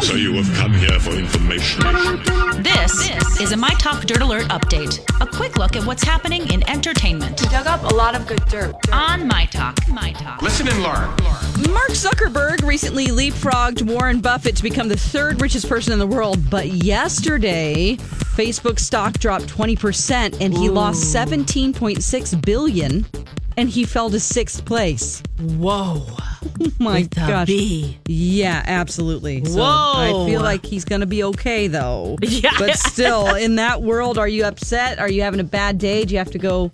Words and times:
So 0.00 0.14
you 0.14 0.32
have 0.34 0.56
come 0.56 0.72
here 0.72 0.98
for 1.00 1.10
information. 1.10 1.82
This, 2.62 3.10
is 3.40 3.52
a 3.52 3.56
My 3.56 3.70
Talk 3.80 4.04
Dirt 4.04 4.22
Alert 4.22 4.44
update. 4.44 5.00
A 5.20 5.26
quick 5.26 5.58
look 5.58 5.76
at 5.76 5.84
what's 5.84 6.02
happening 6.02 6.50
in 6.52 6.68
entertainment 6.68 7.40
We 7.40 7.48
dug 7.48 7.66
up 7.66 7.82
a 7.90 7.94
lot 7.94 8.14
of 8.14 8.26
good 8.26 8.44
dirt. 8.46 8.74
on 8.92 9.26
My 9.26 9.46
Talk. 9.46 9.76
My 9.88 10.12
Talk. 10.12 10.40
Listen 10.42 10.68
and 10.68 10.82
learn. 10.82 11.08
Mark 11.72 11.90
Zuckerberg 11.90 12.62
recently 12.66 13.06
leapfrogged 13.06 13.82
Warren 13.82 14.20
Buffett 14.20 14.56
to 14.56 14.62
become 14.62 14.88
the 14.88 14.96
third 14.96 15.40
richest 15.42 15.68
person 15.68 15.92
in 15.92 15.98
the 15.98 16.06
world. 16.06 16.48
But 16.48 16.68
yesterday, 16.68 17.96
Facebook 17.96 18.78
stock 18.78 19.18
dropped 19.18 19.46
20% 19.46 20.40
and 20.40 20.56
he 20.56 20.68
lost 20.68 21.14
17.6 21.14 22.44
billion 22.44 23.04
and 23.58 23.68
he 23.68 23.84
fell 23.84 24.08
to 24.10 24.20
sixth 24.20 24.64
place. 24.64 25.22
Whoa. 25.40 26.06
My 26.78 27.00
With 27.00 27.10
gosh. 27.14 27.48
Yeah, 28.06 28.62
absolutely. 28.66 29.44
So 29.44 29.58
Whoa. 29.58 30.24
I 30.24 30.26
feel 30.30 30.40
like 30.40 30.64
he's 30.64 30.84
going 30.84 31.00
to 31.00 31.06
be 31.06 31.22
okay 31.24 31.66
though. 31.66 32.16
Yeah. 32.28 32.52
But 32.58 32.78
still, 32.78 33.34
in 33.34 33.56
that 33.56 33.82
world, 33.82 34.16
are 34.16 34.28
you 34.28 34.44
upset? 34.44 34.98
Are 35.00 35.10
you 35.10 35.22
having 35.22 35.40
a 35.40 35.44
bad 35.44 35.78
day? 35.78 36.04
Do 36.04 36.14
you 36.14 36.18
have 36.18 36.30
to 36.30 36.38
go, 36.38 36.70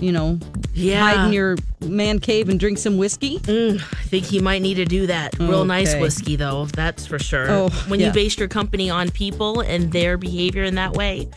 you 0.00 0.10
know, 0.12 0.38
Yeah. 0.74 1.00
hide 1.00 1.26
in 1.26 1.32
your 1.34 1.56
man 1.80 2.18
cave 2.18 2.48
and 2.48 2.58
drink 2.58 2.78
some 2.78 2.96
whiskey? 2.96 3.38
Mm, 3.40 3.76
I 3.80 4.02
think 4.04 4.24
he 4.24 4.38
might 4.38 4.62
need 4.62 4.74
to 4.74 4.84
do 4.86 5.06
that. 5.08 5.38
Real 5.38 5.64
nice 5.66 5.94
whiskey, 5.96 6.36
though. 6.36 6.64
That's 6.66 7.06
for 7.06 7.18
sure. 7.18 7.50
Oh, 7.50 7.68
when 7.88 8.00
yeah. 8.00 8.06
you 8.06 8.12
base 8.12 8.38
your 8.38 8.48
company 8.48 8.88
on 8.88 9.10
people 9.10 9.60
and 9.60 9.92
their 9.92 10.16
behavior 10.16 10.62
in 10.62 10.76
that 10.76 10.94
way, 10.94 11.28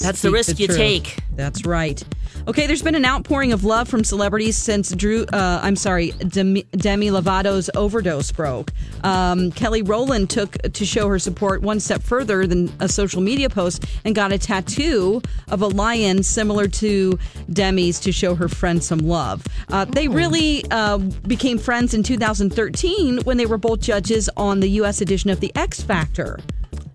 that's 0.00 0.20
the 0.22 0.28
Speak 0.28 0.32
risk 0.32 0.58
you 0.58 0.66
truth. 0.66 0.78
take. 0.78 1.18
That's 1.36 1.64
right. 1.64 2.02
Okay, 2.48 2.66
there's 2.66 2.82
been 2.82 2.94
an 2.96 3.04
outpouring 3.04 3.52
of 3.52 3.64
love 3.64 3.86
from 3.86 4.02
celebrities 4.02 4.56
since 4.56 4.90
Drew. 4.94 5.24
Uh, 5.32 5.60
I'm 5.62 5.76
sorry, 5.76 6.10
Demi, 6.12 6.64
Demi 6.72 7.10
Lovato's 7.10 7.70
overdose 7.76 8.32
broke. 8.32 8.72
Um, 9.04 9.52
Kelly 9.52 9.82
Rowland 9.82 10.30
took 10.30 10.52
to 10.62 10.84
show 10.86 11.08
her 11.08 11.18
support 11.18 11.62
one 11.62 11.78
step 11.80 12.02
further 12.02 12.46
than 12.46 12.72
a 12.80 12.88
social 12.88 13.20
media 13.20 13.48
post 13.50 13.84
and 14.04 14.14
got 14.14 14.32
a 14.32 14.38
tattoo 14.38 15.22
of 15.48 15.62
a 15.62 15.66
lion 15.68 16.22
similar 16.22 16.66
to 16.68 17.18
Demi's 17.52 18.00
to 18.00 18.10
show 18.12 18.34
her 18.34 18.48
friend 18.48 18.82
some 18.82 19.00
love. 19.00 19.44
Uh, 19.68 19.84
They 19.84 20.08
really 20.08 20.64
uh, 20.70 20.98
became 20.98 21.56
friends 21.58 21.94
in 21.94 22.02
2013 22.02 23.18
when 23.22 23.36
they 23.36 23.46
were 23.46 23.58
both 23.58 23.80
judges 23.80 24.28
on 24.36 24.60
the 24.60 24.68
U.S. 24.70 25.00
edition 25.00 25.30
of 25.30 25.40
The 25.40 25.52
X 25.54 25.82
Factor. 25.82 26.40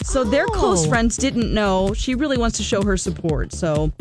So 0.04 0.24
their 0.24 0.48
close 0.48 0.86
Oh. 0.86 0.90
friends 0.90 1.16
didn't 1.18 1.54
know. 1.54 1.94
She 1.94 2.14
really 2.16 2.38
wants 2.38 2.58
to 2.58 2.64
show 2.64 2.84
her 2.84 2.98
support. 2.98 3.54
So 3.54 3.92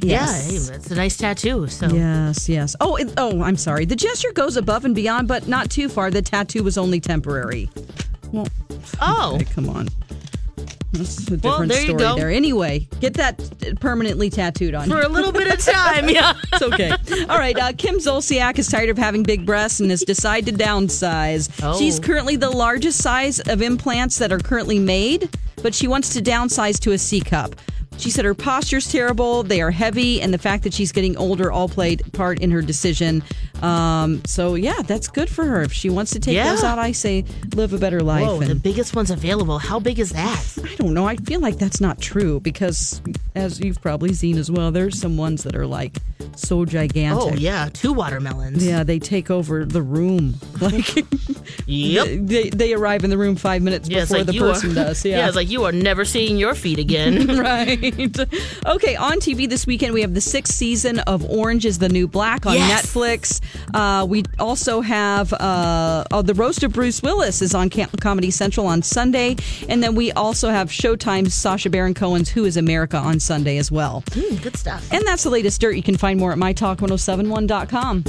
Yeah, 0.00 0.20
Yes. 0.26 0.50
hey, 0.50 0.58
that's 0.58 0.90
a 0.90 0.94
nice 0.94 1.16
tattoo. 1.16 1.66
So 1.68 1.88
Yes, 1.88 2.48
yes. 2.48 2.76
Oh, 2.80 2.96
it, 2.96 3.12
oh, 3.16 3.42
I'm 3.42 3.56
sorry. 3.56 3.84
The 3.84 3.96
gesture 3.96 4.32
goes 4.32 4.56
above 4.56 4.84
and 4.84 4.94
beyond, 4.94 5.28
but 5.28 5.48
not 5.48 5.70
too 5.70 5.88
far. 5.88 6.10
The 6.10 6.22
tattoo 6.22 6.62
was 6.62 6.78
only 6.78 7.00
temporary. 7.00 7.68
Well, 8.32 8.46
Oh, 9.00 9.34
okay, 9.36 9.44
come 9.46 9.68
on. 9.68 9.88
That's 10.92 11.18
a 11.18 11.36
different 11.36 11.44
Well, 11.44 11.66
there 11.66 11.80
you 11.80 11.88
story 11.88 11.98
go. 11.98 12.16
there. 12.16 12.30
Anyway, 12.30 12.88
get 13.00 13.14
that 13.14 13.38
permanently 13.78 14.30
tattooed 14.30 14.74
on 14.74 14.88
for 14.88 15.00
a 15.02 15.08
little 15.08 15.32
bit 15.32 15.46
of 15.52 15.58
time, 15.64 16.08
yeah. 16.08 16.32
It's 16.52 16.62
okay. 16.62 16.90
All 17.28 17.38
right. 17.38 17.56
Uh, 17.58 17.72
Kim 17.76 17.96
Zolciak 17.98 18.58
is 18.58 18.68
tired 18.68 18.88
of 18.88 18.96
having 18.96 19.22
big 19.22 19.44
breasts 19.44 19.80
and 19.80 19.90
has 19.90 20.00
decided 20.02 20.56
to 20.58 20.64
downsize. 20.64 21.50
Oh. 21.62 21.78
She's 21.78 22.00
currently 22.00 22.36
the 22.36 22.48
largest 22.50 23.02
size 23.02 23.38
of 23.40 23.60
implants 23.60 24.16
that 24.18 24.32
are 24.32 24.38
currently 24.38 24.78
made, 24.78 25.28
but 25.62 25.74
she 25.74 25.86
wants 25.88 26.14
to 26.14 26.22
downsize 26.22 26.80
to 26.80 26.92
a 26.92 26.98
C 26.98 27.20
cup. 27.20 27.54
She 27.98 28.10
said 28.10 28.24
her 28.24 28.34
posture's 28.34 28.90
terrible, 28.90 29.42
they 29.42 29.60
are 29.60 29.70
heavy, 29.70 30.22
and 30.22 30.32
the 30.32 30.38
fact 30.38 30.62
that 30.64 30.72
she's 30.72 30.92
getting 30.92 31.16
older 31.16 31.50
all 31.52 31.68
played 31.68 32.02
part 32.12 32.40
in 32.40 32.50
her 32.52 32.62
decision. 32.62 33.22
Um, 33.60 34.24
so, 34.24 34.54
yeah, 34.54 34.82
that's 34.82 35.08
good 35.08 35.28
for 35.28 35.44
her. 35.44 35.62
If 35.62 35.72
she 35.72 35.90
wants 35.90 36.12
to 36.12 36.20
take 36.20 36.36
Yeah. 36.36 36.50
those 36.50 36.62
out, 36.62 36.78
I 36.78 36.92
say 36.92 37.24
live 37.56 37.72
a 37.72 37.78
better 37.78 38.00
life. 38.00 38.24
Whoa, 38.24 38.40
the 38.40 38.54
biggest 38.54 38.94
one's 38.94 39.10
available. 39.10 39.58
How 39.58 39.80
big 39.80 39.98
is 39.98 40.10
that? 40.10 40.44
I 40.64 40.74
don't 40.76 40.94
know. 40.94 41.06
I 41.08 41.16
feel 41.16 41.40
like 41.40 41.58
that's 41.58 41.80
not 41.80 42.00
true 42.00 42.38
because, 42.40 43.02
as 43.34 43.58
you've 43.60 43.82
probably 43.82 44.14
seen 44.14 44.38
as 44.38 44.48
well, 44.50 44.70
there's 44.70 44.98
some 44.98 45.16
ones 45.16 45.42
that 45.42 45.56
are 45.56 45.66
like 45.66 45.98
so 46.36 46.64
gigantic. 46.64 47.32
Oh, 47.32 47.34
yeah, 47.36 47.68
two 47.72 47.92
watermelons. 47.92 48.64
Yeah, 48.64 48.84
they 48.84 49.00
take 49.00 49.28
over 49.30 49.64
the 49.64 49.82
room. 49.82 50.34
Like, 50.60 51.04
Yep. 51.66 52.06
they, 52.26 52.50
they 52.50 52.72
arrive 52.74 53.04
in 53.04 53.10
the 53.10 53.18
room 53.18 53.36
five 53.36 53.62
minutes 53.62 53.88
Yeah, 53.88 54.00
before 54.00 54.18
like 54.18 54.26
the 54.26 54.38
person 54.38 54.70
are, 54.72 54.74
does. 54.74 55.04
Yeah, 55.04 55.26
it's 55.26 55.36
like 55.36 55.48
you 55.50 55.64
are 55.64 55.72
never 55.72 56.04
seeing 56.04 56.36
your 56.36 56.54
feet 56.54 56.78
again. 56.78 57.26
right. 57.38 57.87
Okay, 58.66 58.96
on 58.96 59.18
TV 59.18 59.48
this 59.48 59.66
weekend 59.66 59.94
we 59.94 60.00
have 60.02 60.14
the 60.14 60.20
sixth 60.20 60.54
season 60.54 60.98
of 61.00 61.24
Orange 61.28 61.64
is 61.64 61.78
the 61.78 61.88
New 61.88 62.06
Black 62.06 62.44
on 62.46 62.54
Yes. 62.54 62.86
Netflix. 62.86 63.40
Uh, 63.74 64.04
we 64.04 64.24
also 64.38 64.80
have 64.80 65.32
uh, 65.32 66.04
oh, 66.10 66.22
the 66.22 66.34
roast 66.34 66.62
of 66.62 66.72
Bruce 66.72 67.02
Willis 67.02 67.40
is 67.42 67.54
on 67.54 67.70
Comedy 67.70 68.30
Central 68.30 68.66
on 68.66 68.82
Sunday, 68.82 69.36
and 69.68 69.82
then 69.82 69.94
we 69.94 70.12
also 70.12 70.50
have 70.50 70.68
Showtime's 70.70 71.34
Sacha 71.34 71.70
Baron 71.70 71.94
Cohen's 71.94 72.28
Who 72.30 72.44
Is 72.44 72.56
America 72.56 72.96
on 72.98 73.20
Sunday 73.20 73.58
as 73.58 73.70
well. 73.70 74.02
Mm, 74.08 74.42
good 74.42 74.56
stuff. 74.56 74.86
And 74.92 75.06
that's 75.06 75.22
the 75.22 75.30
latest 75.30 75.60
dirt. 75.60 75.76
You 75.76 75.82
can 75.82 75.96
find 75.96 76.18
more 76.20 76.32
at 76.32 76.38
mytalk1071.com. 76.38 78.04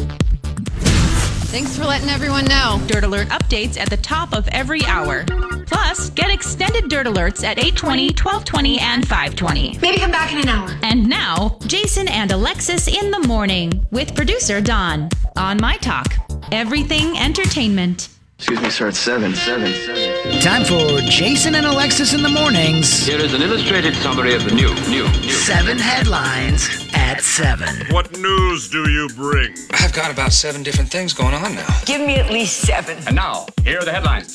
Thanks 1.50 1.76
for 1.76 1.84
letting 1.84 2.10
everyone 2.10 2.46
know. 2.46 2.80
Dirt 2.86 3.04
Alert 3.04 3.30
updates 3.30 3.76
at 3.80 3.90
the 3.90 3.98
top 3.98 4.34
of 4.34 4.48
every 4.50 4.86
hour. 4.86 5.26
Plus, 5.66 6.12
get 6.12 6.30
extended 6.30 6.90
Dirt 6.90 7.08
Alerts 7.08 7.44
at 7.44 7.58
820, 7.58 8.10
1220, 8.10 8.80
and 8.80 9.08
520. 9.08 9.80
Maybe 9.82 9.98
come 9.98 10.12
back 10.12 10.32
in 10.32 10.38
an 10.38 10.48
hour. 10.48 10.70
And 10.84 11.10
now, 11.10 11.58
Jason 11.66 12.08
and 12.08 12.32
Alexis 12.32 12.88
in 12.88 13.10
the 13.10 13.28
morning 13.28 13.84
with 13.90 14.14
producer 14.14 14.62
Don 14.62 15.10
on 15.38 15.60
My 15.60 15.78
Talk. 15.78 16.14
Everything 16.52 17.18
entertainment. 17.18 18.10
Excuse 18.40 18.62
me, 18.62 18.70
sir. 18.70 18.88
It's 18.88 18.98
seven, 18.98 19.36
seven, 19.36 19.74
seven. 19.74 20.40
Time 20.40 20.64
for 20.64 21.02
Jason 21.02 21.56
and 21.56 21.66
Alexis 21.66 22.14
in 22.14 22.24
the 22.24 22.30
mornings. 22.30 23.06
Here 23.06 23.20
is 23.20 23.34
an 23.34 23.42
illustrated 23.42 23.94
summary 23.98 24.34
of 24.34 24.46
the 24.46 24.56
new, 24.56 24.74
new, 24.90 25.04
new. 25.20 25.30
Seven 25.30 25.78
headlines 25.78 26.70
at 26.94 27.20
seven. 27.22 27.86
What 27.92 28.18
news 28.18 28.70
do 28.70 28.90
you 28.90 29.10
bring? 29.10 29.54
I've 29.74 29.92
got 29.92 30.10
about 30.10 30.32
seven 30.32 30.64
different 30.64 30.90
things 30.90 31.12
going 31.12 31.34
on 31.34 31.54
now. 31.54 31.68
Give 31.86 32.00
me 32.00 32.16
at 32.16 32.32
least 32.32 32.62
seven. 32.62 32.98
And 33.08 33.18
now, 33.18 33.46
here 33.66 33.80
are 33.80 33.84
the 33.84 33.92
headlines. 33.92 34.34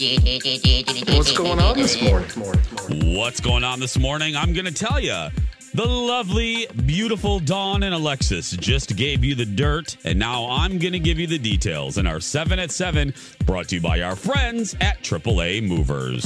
What's 1.17 1.33
going 1.33 1.59
on 1.59 1.75
this 1.75 2.03
morning? 2.03 3.17
What's 3.17 3.41
going 3.41 3.65
on 3.65 3.81
this 3.81 3.99
morning? 3.99 4.37
I'm 4.37 4.53
going 4.53 4.67
to 4.67 4.75
tell 4.75 5.01
you. 5.01 5.29
The 5.75 5.85
lovely, 5.85 6.69
beautiful 6.87 7.41
Dawn 7.41 7.83
and 7.83 7.93
Alexis 7.93 8.53
just 8.53 8.95
gave 8.95 9.25
you 9.25 9.35
the 9.35 9.45
dirt, 9.45 9.97
and 10.05 10.17
now 10.17 10.49
I'm 10.49 10.79
going 10.79 10.93
to 10.93 11.01
give 11.01 11.19
you 11.19 11.27
the 11.27 11.37
details 11.37 11.99
in 11.99 12.07
our 12.07 12.21
7 12.21 12.61
at 12.61 12.71
7, 12.71 13.13
brought 13.45 13.67
to 13.71 13.75
you 13.75 13.81
by 13.81 14.01
our 14.03 14.15
friends 14.15 14.77
at 14.81 15.03
AAA 15.03 15.65
Movers. 15.65 16.25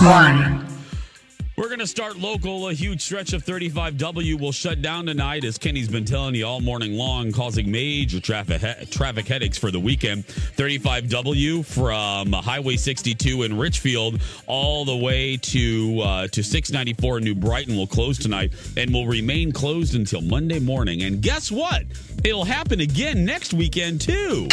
We're 1.59 1.67
going 1.67 1.81
to 1.81 1.89
start 1.89 2.17
local. 2.17 2.69
A 2.69 2.73
huge 2.73 3.01
stretch 3.01 3.33
of 3.33 3.45
35W 3.45 4.41
will 4.41 4.53
shut 4.53 4.81
down 4.81 5.07
tonight, 5.07 5.43
as 5.43 5.59
Kenny's 5.59 5.89
been 5.89 6.05
telling 6.05 6.37
you 6.37 6.47
all 6.47 6.61
morning 6.61 6.93
long, 6.93 7.33
causing 7.33 7.69
major 7.69 8.21
traffic 8.21 8.61
he- 8.61 8.87
traffic 8.87 9.27
headaches 9.27 9.59
for 9.59 9.73
the 9.73 9.81
weekend. 9.81 10.25
35W 10.29 11.67
from 11.67 12.33
Highway 12.33 12.77
62 12.77 13.43
in 13.43 13.59
Richfield 13.59 14.21
all 14.47 14.85
the 14.85 14.95
way 14.95 15.37
to 15.37 16.01
uh, 16.01 16.29
to 16.29 16.45
694 16.45 17.23
New 17.23 17.35
Brighton 17.35 17.77
will 17.77 17.89
close 17.89 18.19
tonight 18.19 18.53
and 18.77 18.95
will 18.95 19.09
remain 19.09 19.51
closed 19.51 19.97
until 19.97 20.21
Monday 20.21 20.61
morning. 20.61 21.03
And 21.03 21.21
guess 21.21 21.51
what? 21.51 21.83
It'll 22.23 22.45
happen 22.45 22.79
again 22.79 23.25
next 23.25 23.53
weekend 23.53 24.01
too. 24.01 24.47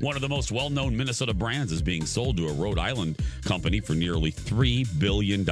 One 0.00 0.16
of 0.16 0.22
the 0.22 0.28
most 0.30 0.50
well 0.50 0.70
known 0.70 0.96
Minnesota 0.96 1.34
brands 1.34 1.72
is 1.72 1.82
being 1.82 2.06
sold 2.06 2.38
to 2.38 2.48
a 2.48 2.52
Rhode 2.54 2.78
Island 2.78 3.18
company 3.44 3.80
for 3.80 3.94
nearly 3.94 4.32
$3 4.32 4.98
billion. 4.98 5.46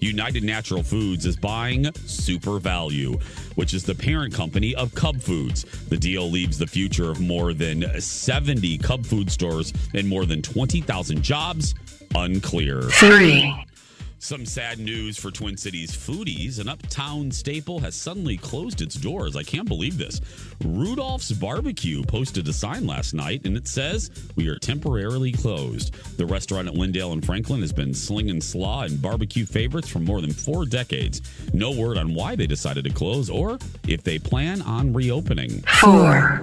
United 0.00 0.44
Natural 0.44 0.82
Foods 0.82 1.24
is 1.24 1.36
buying 1.36 1.84
SuperValu, 1.84 3.22
which 3.56 3.72
is 3.72 3.84
the 3.84 3.94
parent 3.94 4.34
company 4.34 4.74
of 4.74 4.94
Cub 4.94 5.20
Foods. 5.22 5.64
The 5.88 5.96
deal 5.96 6.30
leaves 6.30 6.58
the 6.58 6.66
future 6.66 7.10
of 7.10 7.20
more 7.20 7.54
than 7.54 7.98
70 7.98 8.76
Cub 8.78 9.06
Food 9.06 9.30
stores 9.30 9.72
and 9.94 10.06
more 10.06 10.26
than 10.26 10.42
20,000 10.42 11.22
jobs 11.22 11.74
unclear. 12.14 12.82
Three. 12.82 13.54
Some 14.22 14.44
sad 14.44 14.78
news 14.78 15.16
for 15.16 15.30
Twin 15.30 15.56
Cities 15.56 15.92
foodies. 15.92 16.60
An 16.60 16.68
uptown 16.68 17.30
staple 17.30 17.80
has 17.80 17.94
suddenly 17.94 18.36
closed 18.36 18.82
its 18.82 18.94
doors. 18.94 19.34
I 19.34 19.42
can't 19.42 19.66
believe 19.66 19.96
this. 19.96 20.20
Rudolph's 20.62 21.32
Barbecue 21.32 22.02
posted 22.02 22.46
a 22.46 22.52
sign 22.52 22.86
last 22.86 23.14
night 23.14 23.46
and 23.46 23.56
it 23.56 23.66
says, 23.66 24.10
We 24.36 24.48
are 24.48 24.58
temporarily 24.58 25.32
closed. 25.32 25.94
The 26.18 26.26
restaurant 26.26 26.68
at 26.68 26.74
Lyndale 26.74 27.12
and 27.12 27.24
Franklin 27.24 27.62
has 27.62 27.72
been 27.72 27.94
slinging 27.94 28.42
slaw 28.42 28.82
and 28.82 29.00
barbecue 29.00 29.46
favorites 29.46 29.88
for 29.88 30.00
more 30.00 30.20
than 30.20 30.32
four 30.32 30.66
decades. 30.66 31.22
No 31.54 31.70
word 31.70 31.96
on 31.96 32.14
why 32.14 32.36
they 32.36 32.46
decided 32.46 32.84
to 32.84 32.90
close 32.90 33.30
or 33.30 33.58
if 33.88 34.04
they 34.04 34.18
plan 34.18 34.60
on 34.60 34.92
reopening. 34.92 35.62
Four. 35.80 36.42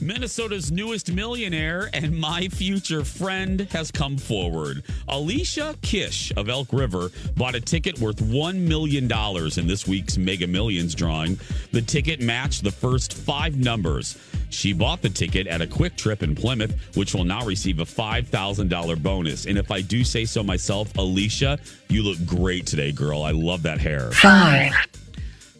Minnesota's 0.00 0.70
newest 0.70 1.12
millionaire 1.12 1.88
and 1.92 2.16
my 2.16 2.48
future 2.48 3.04
friend 3.04 3.60
has 3.72 3.90
come 3.90 4.16
forward. 4.16 4.82
Alicia 5.08 5.74
Kish 5.82 6.32
of 6.36 6.48
Elk 6.48 6.72
River 6.72 7.10
bought 7.36 7.54
a 7.54 7.60
ticket 7.60 7.98
worth 7.98 8.16
$1 8.16 8.56
million 8.56 9.10
in 9.58 9.66
this 9.66 9.86
week's 9.86 10.16
Mega 10.16 10.46
Millions 10.46 10.94
drawing. 10.94 11.38
The 11.72 11.82
ticket 11.82 12.20
matched 12.20 12.64
the 12.64 12.70
first 12.70 13.14
five 13.14 13.56
numbers. 13.56 14.18
She 14.50 14.72
bought 14.72 15.02
the 15.02 15.10
ticket 15.10 15.46
at 15.46 15.60
a 15.60 15.66
Kwik 15.66 15.96
Trip 15.96 16.22
in 16.22 16.34
Plymouth, 16.34 16.74
which 16.96 17.14
will 17.14 17.24
now 17.24 17.44
receive 17.44 17.80
a 17.80 17.84
$5,000 17.84 19.02
bonus. 19.02 19.46
And 19.46 19.58
if 19.58 19.70
I 19.70 19.80
do 19.80 20.04
say 20.04 20.24
so 20.24 20.42
myself, 20.42 20.96
Alicia, 20.96 21.58
you 21.88 22.02
look 22.02 22.24
great 22.24 22.66
today, 22.66 22.92
girl. 22.92 23.22
I 23.22 23.32
love 23.32 23.62
that 23.62 23.78
hair. 23.78 24.10
Five. 24.12 24.72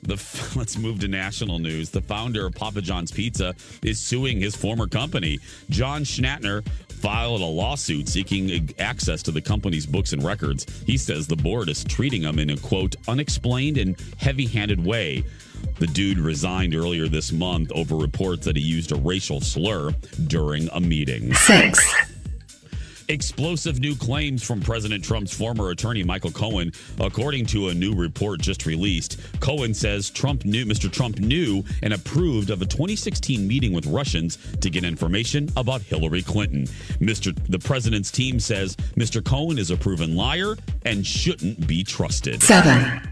The, 0.04 0.52
let's 0.56 0.78
move 0.78 1.00
to 1.00 1.08
national 1.08 1.58
news. 1.58 1.90
The 1.90 2.02
founder 2.02 2.46
of 2.46 2.54
Papa 2.54 2.80
John's 2.80 3.10
Pizza 3.10 3.54
is 3.82 3.98
suing 3.98 4.40
his 4.40 4.54
former 4.54 4.86
company. 4.86 5.38
John 5.70 6.04
Schnatter 6.04 6.66
filed 6.88 7.42
a 7.42 7.44
lawsuit 7.44 8.08
seeking 8.08 8.70
access 8.78 9.22
to 9.22 9.30
the 9.30 9.40
company's 9.40 9.84
books 9.86 10.12
and 10.12 10.22
records. 10.22 10.66
He 10.86 10.96
says 10.96 11.26
the 11.26 11.36
board 11.36 11.68
is 11.68 11.84
treating 11.84 12.22
him 12.22 12.38
in 12.38 12.50
a 12.50 12.56
quote 12.56 12.96
unexplained 13.08 13.76
and 13.78 13.96
heavy-handed 14.18 14.84
way. 14.84 15.24
The 15.78 15.86
dude 15.86 16.18
resigned 16.18 16.74
earlier 16.74 17.08
this 17.08 17.32
month 17.32 17.72
over 17.72 17.96
reports 17.96 18.44
that 18.46 18.56
he 18.56 18.62
used 18.62 18.92
a 18.92 18.96
racial 18.96 19.40
slur 19.40 19.90
during 20.26 20.68
a 20.72 20.80
meeting. 20.80 21.34
Six. 21.34 21.80
Explosive 23.08 23.80
new 23.80 23.94
claims 23.94 24.42
from 24.42 24.60
President 24.60 25.04
Trump's 25.04 25.36
former 25.36 25.70
attorney 25.70 26.02
Michael 26.02 26.30
Cohen. 26.30 26.72
According 26.98 27.46
to 27.46 27.68
a 27.68 27.74
new 27.74 27.94
report 27.94 28.40
just 28.40 28.64
released, 28.64 29.20
Cohen 29.40 29.74
says 29.74 30.08
Trump 30.08 30.44
knew 30.44 30.64
Mr. 30.64 30.90
Trump 30.90 31.18
knew 31.18 31.62
and 31.82 31.92
approved 31.92 32.50
of 32.50 32.62
a 32.62 32.66
2016 32.66 33.46
meeting 33.46 33.72
with 33.72 33.86
Russians 33.86 34.38
to 34.60 34.70
get 34.70 34.84
information 34.84 35.50
about 35.56 35.82
Hillary 35.82 36.22
Clinton. 36.22 36.64
Mr. 36.98 37.34
The 37.48 37.58
president's 37.58 38.10
team 38.10 38.40
says 38.40 38.76
Mr. 38.96 39.22
Cohen 39.24 39.58
is 39.58 39.70
a 39.70 39.76
proven 39.76 40.16
liar 40.16 40.56
and 40.86 41.06
shouldn't 41.06 41.66
be 41.66 41.84
trusted. 41.84 42.42
Seven. 42.42 43.02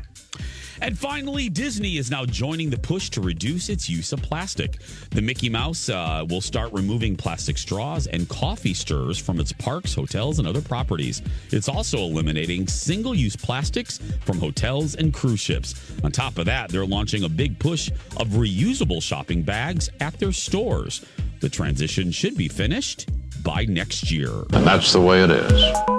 And 0.82 0.98
finally, 0.98 1.48
Disney 1.48 1.96
is 1.96 2.10
now 2.10 2.26
joining 2.26 2.68
the 2.68 2.76
push 2.76 3.08
to 3.10 3.20
reduce 3.20 3.68
its 3.68 3.88
use 3.88 4.12
of 4.12 4.20
plastic. 4.20 4.80
The 5.10 5.22
Mickey 5.22 5.48
Mouse 5.48 5.88
uh, 5.88 6.26
will 6.28 6.40
start 6.40 6.72
removing 6.72 7.14
plastic 7.14 7.56
straws 7.56 8.08
and 8.08 8.28
coffee 8.28 8.74
stirrers 8.74 9.16
from 9.16 9.38
its 9.38 9.52
parks, 9.52 9.94
hotels, 9.94 10.40
and 10.40 10.48
other 10.48 10.60
properties. 10.60 11.22
It's 11.52 11.68
also 11.68 11.98
eliminating 11.98 12.66
single 12.66 13.14
use 13.14 13.36
plastics 13.36 13.98
from 14.24 14.40
hotels 14.40 14.96
and 14.96 15.14
cruise 15.14 15.38
ships. 15.38 15.76
On 16.02 16.10
top 16.10 16.36
of 16.36 16.46
that, 16.46 16.68
they're 16.70 16.84
launching 16.84 17.22
a 17.22 17.28
big 17.28 17.60
push 17.60 17.88
of 18.16 18.30
reusable 18.30 19.00
shopping 19.00 19.42
bags 19.42 19.88
at 20.00 20.18
their 20.18 20.32
stores. 20.32 21.06
The 21.38 21.48
transition 21.48 22.10
should 22.10 22.36
be 22.36 22.48
finished 22.48 23.08
by 23.44 23.66
next 23.66 24.10
year. 24.10 24.32
And 24.52 24.66
that's 24.66 24.92
the 24.92 25.00
way 25.00 25.22
it 25.22 25.30
is. 25.30 25.91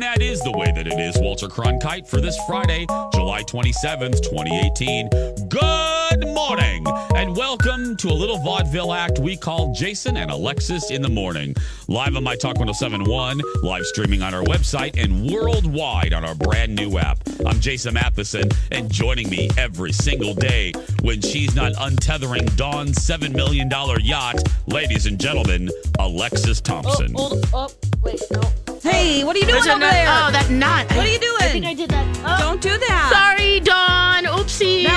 And 0.00 0.06
that 0.06 0.22
is 0.22 0.40
the 0.40 0.52
way 0.52 0.72
that 0.72 0.86
it 0.86 0.98
is, 0.98 1.18
Walter 1.18 1.46
Cronkite, 1.46 2.08
for 2.08 2.22
this 2.22 2.34
Friday, 2.46 2.86
July 3.12 3.42
27th, 3.42 4.22
2018. 4.22 5.10
Good 5.46 5.99
morning, 6.26 6.84
and 7.14 7.36
welcome 7.36 7.96
to 7.96 8.08
a 8.08 8.12
little 8.12 8.38
vaudeville 8.38 8.92
act 8.92 9.18
we 9.18 9.36
call 9.36 9.72
Jason 9.72 10.16
and 10.16 10.30
Alexis 10.30 10.90
in 10.90 11.02
the 11.02 11.08
Morning. 11.08 11.54
Live 11.88 12.16
on 12.16 12.24
My 12.24 12.36
Talk 12.36 12.58
1071, 12.58 13.40
live 13.62 13.84
streaming 13.86 14.22
on 14.22 14.34
our 14.34 14.42
website, 14.42 15.02
and 15.02 15.30
worldwide 15.30 16.12
on 16.12 16.24
our 16.24 16.34
brand 16.34 16.74
new 16.74 16.98
app. 16.98 17.18
I'm 17.46 17.60
Jason 17.60 17.94
Matheson, 17.94 18.48
and 18.70 18.90
joining 18.90 19.28
me 19.30 19.50
every 19.56 19.92
single 19.92 20.34
day 20.34 20.72
when 21.02 21.20
she's 21.20 21.54
not 21.54 21.72
untethering 21.74 22.54
Dawn's 22.56 22.98
$7 22.98 23.34
million 23.34 23.70
yacht, 24.02 24.42
ladies 24.66 25.06
and 25.06 25.18
gentlemen, 25.18 25.70
Alexis 25.98 26.60
Thompson. 26.60 27.14
Oh, 27.16 27.40
oh, 27.52 27.68
oh, 27.68 27.88
wait, 28.02 28.20
no. 28.30 28.42
Hey, 28.82 29.24
what 29.24 29.36
are 29.36 29.38
you 29.38 29.44
doing 29.44 29.54
There's 29.56 29.66
over 29.68 29.78
nut- 29.80 29.92
there? 29.92 30.06
Oh, 30.08 30.30
that 30.32 30.50
knot. 30.50 30.86
What 30.96 31.06
are 31.06 31.10
you 31.10 31.18
doing? 31.18 31.36
I 31.40 31.48
think 31.48 31.66
I 31.66 31.74
did 31.74 31.90
that. 31.90 32.06
Oh, 32.24 32.38
Don't 32.44 32.62
do 32.62 32.70
that. 32.78 33.10
Sorry, 33.12 33.49
Dawn. 33.49 33.49
Oopsies. 33.49 33.49
Now 33.49 33.49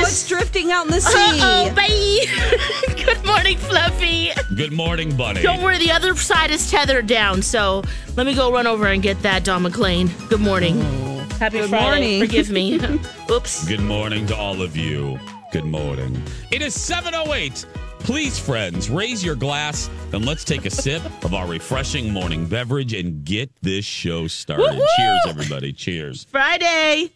it's 0.04 0.28
drifting 0.28 0.72
out 0.72 0.86
in 0.86 0.92
the 0.92 1.02
sea. 1.02 1.40
Uh-oh, 1.40 1.74
bye. 1.76 2.96
Good 3.04 3.26
morning, 3.26 3.58
Fluffy. 3.58 4.30
Good 4.56 4.72
morning, 4.74 5.16
Bunny. 5.16 5.42
Don't 5.42 5.62
worry, 5.62 5.78
the 5.78 5.92
other 5.92 6.16
side 6.16 6.52
is 6.52 6.70
tethered 6.70 7.08
down, 7.08 7.42
so 7.42 7.84
let 8.16 8.26
me 8.26 8.34
go 8.36 8.52
run 8.52 8.68
over 8.68 8.88
and 8.88 9.02
get 9.02 9.22
that, 9.22 9.44
Don 9.44 9.64
McLean. 9.64 10.10
Good 10.30 10.42
morning. 10.42 10.80
Oh. 10.82 11.20
Happy 11.40 11.60
Good 11.60 11.70
Friday. 11.70 12.20
morning. 12.20 12.20
Forgive 12.22 12.50
me. 12.52 12.80
Oops. 13.32 13.68
Good 13.68 13.82
morning 13.82 14.26
to 14.28 14.36
all 14.36 14.62
of 14.62 14.78
you. 14.78 15.20
Good 15.52 15.66
morning. 15.66 16.22
It 16.52 16.62
is 16.62 16.74
708. 16.80 17.66
Please, 18.00 18.38
friends, 18.38 18.90
raise 18.90 19.24
your 19.24 19.36
glass 19.36 19.90
and 20.12 20.26
let's 20.26 20.44
take 20.44 20.66
a 20.66 20.70
sip 20.70 21.02
of 21.24 21.34
our 21.34 21.48
refreshing 21.48 22.12
morning 22.12 22.46
beverage 22.46 22.94
and 22.94 23.24
get 23.24 23.50
this 23.62 23.86
show 23.86 24.28
started. 24.28 24.64
Woo-hoo! 24.64 24.86
Cheers, 24.98 25.20
everybody. 25.28 25.72
Cheers. 25.74 26.26
Friday. 26.30 27.12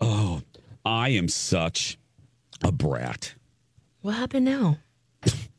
Oh, 0.00 0.42
I 0.84 1.10
am 1.10 1.28
such 1.28 1.98
a 2.62 2.72
brat. 2.72 3.34
What 4.00 4.14
happened 4.14 4.44
now? 4.44 4.78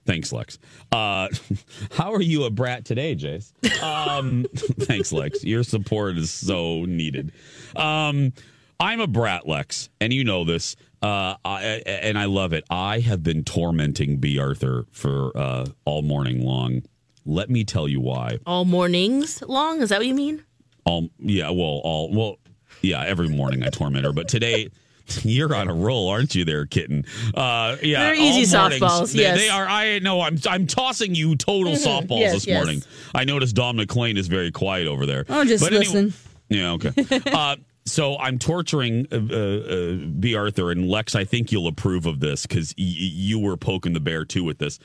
Thanks, 0.09 0.31
Lex. 0.33 0.57
Uh, 0.91 1.27
how 1.91 2.13
are 2.13 2.21
you 2.21 2.45
a 2.45 2.49
brat 2.49 2.83
today, 2.83 3.15
Jace? 3.15 3.51
Um, 3.83 4.47
thanks, 4.55 5.11
Lex. 5.11 5.43
Your 5.43 5.63
support 5.63 6.17
is 6.17 6.31
so 6.31 6.85
needed. 6.85 7.31
Um, 7.75 8.33
I'm 8.79 9.01
a 9.01 9.07
brat, 9.07 9.47
Lex, 9.47 9.89
and 10.01 10.11
you 10.11 10.23
know 10.23 10.45
this. 10.45 10.75
Uh, 11.03 11.35
I, 11.45 11.83
and 11.85 12.17
I 12.17 12.25
love 12.25 12.53
it. 12.53 12.63
I 12.71 13.01
have 13.01 13.21
been 13.21 13.43
tormenting 13.43 14.17
B. 14.17 14.39
Arthur 14.39 14.87
for 14.89 15.31
uh, 15.37 15.67
all 15.85 16.01
morning 16.01 16.43
long. 16.43 16.81
Let 17.25 17.51
me 17.51 17.63
tell 17.63 17.87
you 17.87 18.01
why. 18.01 18.39
All 18.47 18.65
mornings 18.65 19.43
long? 19.43 19.81
Is 19.81 19.89
that 19.89 19.99
what 19.99 20.07
you 20.07 20.15
mean? 20.15 20.43
All 20.85 21.09
yeah, 21.19 21.51
well, 21.51 21.81
all 21.83 22.11
well, 22.11 22.37
yeah. 22.81 23.03
Every 23.05 23.29
morning 23.29 23.63
I 23.63 23.69
torment 23.69 24.05
her, 24.05 24.13
but 24.13 24.27
today. 24.27 24.69
You're 25.23 25.53
on 25.55 25.67
a 25.69 25.73
roll, 25.73 26.09
aren't 26.09 26.35
you, 26.35 26.45
there, 26.45 26.65
kitten? 26.65 27.05
Uh, 27.33 27.77
yeah, 27.81 27.99
They're 28.03 28.15
easy 28.15 28.55
mornings, 28.57 28.81
softballs, 28.81 29.13
They, 29.13 29.21
yes. 29.21 29.37
they 29.37 29.49
are. 29.49 29.67
I 29.67 29.99
know. 29.99 30.21
I'm. 30.21 30.37
I'm 30.49 30.67
tossing 30.67 31.15
you 31.15 31.35
total 31.35 31.73
softballs 31.73 32.19
Yes, 32.19 32.33
this 32.33 32.47
yes. 32.47 32.55
morning. 32.57 32.83
I 33.15 33.23
noticed 33.23 33.55
Dom 33.55 33.77
McLean 33.77 34.17
is 34.17 34.27
very 34.27 34.51
quiet 34.51 34.87
over 34.87 35.05
there. 35.05 35.25
Oh, 35.29 35.43
just 35.45 35.63
But 35.63 35.73
anyway- 35.73 36.11
yeah. 36.49 36.71
Okay. 36.73 36.91
uh, 37.31 37.55
so 37.85 38.17
I'm 38.17 38.37
torturing 38.37 39.07
uh, 39.11 39.15
uh, 39.15 39.37
uh, 39.37 39.93
B. 40.19 40.35
Arthur 40.35 40.69
and 40.71 40.87
Lex. 40.89 41.15
I 41.15 41.23
think 41.25 41.51
you'll 41.51 41.67
approve 41.67 42.05
of 42.05 42.19
this 42.19 42.45
because 42.45 42.73
y- 42.77 42.83
you 42.85 43.39
were 43.39 43.57
poking 43.57 43.93
the 43.93 43.99
bear 43.99 44.25
too 44.25 44.43
with 44.43 44.59
this. 44.59 44.77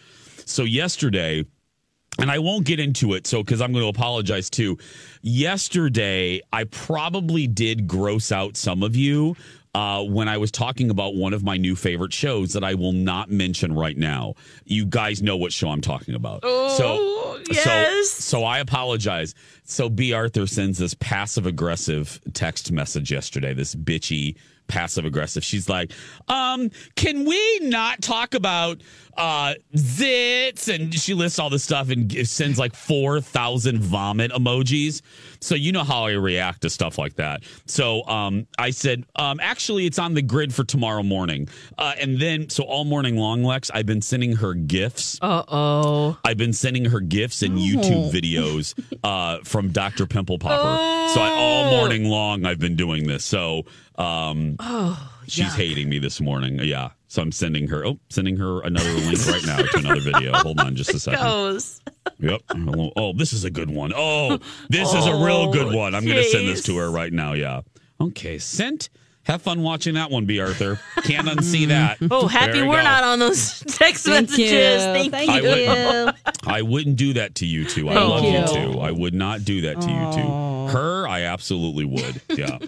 So 0.47 0.63
yesterday, 0.65 1.45
and 2.19 2.31
I 2.31 2.39
won't 2.39 2.65
get 2.65 2.81
into 2.81 3.13
it. 3.15 3.27
So 3.27 3.43
because 3.43 3.61
I'm 3.61 3.73
going 3.73 3.85
to 3.85 3.89
apologize 3.91 4.49
too. 4.49 4.79
Yesterday, 5.21 6.41
I 6.53 6.65
probably 6.65 7.47
did 7.47 7.87
gross 7.89 8.31
out 8.33 8.57
some 8.57 8.83
of 8.83 8.95
you. 8.97 9.37
Uh, 9.75 10.05
when 10.05 10.29
I 10.29 10.39
was 10.39 10.53
talking 10.53 10.89
about 10.89 11.17
one 11.17 11.33
of 11.33 11.43
my 11.43 11.57
new 11.57 11.75
favorite 11.75 12.13
shows 12.13 12.53
that 12.53 12.63
I 12.63 12.75
will 12.75 12.93
not 12.93 13.29
mention 13.29 13.75
right 13.75 13.97
now, 13.97 14.35
you 14.65 14.87
guys 14.87 15.21
know 15.21 15.37
what 15.37 15.53
show 15.53 15.69
I'm 15.69 15.81
talking 15.81 16.15
about. 16.15 16.41
Oh, 16.45 17.43
yes. 17.51 18.11
So, 18.11 18.39
so 18.41 18.45
I 18.45 18.59
apologize. 18.61 19.35
So 19.65 19.89
B. 19.89 20.13
Arthur 20.13 20.47
sends 20.47 20.79
this 20.79 20.95
passive 20.95 21.45
aggressive 21.47 22.21
text 22.35 22.71
message 22.71 23.11
yesterday, 23.11 23.53
this 23.53 23.75
bitchy 23.75 24.37
passive 24.67 25.05
aggressive. 25.05 25.45
She's 25.45 25.69
like, 25.69 25.93
um, 26.29 26.71
can 26.97 27.25
we 27.25 27.59
not 27.61 28.03
talk 28.03 28.35
about 28.35 28.81
uh 29.17 29.55
zits? 29.77 30.75
And 30.75 30.93
she 30.93 31.15
lists 31.15 31.39
all 31.39 31.51
this 31.51 31.63
stuff 31.63 31.91
and 31.91 32.13
sends 32.27 32.59
like 32.59 32.75
4,000 32.75 33.81
vomit 33.81 34.33
emojis. 34.33 35.03
So 35.41 35.55
you 35.55 35.73
know 35.73 35.85
how 35.85 36.07
I 36.07 36.13
react 36.13 36.63
to 36.63 36.71
stuff 36.71 36.99
like 36.99 37.17
that. 37.17 37.43
So 37.67 38.03
um, 38.07 38.47
I 38.59 38.71
said, 38.71 39.05
um, 39.17 39.39
actually, 39.41 39.87
it's 39.87 39.99
on 39.99 40.15
the 40.15 40.23
grid 40.23 40.55
for 40.55 40.65
tomorrow 40.65 41.03
morning. 41.03 41.49
Uh, 41.77 41.93
and 42.01 42.19
then, 42.19 42.49
so 42.49 42.65
all 42.65 42.85
morning 42.85 43.17
long, 43.17 43.45
Lex, 43.45 43.71
I've 43.73 43.85
been 43.87 44.01
sending 44.01 44.37
her 44.37 44.55
gifts. 44.55 45.19
Uh 45.21 45.45
oh. 45.49 46.19
I've 46.25 46.39
been 46.39 46.55
sending 46.55 46.87
her 46.87 47.01
gifts 47.01 47.43
and 47.43 47.59
YouTube 47.59 48.11
videos 48.11 48.75
uh, 49.05 49.41
from 49.45 49.69
Dr. 49.71 50.07
Pimple 50.07 50.39
Popper. 50.39 51.13
So 51.13 51.21
I, 51.21 51.31
all 51.31 51.71
morning 51.71 52.05
long, 52.05 52.47
I've 52.47 52.59
been 52.59 52.77
doing 52.77 53.07
this. 53.07 53.25
So 53.25 53.65
um, 53.97 54.57
Oh, 54.59 55.11
she's 55.27 55.55
hating 55.55 55.89
me 55.89 55.99
this 55.99 56.21
morning. 56.21 56.59
Yeah. 56.63 56.91
So 57.09 57.23
I'm 57.23 57.31
sending 57.33 57.69
her, 57.69 57.87
oh, 57.87 57.99
sending 58.11 58.37
her 58.39 58.61
another 58.63 58.91
link 58.93 59.25
right 59.29 59.47
now 59.47 59.59
to 59.59 59.79
another 59.79 60.01
video. 60.01 60.33
Hold 60.33 60.59
on 60.61 60.75
just 60.75 60.93
a 60.95 60.99
second. 60.99 61.23
Goes. 61.23 61.81
Yep. 62.19 62.41
Oh, 62.97 63.13
this 63.13 63.33
is 63.33 63.45
a 63.45 63.51
good 63.51 63.71
one. 63.71 63.93
Oh, 63.95 64.39
this 64.69 64.93
is 64.93 65.07
a 65.07 65.15
real 65.15 65.53
good 65.53 65.73
one. 65.75 65.95
I'm 65.95 66.05
going 66.05 66.17
to 66.17 66.25
send 66.25 66.49
this 66.49 66.65
to 66.65 66.77
her 66.79 66.91
right 66.91 67.13
now. 67.13 67.35
Yeah. 67.35 67.61
Okay. 68.01 68.39
Sent. 68.39 68.89
Have 69.27 69.41
fun 69.41 69.63
watching 69.63 69.95
that 69.95 70.11
one, 70.11 70.27
B. 70.27 70.39
Arthur. 70.41 70.79
Can't 71.05 71.27
unsee 71.29 71.69
that. 71.69 71.97
Oh, 72.11 72.27
happy 72.27 72.61
we're 72.61 72.77
go. 72.77 72.83
not 72.83 73.05
on 73.05 73.21
those 73.21 73.61
text 73.69 74.05
Thank 74.05 74.29
messages. 74.29 74.51
you. 74.53 74.59
Thank, 74.93 75.13
Thank 75.13 75.31
I 75.31 75.41
you. 75.41 75.49
wouldn't, 75.49 76.17
I 76.47 76.63
wouldn't 76.63 76.97
do 76.97 77.15
that 77.15 77.37
to 77.37 77.47
you 77.47 77.65
two. 77.65 77.89
I 77.89 77.95
Thank 77.95 78.09
love 78.11 78.25
you. 78.25 78.61
you. 78.61 78.73
two. 78.75 78.81
I 78.81 78.91
would 78.91 79.15
not 79.15 79.45
do 79.45 79.63
that 79.63 79.81
to 79.81 79.89
you 79.91 80.13
two. 80.23 80.73
Her, 80.77 81.07
I 81.09 81.23
absolutely 81.23 81.85
would. 81.87 82.21
Yeah. 82.37 82.59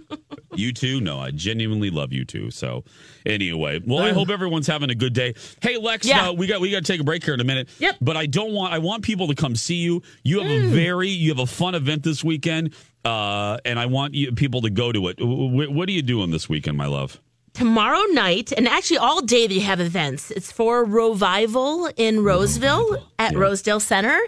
You 0.59 0.73
too? 0.73 1.01
no, 1.01 1.19
I 1.19 1.31
genuinely 1.31 1.91
love 1.91 2.13
you 2.13 2.25
too. 2.25 2.51
So, 2.51 2.85
anyway, 3.25 3.81
well, 3.85 4.01
I 4.05 4.13
hope 4.13 4.29
everyone's 4.31 4.67
having 4.67 4.91
a 4.91 4.95
good 4.95 5.13
day. 5.13 5.35
Hey, 5.61 5.77
Lex, 5.77 6.07
Yeah. 6.07 6.29
uh, 6.29 6.33
we 6.33 6.47
got 6.47 6.61
we 6.61 6.71
got 6.71 6.85
to 6.85 6.93
take 6.93 7.01
a 7.01 7.05
break 7.05 7.25
here 7.25 7.35
in 7.35 7.41
a 7.41 7.45
minute. 7.45 7.69
Yep. 7.79 7.97
But 8.01 8.17
I 8.17 8.27
don't 8.27 8.53
want 8.53 8.73
I 8.73 8.79
want 8.79 9.03
people 9.03 9.29
to 9.29 9.35
come 9.35 9.55
see 9.57 9.77
you. 9.77 10.03
You 10.23 10.41
have 10.41 10.49
Mm. 10.51 10.65
a 10.65 10.69
very 10.69 11.09
you 11.09 11.31
have 11.31 11.39
a 11.39 11.47
fun 11.47 11.75
event 11.75 12.03
this 12.03 12.23
weekend, 12.25 12.75
uh, 13.05 13.59
and 13.65 13.79
I 13.79 13.87
want 13.87 14.15
you, 14.15 14.33
people 14.33 14.63
to 14.63 14.71
go 14.71 14.93
to 14.93 15.09
it. 15.09 15.17
What 15.21 15.89
are 15.89 15.93
you 15.93 16.03
doing 16.03 16.31
this 16.31 16.49
weekend, 16.49 16.77
my 16.77 16.87
love? 16.87 17.21
Tomorrow 17.55 18.03
night, 18.13 18.53
and 18.53 18.69
actually 18.69 18.99
all 18.99 19.23
day 19.23 19.47
they 19.47 19.61
have 19.61 19.81
events. 19.81 20.31
It's 20.31 20.53
for 20.53 20.85
Revival 20.85 21.89
in 21.97 22.23
Roseville 22.23 23.03
at 23.19 23.35
Rosedale 23.35 23.81
Center. 23.81 24.19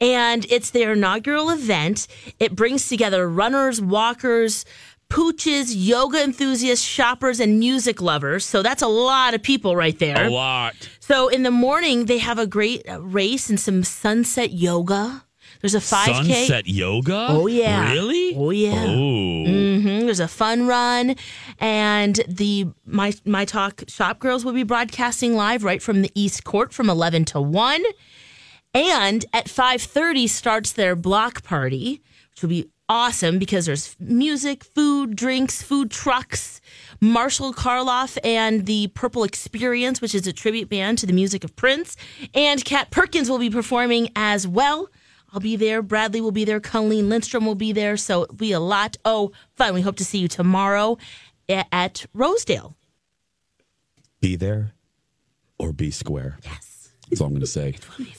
And 0.00 0.44
it's 0.50 0.70
their 0.70 0.94
inaugural 0.94 1.50
event. 1.50 2.08
It 2.40 2.56
brings 2.56 2.88
together 2.88 3.30
runners, 3.30 3.80
walkers, 3.80 4.64
pooches, 5.14 5.72
yoga 5.76 6.20
enthusiasts, 6.24 6.84
shoppers, 6.84 7.38
and 7.38 7.60
music 7.60 8.02
lovers. 8.02 8.44
So 8.44 8.62
that's 8.62 8.82
a 8.82 8.88
lot 8.88 9.32
of 9.32 9.42
people 9.42 9.76
right 9.76 9.96
there. 9.98 10.26
A 10.26 10.30
lot. 10.30 10.74
So 10.98 11.28
in 11.28 11.44
the 11.44 11.52
morning, 11.52 12.06
they 12.06 12.18
have 12.18 12.38
a 12.40 12.48
great 12.48 12.88
uh, 12.88 13.00
race 13.00 13.48
and 13.48 13.60
some 13.60 13.84
sunset 13.84 14.50
yoga. 14.52 15.24
There's 15.60 15.76
a 15.76 15.78
5K. 15.78 16.14
Sunset 16.14 16.66
yoga. 16.66 17.26
Oh, 17.30 17.46
yeah. 17.46 17.92
Really? 17.92 18.34
Oh, 18.36 18.50
yeah. 18.50 18.86
Oh. 18.88 19.44
hmm 19.44 20.00
There's 20.00 20.18
a 20.18 20.26
fun 20.26 20.66
run, 20.66 21.14
and 21.60 22.16
the 22.26 22.66
my 22.84 23.14
my 23.24 23.44
talk 23.44 23.84
shop 23.86 24.18
girls 24.18 24.44
will 24.44 24.52
be 24.52 24.64
broadcasting 24.64 25.34
live 25.36 25.62
right 25.62 25.80
from 25.80 26.02
the 26.02 26.10
East 26.14 26.42
Court 26.42 26.72
from 26.72 26.90
11 26.90 27.24
to 27.26 27.40
1, 27.40 27.82
and 28.74 29.24
at 29.32 29.46
5:30 29.46 30.28
starts 30.28 30.72
their 30.72 30.96
block 30.96 31.44
party, 31.44 32.02
which 32.30 32.42
will 32.42 32.48
be 32.50 32.68
awesome 32.88 33.38
because 33.38 33.66
there's 33.66 33.96
music, 33.98 34.64
food, 34.64 35.16
drinks, 35.16 35.62
food 35.62 35.90
trucks. 35.90 36.60
Marshall 37.00 37.52
Charloff 37.52 38.16
and 38.24 38.66
the 38.66 38.88
Purple 38.88 39.24
Experience, 39.24 40.00
which 40.00 40.14
is 40.14 40.26
a 40.26 40.32
tribute 40.32 40.68
band 40.68 40.98
to 40.98 41.06
the 41.06 41.12
music 41.12 41.44
of 41.44 41.54
Prince, 41.56 41.96
and 42.34 42.64
Kat 42.64 42.90
Perkins 42.90 43.28
will 43.28 43.38
be 43.38 43.50
performing 43.50 44.08
as 44.16 44.46
well. 44.46 44.88
I'll 45.32 45.40
be 45.40 45.56
there. 45.56 45.82
Bradley 45.82 46.20
will 46.20 46.30
be 46.32 46.44
there. 46.44 46.60
Colleen 46.60 47.08
Lindstrom 47.08 47.44
will 47.44 47.56
be 47.56 47.72
there. 47.72 47.96
So 47.96 48.22
it'll 48.22 48.36
be 48.36 48.52
a 48.52 48.60
lot. 48.60 48.96
Oh, 49.04 49.32
fun. 49.56 49.74
We 49.74 49.80
hope 49.80 49.96
to 49.96 50.04
see 50.04 50.18
you 50.18 50.28
tomorrow 50.28 50.96
at 51.48 52.06
Rosedale. 52.14 52.76
be 54.20 54.36
there 54.36 54.72
or 55.58 55.72
be 55.72 55.90
square. 55.90 56.38
Yes. 56.44 56.90
That's 57.10 57.20
all 57.20 57.26
I'm 57.26 57.32
going 57.32 57.40
to 57.40 57.46
say. 57.48 57.74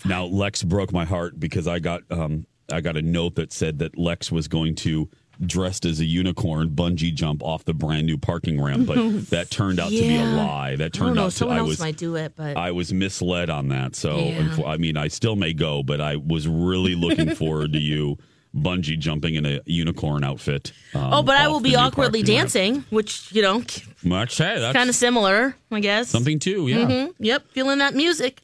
Now, 0.05 0.25
Lex 0.25 0.61
broke 0.61 0.91
my 0.91 1.05
heart 1.05 1.39
because 1.39 1.67
I 1.67 1.79
got 1.79 2.01
um, 2.11 2.45
I 2.71 2.81
got 2.81 2.97
a 2.97 3.01
note 3.01 3.35
that 3.35 3.51
said 3.53 3.79
that 3.79 3.97
Lex 3.97 4.31
was 4.31 4.47
going 4.47 4.75
to 4.75 5.09
dressed 5.45 5.83
as 5.83 5.99
a 5.99 6.05
unicorn 6.05 6.69
bungee 6.69 7.13
jump 7.13 7.43
off 7.43 7.65
the 7.65 7.73
brand 7.73 8.07
new 8.07 8.17
parking 8.17 8.61
ramp, 8.61 8.87
but 8.87 8.95
that 9.31 9.49
turned 9.51 9.79
out 9.81 9.89
to 9.89 9.99
be 9.99 10.15
a 10.15 10.23
lie. 10.23 10.77
That 10.77 10.93
turned 10.93 11.19
out 11.19 11.33
to 11.33 11.49
I 11.49 11.61
was 11.61 11.77
might 11.79 11.97
do 11.97 12.15
it, 12.15 12.33
but 12.37 12.55
I 12.55 12.71
was 12.71 12.93
misled 12.93 13.49
on 13.49 13.67
that. 13.67 13.95
So, 13.97 14.17
Yeah. 14.17 14.61
I 14.65 14.77
mean, 14.77 14.95
I 14.95 15.09
still 15.09 15.35
may 15.35 15.51
go, 15.53 15.83
but 15.83 15.99
I 15.99 16.15
was 16.15 16.47
really 16.47 16.95
looking 16.95 17.35
forward 17.35 17.73
to 17.73 17.79
you 17.79 18.17
bungee 18.55 18.97
jumping 18.97 19.35
in 19.35 19.45
a 19.45 19.59
unicorn 19.65 20.23
outfit. 20.23 20.71
um, 20.93 21.13
oh, 21.15 21.21
but 21.21 21.35
I 21.35 21.49
will 21.49 21.59
be 21.59 21.75
awkwardly 21.75 22.21
parking 22.21 22.35
ramp. 22.37 22.51
dancing, 22.53 22.85
which 22.89 23.29
you 23.33 23.41
know, 23.41 23.61
Much 24.05 24.37
hey, 24.37 24.57
that's 24.57 24.73
kind 24.73 24.87
of 24.89 24.95
similar, 24.95 25.57
I 25.69 25.81
guess. 25.81 26.07
something 26.07 26.39
too. 26.39 26.69
Yeah. 26.69 26.77
Mhm. 26.87 27.13
Yep, 27.19 27.51
feeling 27.51 27.79
that 27.79 27.93
music. 27.93 28.39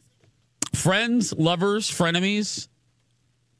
friends, 0.73 1.31
lovers, 1.37 1.89
frenemies, 1.89 2.67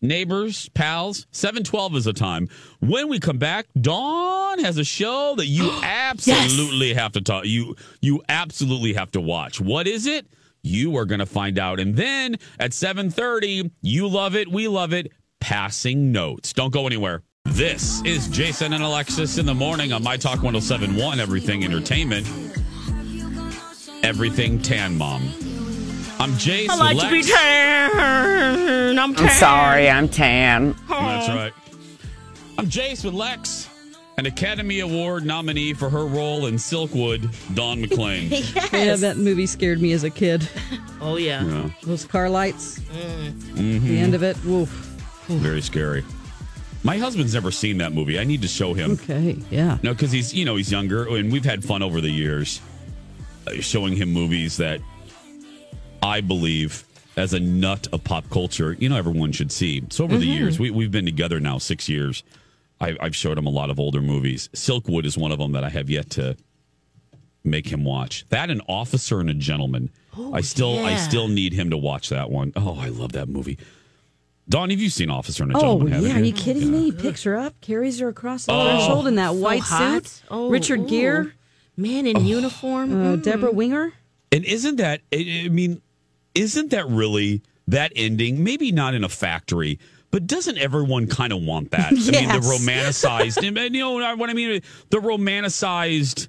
neighbors, 0.02 0.70
pals. 0.70 1.28
712 1.32 1.96
is 1.96 2.06
the 2.06 2.14
time. 2.14 2.48
When 2.80 3.08
we 3.08 3.20
come 3.20 3.38
back, 3.38 3.68
Dawn 3.80 4.60
has 4.60 4.78
a 4.78 4.84
show 4.84 5.36
that 5.38 5.48
you 5.48 5.70
absolutely 5.84 6.94
have 6.94 7.12
to 7.14 7.22
talk 7.22 7.46
you 7.46 7.76
you 8.02 8.22
absolutely 8.30 8.94
have 8.94 9.12
to 9.12 9.22
watch. 9.22 9.62
What 9.62 9.88
is 9.88 10.06
it? 10.06 10.28
You 10.64 10.98
are 10.98 11.06
going 11.06 11.20
to 11.20 11.26
find 11.26 11.58
out. 11.58 11.80
And 11.80 11.96
then 11.96 12.38
at 12.60 12.72
7:30, 12.72 13.72
you 13.82 14.08
love 14.08 14.36
it, 14.36 14.48
we 14.48 14.68
love 14.68 14.94
it, 14.94 15.12
passing 15.40 16.12
notes. 16.12 16.54
Don't 16.54 16.74
go 16.74 16.86
anywhere. 16.88 17.24
This 17.46 18.04
is 18.06 18.28
Jason 18.28 18.74
and 18.74 18.84
Alexis 18.84 19.38
in 19.38 19.46
the 19.46 19.54
morning 19.54 19.92
on 19.92 20.04
My 20.04 20.16
Talk 20.16 20.44
1071 20.44 21.20
Everything 21.20 21.64
Entertainment. 21.64 22.28
Everything 24.04 24.62
Tan 24.62 24.98
Mom. 24.98 25.51
I'm 26.22 26.34
Jace. 26.34 26.70
I 26.70 26.76
like 26.76 26.98
Lex. 26.98 27.08
to 27.08 27.12
be 27.12 27.24
tan. 27.24 29.00
I'm 29.00 29.16
tan. 29.16 29.26
I'm 29.26 29.30
sorry, 29.32 29.90
I'm 29.90 30.08
tan. 30.08 30.76
That's 30.88 31.28
right. 31.30 31.54
I'm 32.60 32.68
Jace 32.68 33.04
with 33.04 33.16
Lex, 33.16 33.68
an 34.20 34.28
Academy 34.28 34.82
Award 34.82 35.26
nominee 35.26 35.74
for 35.74 35.90
her 35.90 36.06
role 36.06 36.46
in 36.46 36.56
Silkwood, 36.56 37.28
Dawn 37.56 37.82
McClain. 37.84 38.30
Yeah, 38.72 38.96
that 38.98 39.18
movie 39.18 39.48
scared 39.48 39.82
me 39.82 39.94
as 39.94 40.04
a 40.04 40.10
kid. 40.10 40.48
Oh 41.04 41.18
yeah. 41.18 41.44
yeah, 41.44 41.70
Those 41.82 42.06
car 42.06 42.30
lights. 42.30 42.78
Mhm. 42.78 43.82
The 43.82 43.98
end 43.98 44.14
of 44.14 44.22
it. 44.22 44.38
Woof. 44.46 44.70
very 45.28 45.60
scary. 45.62 46.06
My 46.84 47.00
husband's 47.00 47.34
never 47.34 47.50
seen 47.50 47.80
that 47.80 47.92
movie. 47.92 48.20
I 48.20 48.24
need 48.24 48.44
to 48.44 48.48
show 48.48 48.76
him. 48.76 48.92
Okay. 48.92 49.36
Yeah. 49.50 49.80
No, 49.82 49.94
because 49.94 50.12
he's 50.12 50.32
you 50.32 50.46
know 50.46 50.58
he's 50.58 50.72
younger, 50.72 51.08
and 51.16 51.32
we've 51.32 51.44
had 51.44 51.64
fun 51.64 51.82
over 51.82 52.02
the 52.02 52.12
years, 52.12 52.62
uh, 53.48 53.54
showing 53.62 53.96
him 53.96 54.14
movies 54.14 54.58
that 54.58 54.80
I 56.02 56.22
believe, 56.22 56.84
as 57.18 57.34
a 57.34 57.40
nut 57.40 57.88
of 57.92 58.04
pop 58.04 58.30
culture, 58.30 58.74
you 58.80 58.90
know 58.90 58.98
everyone 58.98 59.32
should 59.32 59.52
see. 59.52 59.84
So 59.90 60.04
over 60.06 60.18
the 60.18 60.26
Mhm. 60.26 60.34
years, 60.40 60.60
we 60.60 60.70
we've 60.72 60.92
been 60.92 61.06
together 61.06 61.40
now 61.40 61.58
six 61.58 61.88
years. 61.90 62.24
I, 62.80 62.96
I've 63.00 63.16
showed 63.16 63.38
him 63.38 63.46
a 63.46 63.50
lot 63.52 63.70
of 63.70 63.80
older 63.80 64.02
movies. 64.02 64.50
Silkwood 64.54 65.06
is 65.06 65.18
one 65.18 65.32
of 65.32 65.38
them 65.40 65.52
that 65.52 65.64
I 65.64 65.70
have 65.70 65.90
yet 65.90 66.10
to 66.12 66.36
make 67.44 67.68
him 67.68 67.84
watch. 67.84 68.26
That 68.30 68.50
an 68.50 68.62
Officer 68.68 69.20
and 69.20 69.30
a 69.30 69.34
Gentleman. 69.34 69.90
I 70.34 70.42
still 70.42 70.84
I 70.86 70.96
still 70.98 71.28
need 71.28 71.54
him 71.54 71.70
to 71.70 71.78
watch 71.78 72.10
that 72.10 72.30
one. 72.30 72.52
Oh, 72.56 72.78
I 72.80 72.88
love 72.90 73.12
that 73.14 73.30
movie. 73.30 73.58
Dawn, 74.50 74.70
have 74.72 74.80
you 74.82 74.90
seen 74.90 75.10
Officer 75.10 75.44
and 75.44 75.52
a 75.52 75.56
Gentleman? 75.56 75.88
Oh, 75.88 75.90
Gentleman? 75.92 76.02
yeah. 76.02 76.08
haven't 76.10 76.24
Are 76.24 76.26
you 76.26 76.34
kidding 76.34 76.72
me? 76.72 76.84
He 76.86 76.92
picks 76.92 77.24
her 77.24 77.38
up, 77.38 77.60
carries 77.62 78.00
her 78.00 78.10
across 78.10 78.46
the 78.46 78.52
threshold 78.54 79.08
in 79.08 79.16
that 79.16 79.28
So 79.30 79.34
white 79.36 79.62
hot. 79.62 80.08
suit. 80.08 80.24
Oh, 80.30 80.50
Richard 80.50 80.82
ooh. 80.82 80.88
Gere. 80.88 81.32
Man 81.78 82.06
in 82.08 82.26
uniform. 82.26 82.92
Uh, 82.92 83.16
Mm. 83.18 83.24
Debra 83.24 83.52
Winger. 83.52 83.94
And 84.34 84.44
isn't 84.46 84.76
that, 84.78 85.02
I 85.14 85.44
I 85.46 85.50
mean, 85.50 85.82
isn't 86.36 86.72
that 86.72 86.88
really 86.88 87.42
that 87.68 87.92
ending? 87.96 88.44
Maybe 88.44 88.72
not 88.72 88.94
in 88.94 89.04
a 89.04 89.10
factory, 89.10 89.80
but 90.12 90.28
doesn't 90.28 90.58
everyone 90.58 91.08
kind 91.08 91.32
of 91.34 91.42
want 91.42 91.72
that? 91.72 91.92
I 91.92 91.96
mean, 91.96 92.30
the 92.30 92.42
romanticized, 92.46 93.38
and, 93.48 93.58
and 93.58 93.76
you 93.76 93.82
know 93.82 94.16
what 94.16 94.30
I 94.30 94.34
mean? 94.34 94.62
The 94.90 94.98
romanticized, 94.98 96.28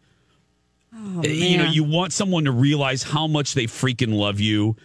Oh, 0.94 1.20
eh, 1.24 1.28
you 1.28 1.58
know, 1.58 1.64
you 1.64 1.84
want 1.84 2.12
someone 2.12 2.44
to 2.44 2.52
realize 2.52 3.02
how 3.02 3.26
much 3.26 3.54
they 3.54 3.64
freaking 3.64 4.14
love 4.14 4.40
you. 4.40 4.76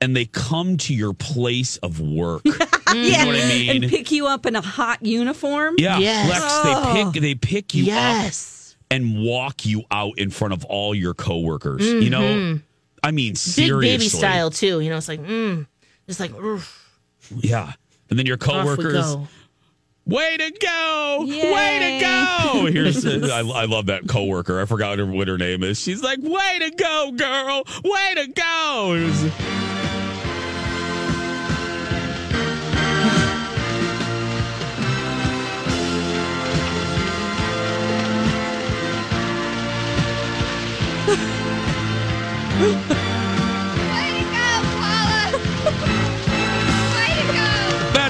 And 0.00 0.14
they 0.14 0.26
come 0.26 0.76
to 0.78 0.94
your 0.94 1.14
place 1.14 1.78
of 1.78 2.00
work. 2.00 2.42
You 2.94 3.02
yeah. 3.02 3.24
know 3.24 3.32
what 3.32 3.40
I 3.40 3.48
mean? 3.48 3.82
And 3.82 3.90
pick 3.90 4.12
you 4.12 4.28
up 4.28 4.46
in 4.46 4.54
a 4.54 4.60
hot 4.60 5.04
uniform. 5.04 5.74
Yeah, 5.76 5.98
Yes. 5.98 6.30
Lex, 6.30 6.40
Oh. 6.46 6.94
they 6.94 7.02
pick 7.04 7.22
they 7.22 7.34
oh. 7.34 7.38
pick 7.42 7.74
you 7.74 7.84
Yes. 7.84 8.76
up 8.78 8.84
and 8.92 9.24
walk 9.24 9.66
you 9.66 9.82
out 9.90 10.16
in 10.18 10.30
front 10.30 10.54
of 10.54 10.64
all 10.66 10.94
your 10.94 11.12
coworkers. 11.12 11.84
You 11.84 12.02
mm-hmm. 12.02 12.10
know. 12.10 12.60
I 13.06 13.12
mean, 13.12 13.34
Big 13.34 13.38
seriously, 13.38 13.88
baby 13.88 14.08
style 14.08 14.50
too. 14.50 14.80
You 14.80 14.90
know, 14.90 14.96
it's 14.96 15.06
like, 15.06 15.20
mm, 15.20 15.64
just 16.08 16.18
like, 16.18 16.34
oof. 16.34 16.98
Yeah, 17.36 17.72
and 18.10 18.18
then 18.18 18.26
your 18.26 18.36
coworkers. 18.36 19.16
Way 20.06 20.36
to 20.36 20.50
go! 20.60 21.24
Way 21.26 21.78
to 21.80 22.04
go! 22.04 22.66
Here's 22.72 23.06
I, 23.06 23.38
I 23.40 23.64
love 23.64 23.86
that 23.86 24.08
coworker. 24.08 24.60
I 24.60 24.64
forgot 24.64 24.98
her, 24.98 25.06
what 25.06 25.28
her 25.28 25.38
name 25.38 25.62
is. 25.62 25.80
She's 25.80 26.02
like, 26.02 26.18
"Way 26.20 26.58
to 26.60 26.70
go, 26.70 27.12
girl! 27.12 27.62
Way 27.84 28.14
to 28.16 28.26
go!" 28.28 29.55
Was- 42.58 42.96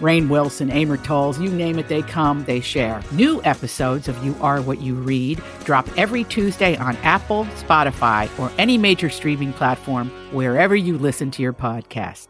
Rainn 0.00 0.28
Wilson, 0.28 0.70
Amor 0.70 0.96
Towles, 0.96 1.38
you 1.38 1.50
name 1.50 1.78
it, 1.78 1.88
they 1.88 2.02
come, 2.02 2.44
they 2.44 2.60
share. 2.60 3.02
New 3.12 3.42
episodes 3.44 4.08
of 4.08 4.22
You 4.24 4.34
Are 4.40 4.60
What 4.62 4.80
You 4.80 4.94
Read 4.94 5.42
drop 5.64 5.86
every 5.98 6.24
Tuesday 6.24 6.76
on 6.76 6.96
Apple, 6.98 7.44
Spotify, 7.56 8.28
or 8.38 8.50
any 8.58 8.78
major 8.78 9.10
streaming 9.10 9.52
platform 9.52 10.08
wherever 10.32 10.74
you 10.74 10.96
listen 10.98 11.30
to 11.32 11.42
your 11.42 11.52
podcasts. 11.52 12.26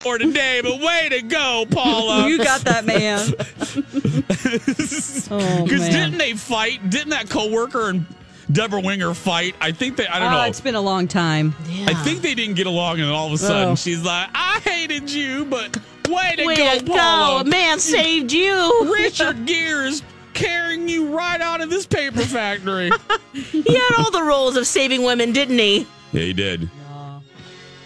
For 0.00 0.16
today, 0.16 0.60
but 0.62 0.80
way 0.80 1.08
to 1.10 1.22
go, 1.22 1.66
Paula. 1.70 2.24
You 2.28 2.38
got 2.38 2.60
that, 2.62 2.84
man. 2.86 3.18
oh, 5.30 5.64
Because 5.64 5.80
man. 5.80 5.92
didn't 5.92 6.18
they 6.18 6.34
fight? 6.34 6.88
Didn't 6.88 7.10
that 7.10 7.28
coworker 7.28 7.90
and 7.90 8.06
Debra 8.52 8.80
Winger 8.80 9.12
fight? 9.12 9.56
I 9.60 9.72
think 9.72 9.96
they. 9.96 10.06
I 10.06 10.20
don't 10.20 10.32
Oh, 10.32 10.36
know. 10.36 10.42
It's 10.44 10.60
been 10.60 10.76
a 10.76 10.80
long 10.80 11.08
time. 11.08 11.52
I 11.86 11.94
think 12.04 12.22
they 12.22 12.34
didn't 12.36 12.54
get 12.54 12.68
along, 12.68 13.00
and 13.00 13.10
all 13.10 13.26
of 13.26 13.32
a 13.32 13.38
sudden 13.38 13.72
Oh. 13.72 13.74
she's 13.74 14.04
like, 14.04 14.28
"I 14.34 14.60
hated 14.64 15.10
you, 15.10 15.44
but 15.46 15.76
way 16.08 16.34
to 16.36 16.46
Way 16.46 16.56
go, 16.56 16.78
to. 16.78 16.84
Paula! 16.84 17.40
A 17.40 17.44
man 17.44 17.78
saved 17.78 18.32
you." 18.32 18.92
Richard 18.92 19.46
Gere 19.46 19.88
is 19.88 20.02
carrying 20.34 20.88
you 20.88 21.08
right 21.16 21.40
out 21.40 21.60
of 21.60 21.70
this 21.70 21.86
paper 21.86 22.20
factory." 22.22 22.90
he 23.32 23.74
had 23.74 23.94
all 23.98 24.10
the 24.10 24.22
roles 24.22 24.56
of 24.56 24.66
saving 24.66 25.02
women, 25.02 25.32
didn't 25.32 25.58
he? 25.58 25.86
yeah, 26.12 26.22
he 26.22 26.32
did. 26.32 26.70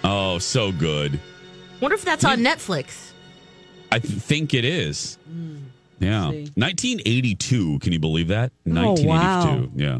Oh, 0.04 0.38
so 0.38 0.72
good. 0.72 1.20
Wonder 1.80 1.94
if 1.94 2.04
that's 2.04 2.24
on 2.24 2.38
Netflix. 2.40 3.10
I 3.92 3.98
th- 3.98 4.12
think 4.12 4.52
it 4.54 4.64
is. 4.64 5.16
Hmm. 5.28 5.56
Yeah. 6.02 6.26
1982. 6.26 7.78
Can 7.78 7.92
you 7.92 7.98
believe 8.00 8.28
that? 8.28 8.52
Oh, 8.66 8.70
1982. 8.94 9.06
wow. 9.08 9.68
Yeah. 9.74 9.98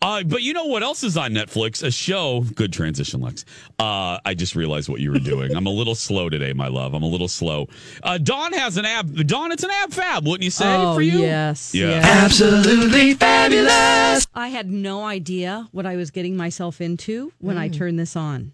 Uh, 0.00 0.22
but 0.24 0.42
you 0.42 0.52
know 0.52 0.64
what 0.66 0.82
else 0.82 1.04
is 1.04 1.16
on 1.16 1.32
Netflix? 1.32 1.82
A 1.82 1.90
show. 1.90 2.40
Good 2.54 2.72
transition, 2.72 3.20
Lex. 3.20 3.44
Uh, 3.78 4.18
I 4.24 4.34
just 4.34 4.56
realized 4.56 4.88
what 4.88 5.00
you 5.00 5.12
were 5.12 5.18
doing. 5.20 5.54
I'm 5.54 5.66
a 5.66 5.70
little 5.70 5.94
slow 5.94 6.28
today, 6.28 6.52
my 6.52 6.68
love. 6.68 6.94
I'm 6.94 7.02
a 7.04 7.08
little 7.08 7.28
slow. 7.28 7.68
Uh, 8.02 8.18
Dawn 8.18 8.52
has 8.52 8.76
an 8.76 8.84
ab. 8.84 9.14
Dawn, 9.26 9.52
it's 9.52 9.62
an 9.62 9.70
ab 9.70 9.92
fab, 9.92 10.26
wouldn't 10.26 10.42
you 10.42 10.50
say? 10.50 10.74
Oh, 10.74 10.94
for 10.94 11.02
you? 11.02 11.20
yes, 11.20 11.74
Yeah. 11.74 11.90
yes. 11.90 12.04
Absolutely 12.24 13.14
fabulous. 13.14 14.26
I 14.34 14.48
had 14.48 14.70
no 14.70 15.04
idea 15.04 15.68
what 15.72 15.86
I 15.86 15.96
was 15.96 16.10
getting 16.10 16.36
myself 16.36 16.80
into 16.80 17.32
when 17.38 17.58
I 17.58 17.68
turned 17.68 17.98
this 17.98 18.16
on. 18.16 18.52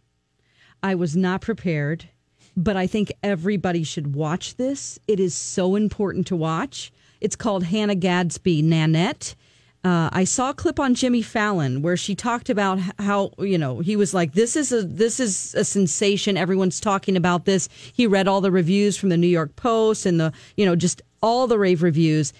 I 0.83 0.95
was 0.95 1.17
not 1.17 1.41
prepared, 1.41 2.09
but 2.59 2.77
I 2.77 2.89
think 2.89 3.13
everybody 3.23 3.85
should 3.85 4.15
watch 4.15 4.57
this. 4.57 4.99
It 5.07 5.21
is 5.21 5.33
so 5.33 5.77
important 5.77 6.27
to 6.27 6.37
watch. 6.37 6.93
It's 7.21 7.37
called 7.37 7.65
Hannah 7.65 7.95
Gadsby 7.95 8.63
Nanette. 8.63 9.37
Uh, 9.85 10.11
I 10.13 10.25
saw 10.25 10.51
a 10.51 10.55
clip 10.55 10.81
on 10.81 10.97
Jimmy 10.97 11.23
Fallon 11.23 11.83
where 11.83 11.97
she 11.97 12.17
talked 12.17 12.51
about 12.51 12.81
how 12.99 13.31
you 13.39 13.57
know 13.57 13.79
he 13.79 13.95
was 13.95 14.13
like 14.13 14.33
this 14.33 14.57
is 14.57 14.73
a 14.73 14.83
this 14.83 15.21
is 15.21 15.55
a 15.55 15.65
sensation 15.65 16.37
everyone's 16.37 16.81
talking 16.81 17.17
about 17.17 17.45
this 17.45 17.69
he 17.93 18.05
read 18.05 18.27
all 18.27 18.41
the 18.41 18.51
reviews 18.51 18.97
from 18.97 19.09
the 19.09 19.17
New 19.17 19.29
York 19.29 19.55
Post 19.55 20.05
and 20.05 20.19
the 20.19 20.33
you 20.57 20.67
know 20.67 20.75
just 20.75 21.01
all 21.23 21.47
the 21.47 21.61
rave 21.61 21.85
reviews 21.85 22.33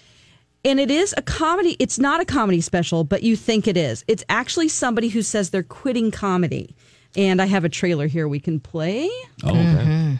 and 0.65 0.79
it 0.79 0.91
is 0.91 1.15
a 1.15 1.21
comedy. 1.21 1.77
It's 1.79 1.97
not 1.97 2.19
a 2.19 2.25
comedy 2.25 2.59
special, 2.59 3.05
but 3.05 3.23
you 3.23 3.37
think 3.37 3.67
it 3.67 3.77
is. 3.77 4.03
It's 4.07 4.25
actually 4.27 4.67
somebody 4.67 5.07
who 5.07 5.21
says 5.21 5.49
they're 5.49 5.63
quitting 5.63 6.11
comedy. 6.11 6.75
And 7.15 7.41
I 7.41 7.45
have 7.45 7.65
a 7.65 7.69
trailer 7.69 8.07
here 8.07 8.27
we 8.27 8.39
can 8.39 8.59
play. 8.59 9.09
Oh, 9.43 9.49
okay. 9.49 9.59
Mm-hmm. 9.59 10.15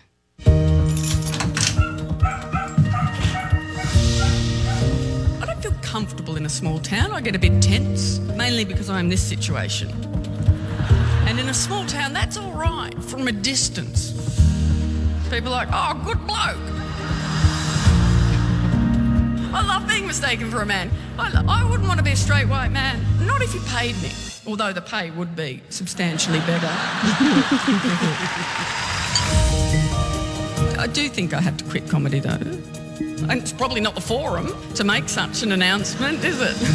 I 5.42 5.46
don't 5.46 5.62
feel 5.62 5.74
comfortable 5.82 6.36
in 6.36 6.46
a 6.46 6.50
small 6.50 6.80
town. 6.80 7.12
I 7.12 7.22
get 7.22 7.36
a 7.36 7.40
bit 7.40 7.62
tense, 7.62 8.20
mainly 8.20 8.66
because 8.66 8.90
I'm 8.90 9.06
in 9.06 9.10
this 9.10 9.22
situation. 9.22 9.90
And 11.28 11.40
in 11.40 11.48
a 11.50 11.54
small 11.54 11.86
town, 11.86 12.12
that's 12.12 12.38
all 12.38 12.52
right 12.54 12.96
from 13.04 13.28
a 13.28 13.32
distance. 13.32 14.14
People 15.30 15.54
are 15.54 15.66
like, 15.66 15.70
oh, 15.72 15.94
good 16.04 16.26
bloke. 16.26 16.58
I 19.52 19.64
love 19.66 19.88
being 19.88 20.08
mistaken 20.08 20.50
for 20.50 20.62
a 20.62 20.66
man. 20.66 20.90
I, 21.20 21.44
I 21.48 21.70
wouldn't 21.70 21.88
want 21.88 22.00
to 22.00 22.04
be 22.04 22.12
a 22.12 22.16
straight 22.16 22.48
white 22.48 22.72
man, 22.72 23.00
not 23.26 23.42
if 23.44 23.54
you 23.54 23.62
paid 23.62 23.96
me, 24.02 24.10
although 24.50 24.74
the 24.74 24.82
pay 24.82 25.12
would 25.12 25.36
be 25.36 25.62
substantially 25.70 26.40
better. 26.40 26.68
I 30.80 30.90
do 30.92 31.08
think 31.08 31.36
I 31.36 31.42
have 31.42 31.56
to 31.58 31.66
quit 31.66 31.88
comedy, 31.88 32.20
though. 32.20 32.32
And 33.30 33.34
it's 33.34 33.54
probably 33.54 33.80
not 33.80 33.94
the 33.94 34.02
forum 34.02 34.48
to 34.74 34.84
make 34.84 35.08
such 35.08 35.44
an 35.44 35.52
announcement, 35.52 36.24
is 36.24 36.42
it? 36.42 36.56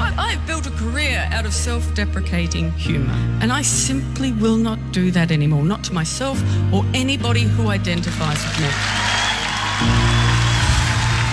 I, 0.00 0.14
I've 0.16 0.46
built 0.46 0.68
a 0.68 0.70
career 0.70 1.28
out 1.32 1.44
of 1.46 1.52
self 1.52 1.92
deprecating 1.96 2.70
humour, 2.72 3.18
and 3.42 3.50
I 3.50 3.62
simply 3.62 4.30
will 4.32 4.56
not 4.56 4.78
do 4.92 5.10
that 5.10 5.32
anymore, 5.32 5.64
not 5.64 5.82
to 5.84 5.92
myself 5.92 6.40
or 6.72 6.84
anybody 6.94 7.42
who 7.42 7.68
identifies 7.68 8.40
with 8.44 8.60
me. 8.60 8.68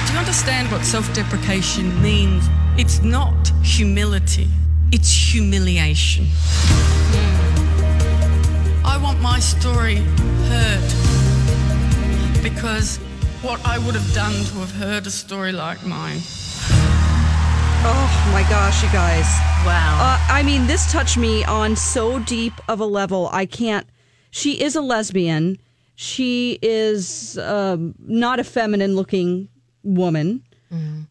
Do 0.07 0.13
you 0.13 0.19
understand 0.19 0.71
what 0.71 0.83
self 0.83 1.13
deprecation 1.13 2.01
means? 2.01 2.43
It's 2.77 3.03
not 3.03 3.51
humility, 3.63 4.49
it's 4.95 5.11
humiliation. 5.11 6.25
I 8.85 8.97
want 9.03 9.19
my 9.19 9.39
story 9.39 9.97
heard 10.47 10.87
because 12.41 12.95
what 13.41 13.59
I 13.65 13.77
would 13.79 13.93
have 13.93 14.13
done 14.13 14.31
to 14.31 14.53
have 14.63 14.71
heard 14.71 15.05
a 15.05 15.11
story 15.11 15.51
like 15.51 15.85
mine. 15.85 16.19
Oh 17.87 18.29
my 18.31 18.45
gosh, 18.49 18.83
you 18.83 18.89
guys. 18.93 19.25
Wow. 19.65 19.97
Uh, 19.99 20.33
I 20.33 20.43
mean, 20.43 20.65
this 20.65 20.89
touched 20.89 21.17
me 21.17 21.43
on 21.43 21.75
so 21.75 22.19
deep 22.19 22.53
of 22.69 22.79
a 22.79 22.85
level. 22.85 23.27
I 23.33 23.45
can't. 23.45 23.85
She 24.31 24.61
is 24.61 24.77
a 24.77 24.81
lesbian. 24.81 25.57
She 25.95 26.57
is 26.61 27.37
um, 27.39 27.95
not 27.99 28.39
a 28.39 28.45
feminine 28.45 28.95
looking 28.95 29.49
woman. 29.83 30.41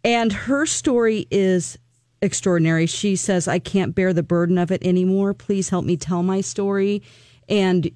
And 0.04 0.32
her 0.32 0.66
story 0.66 1.26
is 1.30 1.78
extraordinary. 2.24 2.86
She 2.86 3.14
says, 3.14 3.46
I 3.46 3.58
can't 3.58 3.94
bear 3.94 4.12
the 4.12 4.22
burden 4.22 4.58
of 4.58 4.72
it 4.72 4.84
anymore. 4.84 5.34
Please 5.34 5.68
help 5.68 5.84
me 5.84 5.96
tell 5.96 6.22
my 6.22 6.40
story. 6.40 7.02
And 7.48 7.90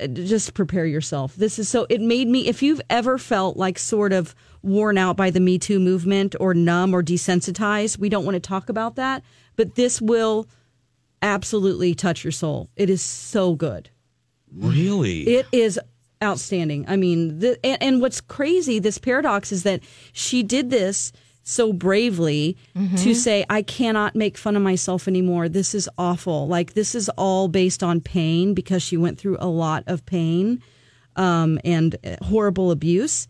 uh, 0.00 0.06
just 0.06 0.54
prepare 0.54 0.86
yourself. 0.86 1.34
This 1.34 1.58
is 1.58 1.68
so, 1.68 1.86
it 1.90 2.00
made 2.00 2.28
me, 2.28 2.48
if 2.48 2.62
you've 2.62 2.80
ever 2.88 3.18
felt 3.18 3.56
like 3.56 3.78
sort 3.78 4.12
of 4.12 4.34
worn 4.62 4.96
out 4.96 5.16
by 5.16 5.30
the 5.30 5.40
Me 5.40 5.58
Too 5.58 5.80
movement 5.80 6.34
or 6.40 6.54
numb 6.54 6.94
or 6.94 7.02
desensitized, 7.02 7.98
we 7.98 8.08
don't 8.08 8.24
want 8.24 8.36
to 8.36 8.40
talk 8.40 8.68
about 8.68 8.96
that. 8.96 9.22
But 9.56 9.74
this 9.74 10.00
will 10.00 10.46
absolutely 11.20 11.94
touch 11.94 12.24
your 12.24 12.32
soul. 12.32 12.70
It 12.76 12.88
is 12.88 13.02
so 13.02 13.54
good. 13.54 13.90
Really? 14.54 15.22
It 15.22 15.46
is 15.52 15.78
outstanding. 16.22 16.84
I 16.88 16.96
mean, 16.96 17.40
the, 17.40 17.58
and, 17.64 17.82
and 17.82 18.00
what's 18.00 18.20
crazy, 18.20 18.78
this 18.78 18.98
paradox 18.98 19.50
is 19.50 19.64
that 19.64 19.80
she 20.12 20.42
did 20.42 20.70
this 20.70 21.12
so 21.44 21.72
bravely 21.72 22.56
to 22.98 23.14
say, 23.14 23.44
I 23.50 23.62
cannot 23.62 24.14
make 24.14 24.38
fun 24.38 24.56
of 24.56 24.62
myself 24.62 25.08
anymore. 25.08 25.48
This 25.48 25.74
is 25.74 25.88
awful. 25.98 26.46
Like, 26.46 26.74
this 26.74 26.94
is 26.94 27.08
all 27.18 27.48
based 27.48 27.82
on 27.82 28.00
pain 28.00 28.54
because 28.54 28.82
she 28.82 28.96
went 28.96 29.18
through 29.18 29.36
a 29.40 29.48
lot 29.48 29.82
of 29.86 30.06
pain 30.06 30.62
um, 31.16 31.58
and 31.64 31.96
uh, 32.04 32.16
horrible 32.24 32.70
abuse. 32.70 33.26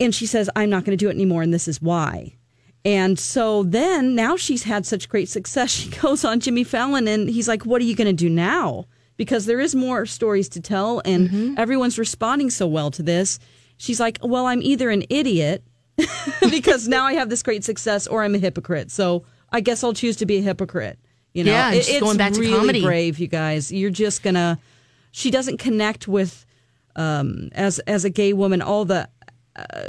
And 0.00 0.14
she 0.14 0.26
says, 0.26 0.48
I'm 0.56 0.70
not 0.70 0.84
going 0.84 0.96
to 0.96 1.02
do 1.02 1.08
it 1.08 1.14
anymore. 1.14 1.42
And 1.42 1.52
this 1.52 1.68
is 1.68 1.80
why. 1.80 2.36
And 2.84 3.18
so 3.18 3.62
then 3.62 4.14
now 4.14 4.36
she's 4.36 4.64
had 4.64 4.84
such 4.86 5.08
great 5.08 5.28
success. 5.28 5.70
She 5.82 5.90
goes 5.90 6.24
on 6.24 6.40
Jimmy 6.40 6.64
Fallon 6.64 7.06
and 7.06 7.28
he's 7.28 7.48
like, 7.48 7.64
What 7.64 7.80
are 7.80 7.84
you 7.84 7.94
going 7.94 8.08
to 8.08 8.12
do 8.12 8.28
now? 8.28 8.86
Because 9.16 9.46
there 9.46 9.60
is 9.60 9.74
more 9.74 10.06
stories 10.06 10.48
to 10.50 10.60
tell 10.60 11.00
and 11.04 11.56
everyone's 11.58 11.98
responding 11.98 12.50
so 12.50 12.66
well 12.66 12.90
to 12.92 13.02
this. 13.02 13.38
She's 13.76 14.00
like, 14.00 14.18
Well, 14.22 14.46
I'm 14.46 14.62
either 14.62 14.90
an 14.90 15.04
idiot 15.10 15.62
because 16.50 16.88
now 16.88 17.04
I 17.04 17.14
have 17.14 17.28
this 17.30 17.42
great 17.42 17.64
success 17.64 18.06
or 18.06 18.22
I'm 18.22 18.34
a 18.34 18.38
hypocrite. 18.38 18.90
So 18.90 19.24
I 19.50 19.60
guess 19.60 19.82
I'll 19.84 19.92
choose 19.94 20.16
to 20.16 20.26
be 20.26 20.38
a 20.38 20.42
hypocrite. 20.42 20.98
You 21.34 21.44
know, 21.44 21.52
Yeah, 21.52 21.72
It- 21.72 21.88
it's 21.88 22.00
going 22.00 22.16
back 22.18 22.32
to 22.34 22.40
really 22.40 22.58
comedy. 22.58 22.82
brave, 22.82 23.18
you 23.18 23.26
guys. 23.26 23.70
You're 23.72 23.90
just 23.90 24.22
to, 24.22 24.58
she 25.12 25.30
doesn't 25.30 25.58
connect 25.58 26.06
with, 26.08 26.44
um, 26.96 27.48
as, 27.52 27.78
as 27.80 28.04
a 28.04 28.10
gay 28.10 28.32
woman, 28.32 28.60
all 28.62 28.84
the, 28.84 29.08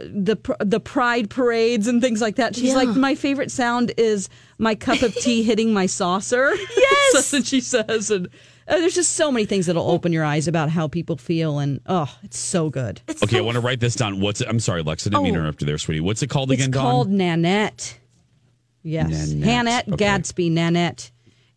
the 0.05 0.35
the 0.59 0.79
pride 0.81 1.29
parades 1.29 1.87
and 1.87 2.01
things 2.01 2.19
like 2.19 2.35
that. 2.35 2.53
She's 2.53 2.65
Yeah. 2.71 2.75
like, 2.75 2.89
my 2.89 3.15
favorite 3.15 3.49
sound 3.49 3.93
is 3.97 4.27
my 4.57 4.75
cup 4.75 5.01
of 5.01 5.15
tea 5.15 5.41
hitting 5.43 5.71
my 5.73 5.85
saucer. 5.85 6.51
Yes. 6.77 7.13
That's 7.13 7.31
what 7.33 7.45
she 7.45 7.61
says. 7.61 8.11
And 8.11 8.27
uh, 8.67 8.77
there's 8.77 8.95
just 8.95 9.11
so 9.13 9.31
many 9.31 9.45
things 9.45 9.65
that'll 9.65 9.89
open 9.89 10.11
your 10.13 10.23
eyes 10.23 10.47
about 10.47 10.69
how 10.69 10.87
people 10.87 11.17
feel. 11.17 11.59
And 11.59 11.79
oh, 11.85 12.13
it's 12.23 12.37
so 12.39 12.69
good. 12.69 13.01
It's, 13.07 13.21
Okay, 13.23 13.37
I 13.37 13.41
want 13.41 13.55
to 13.55 13.61
write 13.61 13.79
this 13.79 13.95
down. 13.95 14.19
What's 14.19 14.41
it? 14.41 14.47
I'm 14.47 14.59
sorry, 14.59 14.81
Lex. 14.83 15.05
I 15.05 15.09
didn't 15.09 15.23
mean 15.23 15.33
to 15.33 15.39
Oh. 15.39 15.41
interrupt 15.43 15.61
you 15.61 15.67
there, 15.67 15.77
sweetie. 15.77 15.99
What's 16.01 16.21
it 16.23 16.29
called 16.29 16.51
again, 16.51 16.71
Dawn? 16.71 16.83
called 16.83 17.09
Nanette. 17.09 17.97
Yes. 18.83 19.29
Nanette. 19.29 19.47
Hannette 19.47 19.87
Okay. 19.87 19.97
Gadsby, 19.97 20.49
Nanette. 20.49 21.11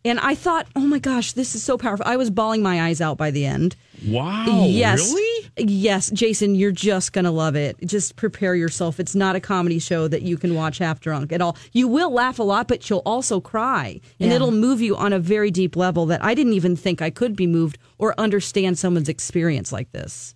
And 0.05 0.19
I 0.19 0.35
thought, 0.35 0.67
oh 0.75 0.81
my 0.87 0.99
gosh, 0.99 1.33
this 1.33 1.53
is 1.55 1.63
so 1.63 1.77
powerful. 1.77 2.05
I 2.07 2.15
was 2.15 2.29
bawling 2.29 2.61
my 2.63 2.83
eyes 2.83 3.01
out 3.01 3.17
by 3.17 3.31
the 3.31 3.45
end. 3.45 3.75
Wow. 4.07 4.63
yes. 4.67 5.09
Really? 5.13 5.26
Yes, 5.57 6.09
Jason, 6.11 6.55
you're 6.55 6.71
just 6.71 7.13
going 7.13 7.25
to 7.25 7.31
love 7.31 7.55
it. 7.55 7.77
Just 7.85 8.15
prepare 8.15 8.53
yourself. 8.55 8.99
It's 8.99 9.15
not 9.15 9.35
a 9.35 9.39
comedy 9.39 9.79
show 9.79 10.07
that 10.07 10.21
you 10.21 10.37
can 10.37 10.53
watch 10.53 10.77
half 10.77 10.99
drunk 10.99 11.31
at 11.31 11.41
all. 11.41 11.57
You 11.71 11.87
will 11.87 12.11
laugh 12.11 12.39
a 12.39 12.43
lot, 12.43 12.67
but 12.67 12.89
you'll 12.89 13.01
also 13.05 13.39
cry. 13.39 13.99
And 14.19 14.29
Yeah. 14.29 14.35
it'll 14.35 14.51
move 14.51 14.81
you 14.81 14.95
on 14.95 15.13
a 15.13 15.19
very 15.19 15.49
deep 15.51 15.75
level 15.75 16.05
that 16.07 16.23
I 16.23 16.33
didn't 16.35 16.53
even 16.53 16.75
think 16.75 17.01
I 17.01 17.09
could 17.09 17.35
be 17.35 17.47
moved 17.47 17.77
or 17.97 18.13
understand 18.19 18.77
someone's 18.77 19.09
experience 19.09 19.71
like 19.71 19.91
this. 19.91 20.35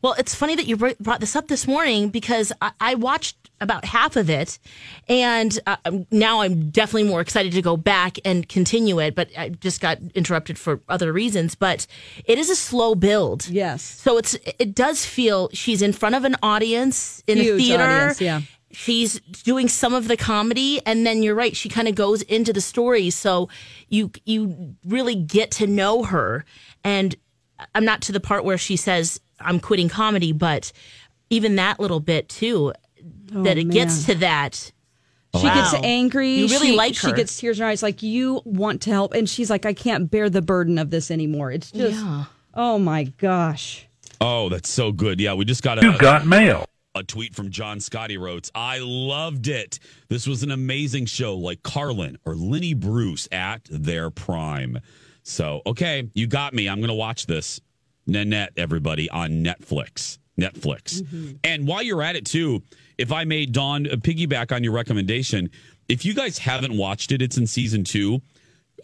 Well, 0.00 0.14
it's 0.16 0.34
funny 0.34 0.54
that 0.54 0.66
you 0.66 0.76
brought 0.76 1.20
this 1.20 1.34
up 1.34 1.48
this 1.48 1.66
morning 1.66 2.08
because 2.08 2.52
I, 2.62 2.70
I 2.80 2.94
watched 2.94 3.41
about 3.62 3.84
half 3.84 4.16
of 4.16 4.28
it, 4.28 4.58
and 5.08 5.58
uh, 5.66 5.76
now 6.10 6.40
I'm 6.40 6.70
definitely 6.70 7.08
more 7.08 7.20
excited 7.20 7.52
to 7.52 7.62
go 7.62 7.76
back 7.76 8.18
and 8.24 8.48
continue 8.48 9.00
it. 9.00 9.14
But 9.14 9.30
I 9.36 9.50
just 9.50 9.80
got 9.80 9.98
interrupted 10.14 10.58
for 10.58 10.80
other 10.88 11.12
reasons. 11.12 11.54
But 11.54 11.86
it 12.24 12.38
is 12.38 12.50
a 12.50 12.56
slow 12.56 12.94
build. 12.94 13.48
Yes. 13.48 13.82
So 13.82 14.18
it's 14.18 14.36
it 14.58 14.74
does 14.74 15.06
feel 15.06 15.48
she's 15.52 15.82
in 15.82 15.92
front 15.92 16.14
of 16.14 16.24
an 16.24 16.36
audience 16.42 17.22
in 17.26 17.38
a 17.38 17.56
theater. 17.56 17.82
audience, 17.82 18.20
yeah. 18.20 18.42
She's 18.74 19.20
doing 19.20 19.68
some 19.68 19.92
of 19.92 20.08
the 20.08 20.16
comedy, 20.16 20.80
and 20.86 21.06
then 21.06 21.22
you're 21.22 21.34
right. 21.34 21.54
She 21.54 21.68
kind 21.68 21.88
of 21.88 21.94
goes 21.94 22.22
into 22.22 22.52
the 22.54 22.60
story, 22.62 23.10
so 23.10 23.48
you 23.88 24.10
you 24.24 24.76
really 24.84 25.14
get 25.14 25.50
to 25.52 25.66
know 25.66 26.04
her. 26.04 26.44
And 26.82 27.14
I'm 27.74 27.84
not 27.84 28.00
to 28.02 28.12
the 28.12 28.20
part 28.20 28.44
where 28.44 28.58
she 28.58 28.76
says 28.76 29.20
I'm 29.40 29.60
quitting 29.60 29.88
comedy, 29.88 30.32
but 30.32 30.72
even 31.30 31.56
that 31.56 31.80
little 31.80 32.00
bit 32.00 32.28
too, 32.28 32.72
Oh, 33.34 33.42
that 33.44 33.58
it 33.58 33.70
gets 33.70 34.06
to 34.06 34.14
that. 34.16 34.72
She 35.34 35.42
gets 35.42 35.72
angry. 35.74 36.34
You 36.34 36.48
really 36.48 36.68
she, 36.72 36.76
like 36.76 36.94
She 36.94 37.10
gets 37.12 37.38
tears 37.38 37.58
in 37.58 37.64
her 37.64 37.70
eyes. 37.70 37.82
Like 37.82 38.02
you 38.02 38.42
want 38.44 38.82
to 38.82 38.90
help, 38.90 39.14
and 39.14 39.26
she's 39.28 39.48
like, 39.48 39.64
I 39.64 39.72
can't 39.72 40.10
bear 40.10 40.28
the 40.28 40.42
burden 40.42 40.76
of 40.78 40.90
this 40.90 41.10
anymore. 41.10 41.50
It's 41.50 41.70
just, 41.70 41.98
Yeah. 41.98 42.24
oh 42.54 42.78
my 42.78 43.04
gosh. 43.04 43.86
Oh, 44.20 44.48
that's 44.50 44.70
so 44.70 44.92
good. 44.92 45.20
Yeah, 45.20 45.32
we 45.34 45.44
just 45.46 45.62
got 45.62 45.78
a 45.82 45.86
You 45.86 45.98
got 45.98 46.26
mail. 46.26 46.66
a 46.94 47.02
tweet 47.02 47.34
from 47.34 47.50
John 47.50 47.80
Scotty 47.80 48.18
wrote, 48.18 48.50
I 48.54 48.78
loved 48.80 49.48
it. 49.48 49.78
This 50.08 50.26
was 50.26 50.42
an 50.42 50.50
amazing 50.50 51.06
show, 51.06 51.36
like 51.38 51.62
Carlin 51.62 52.18
or 52.26 52.36
Lenny 52.36 52.74
Bruce 52.74 53.26
at 53.32 53.62
their 53.70 54.10
prime. 54.10 54.78
So, 55.22 55.62
okay, 55.66 56.10
you 56.14 56.26
got 56.26 56.52
me. 56.52 56.68
I'm 56.68 56.78
going 56.78 56.88
to 56.88 56.94
watch 56.94 57.24
this. 57.26 57.60
Nanette, 58.06 58.52
everybody, 58.58 59.08
on 59.08 59.42
Netflix. 59.42 60.18
Netflix. 60.38 61.02
And 61.44 61.66
while 61.66 61.82
you're 61.82 62.02
at 62.02 62.16
it, 62.16 62.24
too, 62.26 62.62
if 62.98 63.12
I 63.12 63.24
may, 63.24 63.46
Dawn, 63.46 63.86
uh, 63.86 63.96
piggyback 63.96 64.54
on 64.54 64.64
your 64.64 64.72
recommendation, 64.72 65.50
if 65.88 66.04
you 66.04 66.14
guys 66.14 66.38
haven't 66.38 66.76
watched 66.76 67.12
it, 67.12 67.20
it's 67.22 67.36
in 67.36 67.46
season 67.46 67.84
two. 67.84 68.22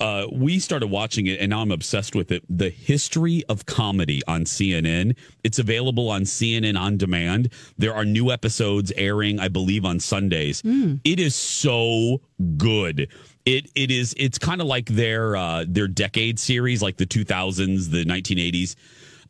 Uh, 0.01 0.27
we 0.31 0.61
started 0.61 0.87
watching 0.89 1.27
it 1.27 1.41
and 1.41 1.51
now 1.51 1.61
I'm 1.61 1.73
obsessed 1.73 2.15
with 2.15 2.31
it. 2.31 2.45
The 2.49 2.69
History 2.71 3.43
of 3.49 3.67
Comedy 3.67 4.23
on 4.29 4.45
CNN. 4.45 5.17
It's 5.43 5.59
available 5.59 6.09
on 6.09 6.23
CNN 6.23 6.79
on 6.79 6.99
demand. 6.99 7.53
There 7.79 7.93
are 7.95 8.05
new 8.05 8.31
episodes 8.31 8.93
airing, 8.95 9.41
I 9.41 9.49
believe, 9.49 9.85
on 9.85 9.99
Sundays. 9.99 10.63
It 11.03 11.19
is 11.19 11.35
so 11.35 12.21
good. 12.57 13.09
It 13.45 13.71
it 13.75 13.91
is 13.91 14.15
it's 14.19 14.39
kind 14.39 14.61
of 14.61 14.69
like 14.69 14.87
their 14.87 15.35
uh, 15.35 15.65
their 15.67 15.89
decade 15.89 16.39
series, 16.39 16.81
like 16.81 16.99
the 16.99 17.07
2000s, 17.07 17.91
the 17.91 18.05
1980s. 18.05 18.77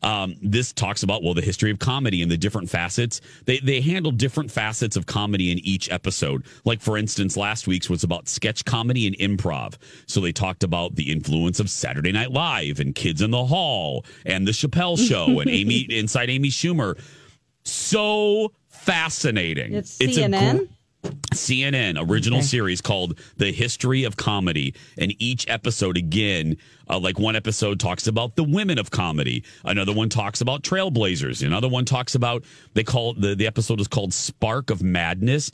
Um, 0.01 0.35
this 0.41 0.71
talks 0.73 1.03
about 1.03 1.23
well 1.23 1.33
the 1.33 1.41
history 1.41 1.71
of 1.71 1.79
comedy 1.79 2.21
and 2.21 2.31
the 2.31 2.37
different 2.37 2.69
facets. 2.69 3.21
They 3.45 3.59
they 3.59 3.81
handle 3.81 4.11
different 4.11 4.51
facets 4.51 4.95
of 4.95 5.05
comedy 5.05 5.51
in 5.51 5.59
each 5.59 5.91
episode. 5.91 6.45
Like 6.65 6.81
for 6.81 6.97
instance, 6.97 7.35
last 7.35 7.67
week's 7.67 7.89
was 7.89 8.03
about 8.03 8.27
sketch 8.27 8.65
comedy 8.65 9.07
and 9.07 9.17
improv. 9.17 9.75
So 10.05 10.21
they 10.21 10.31
talked 10.31 10.63
about 10.63 10.95
the 10.95 11.11
influence 11.11 11.59
of 11.59 11.69
Saturday 11.69 12.11
Night 12.11 12.31
Live 12.31 12.79
and 12.79 12.95
Kids 12.95 13.21
in 13.21 13.31
the 13.31 13.45
Hall 13.45 14.05
and 14.25 14.47
the 14.47 14.51
Chappelle 14.51 14.97
Show 14.97 15.39
and 15.39 15.49
Amy 15.49 15.85
inside 15.89 16.29
Amy 16.29 16.49
Schumer. 16.49 16.99
So 17.63 18.53
fascinating. 18.67 19.73
It's 19.73 19.99
a 19.99 20.05
CNN? 20.07 20.69
Gr- 21.03 21.09
CNN 21.33 21.97
original 22.09 22.39
Okay. 22.39 22.47
series 22.47 22.81
called 22.81 23.19
The 23.37 23.51
History 23.51 24.03
of 24.03 24.17
Comedy. 24.17 24.73
And 24.97 25.13
each 25.19 25.47
episode, 25.47 25.97
again, 25.97 26.57
uh, 26.89 26.99
like 26.99 27.19
one 27.19 27.35
episode 27.35 27.79
talks 27.79 28.07
about 28.07 28.35
the 28.35 28.43
women 28.43 28.77
of 28.79 28.91
comedy. 28.91 29.43
Another 29.63 29.93
one 29.93 30.09
talks 30.09 30.41
about 30.41 30.63
trailblazers. 30.63 31.45
Another 31.45 31.67
one 31.69 31.85
talks 31.85 32.15
about, 32.15 32.43
they 32.73 32.83
call 32.83 33.13
the, 33.13 33.35
the 33.35 33.47
episode 33.47 33.79
is 33.79 33.87
called 33.87 34.13
Spark 34.13 34.69
of 34.69 34.81
Madness. 34.83 35.51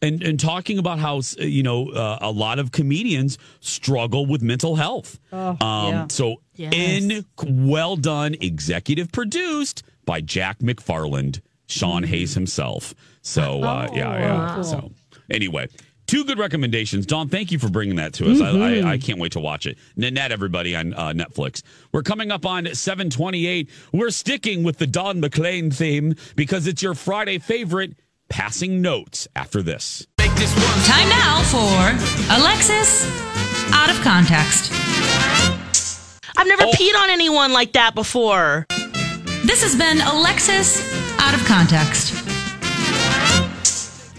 And, 0.00 0.22
and 0.22 0.38
talking 0.38 0.78
about 0.78 1.00
how, 1.00 1.22
you 1.38 1.64
know, 1.64 1.88
uh, 1.90 2.18
a 2.20 2.30
lot 2.30 2.60
of 2.60 2.70
comedians 2.70 3.36
struggle 3.58 4.26
with 4.26 4.42
mental 4.42 4.76
health. 4.76 5.18
Oh, 5.32 5.48
um, 5.60 5.92
yeah. 5.92 6.06
So, 6.08 6.36
Yes. 6.54 6.72
in 6.72 7.24
well 7.44 7.94
done, 7.96 8.34
executive 8.40 9.10
produced 9.12 9.82
by 10.04 10.20
Jack 10.20 10.58
McFarland, 10.60 11.40
Sean 11.68 12.02
Hayes 12.02 12.34
himself. 12.34 12.94
So, 13.22 13.62
uh, 13.62 13.88
yeah, 13.92 14.18
yeah. 14.18 14.52
Cool. 14.54 14.64
So, 14.64 14.90
anyway, 15.30 15.68
two 16.06 16.24
good 16.24 16.38
recommendations. 16.38 17.06
Don, 17.06 17.28
thank 17.28 17.52
you 17.52 17.58
for 17.58 17.68
bringing 17.68 17.96
that 17.96 18.14
to 18.14 18.30
us. 18.30 18.40
I, 18.40 18.48
I, 18.48 18.92
I 18.92 18.98
can't 18.98 19.20
wait 19.20 19.32
to 19.32 19.40
watch 19.40 19.66
it. 19.66 19.78
Nanette, 19.94 20.32
everybody 20.32 20.74
on 20.74 20.94
uh, 20.94 21.12
Netflix. 21.12 21.62
We're 21.92 22.02
coming 22.02 22.32
up 22.32 22.44
on 22.44 22.74
728. 22.74 23.70
We're 23.92 24.10
sticking 24.10 24.64
with 24.64 24.78
the 24.78 24.86
Don 24.86 25.20
McLean 25.20 25.70
theme 25.70 26.14
because 26.34 26.66
it's 26.66 26.82
your 26.82 26.94
Friday 26.94 27.38
favorite, 27.38 27.94
Passing 28.28 28.82
Notes, 28.82 29.28
after 29.36 29.62
this. 29.62 30.06
Time 30.18 31.08
now 31.08 31.42
for 31.42 32.34
Alexis 32.34 33.06
Out 33.72 33.90
of 33.90 34.00
Context. 34.02 34.72
I've 36.36 36.46
never 36.46 36.64
peed 36.64 36.94
on 36.94 37.10
anyone 37.10 37.52
like 37.52 37.72
that 37.72 37.94
before. 37.94 38.66
This 39.44 39.62
has 39.62 39.76
been 39.76 40.00
Alexis 40.00 41.07
Out 41.28 41.34
of 41.34 41.44
Context. 41.44 42.14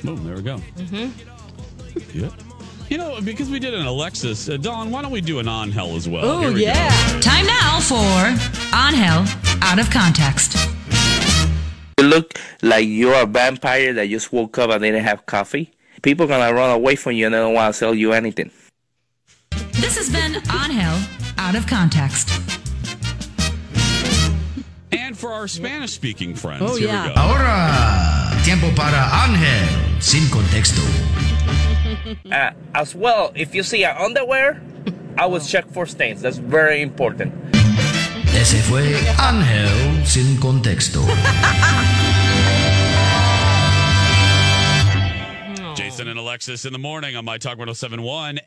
Boom, 0.04 0.24
there 0.24 0.36
we 0.36 0.43
go. 0.43 0.58
Mm-hmm. 0.78 2.19
Yep. 2.19 2.34
You 2.88 2.98
know, 3.00 3.19
because 3.19 3.50
we 3.50 3.58
did 3.58 3.74
an 3.74 3.88
Alexis, 3.88 4.48
uh, 4.48 4.58
Don, 4.58 4.91
why 4.91 5.02
don't 5.02 5.10
we 5.10 5.19
do 5.19 5.39
an 5.39 5.48
on 5.48 5.72
hell 5.72 5.95
as 5.95 6.08
well? 6.08 6.24
Oh, 6.24 6.39
Here 6.41 6.54
we 6.54 6.60
go. 6.60 6.65
yeah. 6.67 7.19
Time 7.19 7.48
now 7.48 7.80
for 7.80 7.95
Ángel 8.76 9.26
Out 9.63 9.80
of 9.80 9.89
Context. 9.89 10.56
You 11.98 12.06
look 12.06 12.39
like 12.62 12.86
you're 12.88 13.15
a 13.19 13.26
vampire 13.26 13.91
that 13.93 14.08
just 14.10 14.32
woke 14.32 14.60
up 14.60 14.69
and 14.69 14.84
didn't 14.84 15.04
have 15.04 15.26
coffee. 15.26 15.72
People 16.04 16.26
are 16.26 16.30
gonna 16.30 16.54
run 16.54 16.69
away 16.69 16.95
from 16.95 17.13
you 17.13 17.26
and 17.26 17.34
they 17.34 17.39
don't 17.39 17.56
want 17.56 17.74
to 17.74 17.78
sell 17.78 17.95
you 17.95 18.13
anything. 18.13 18.52
This 19.72 19.98
has 19.98 20.12
been 20.12 20.34
Ángel 20.43 21.08
Out 21.39 21.56
of 21.56 21.65
Context. 21.65 22.30
And 24.91 25.17
for 25.17 25.32
our 25.32 25.47
Spanish 25.47 25.91
speaking 25.93 26.34
friends, 26.36 26.62
Oh, 26.65 26.75
here 26.75 26.88
yeah. 26.88 27.08
we 27.10 27.13
go. 27.13 27.21
Ahora, 27.21 28.41
tiempo 28.43 28.73
para 28.75 28.97
Ángel 29.25 30.02
sin 30.02 30.23
contexto. 30.30 30.82
Uh, 32.32 32.52
as 32.75 32.93
well, 32.95 33.32
if 33.36 33.54
you 33.56 33.62
see 33.63 33.84
an 33.84 33.95
underwear, 33.97 34.62
I 35.17 35.25
would 35.25 35.41
check 35.43 35.67
for 35.71 35.86
stains. 35.86 36.21
That's 36.21 36.38
very 36.38 36.82
important. 36.82 37.34
Ese 38.34 38.62
fue 38.67 38.93
Ángel 39.17 40.06
sin 40.06 40.38
contexto. 40.39 41.02
Jason 45.75 45.75
Jason 45.75 46.08
and 46.08 46.19
Alexis 46.19 46.65
in 46.65 46.73
the 46.73 46.80
morning 46.80 47.15
on 47.15 47.25
My 47.25 47.38
Talk 47.38 47.58
1071. 47.58 48.39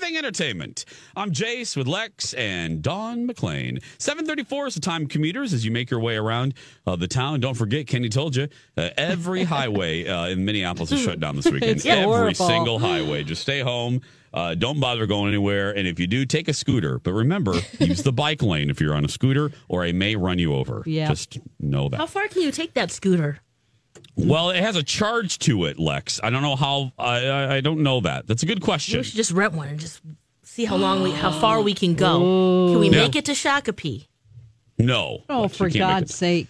Everything 0.00 0.16
Entertainment. 0.16 0.86
I'm 1.14 1.30
Jace 1.30 1.76
with 1.76 1.86
Lex 1.86 2.32
and 2.32 2.80
Don 2.80 3.26
McLean. 3.26 3.80
734 3.98 4.68
is 4.68 4.74
the 4.74 4.80
time 4.80 5.06
commuters 5.06 5.52
as 5.52 5.62
you 5.62 5.70
make 5.70 5.90
your 5.90 6.00
way 6.00 6.16
around 6.16 6.54
uh, 6.86 6.96
the 6.96 7.06
town. 7.06 7.40
Don't 7.40 7.54
forget, 7.54 7.86
Kenny 7.86 8.08
told 8.08 8.34
you, 8.34 8.48
uh, 8.78 8.88
every 8.96 9.44
highway 9.56 10.06
uh, 10.06 10.28
in 10.28 10.46
Minneapolis 10.46 10.90
is 10.90 11.02
shut 11.02 11.20
down 11.20 11.36
this 11.36 11.44
weekend. 11.44 11.72
It's 11.72 11.84
every 11.84 12.04
horrible. 12.04 12.46
single 12.46 12.78
highway. 12.78 13.24
Just 13.24 13.42
stay 13.42 13.60
home. 13.60 14.00
Uh, 14.32 14.54
don't 14.54 14.80
bother 14.80 15.04
going 15.04 15.28
anywhere. 15.28 15.76
And 15.76 15.86
if 15.86 16.00
you 16.00 16.06
do, 16.06 16.24
take 16.24 16.48
a 16.48 16.54
scooter. 16.54 16.98
But 16.98 17.12
remember, 17.12 17.56
use 17.78 18.02
the 18.02 18.12
bike 18.12 18.42
lane 18.42 18.70
if 18.70 18.80
you're 18.80 18.94
on 18.94 19.04
a 19.04 19.08
scooter, 19.08 19.52
or 19.68 19.84
I 19.84 19.92
may 19.92 20.16
run 20.16 20.38
you 20.38 20.54
over. 20.54 20.82
Yeah. 20.86 21.08
Just 21.08 21.38
know 21.58 21.90
that. 21.90 21.98
How 21.98 22.06
far 22.06 22.26
can 22.28 22.40
you 22.40 22.52
take 22.52 22.72
that 22.72 22.90
scooter? 22.90 23.40
Well, 24.16 24.50
it 24.50 24.62
has 24.62 24.76
a 24.76 24.82
charge 24.82 25.38
to 25.40 25.64
it, 25.66 25.78
Lex. 25.78 26.20
I 26.22 26.30
don't 26.30 26.42
know 26.42 26.56
how. 26.56 26.92
I 26.98 27.26
I, 27.26 27.54
I 27.56 27.60
don't 27.60 27.82
know 27.82 28.00
that. 28.00 28.26
That's 28.26 28.42
a 28.42 28.46
good 28.46 28.60
question. 28.60 28.98
we 28.98 29.04
should 29.04 29.16
just 29.16 29.30
rent 29.32 29.54
one 29.54 29.68
and 29.68 29.80
just 29.80 30.00
see 30.42 30.64
how 30.64 30.76
long 30.76 31.02
we, 31.02 31.10
how 31.12 31.30
far 31.30 31.60
we 31.62 31.74
can 31.74 31.94
go. 31.94 32.70
Can 32.72 32.80
we 32.80 32.90
Yeah. 32.90 33.02
make 33.02 33.16
it 33.16 33.24
to 33.26 33.32
Shakopee? 33.32 34.06
No. 34.78 35.24
Oh, 35.28 35.42
Lex, 35.42 35.56
for 35.56 35.68
God's 35.70 36.14
sake. 36.14 36.48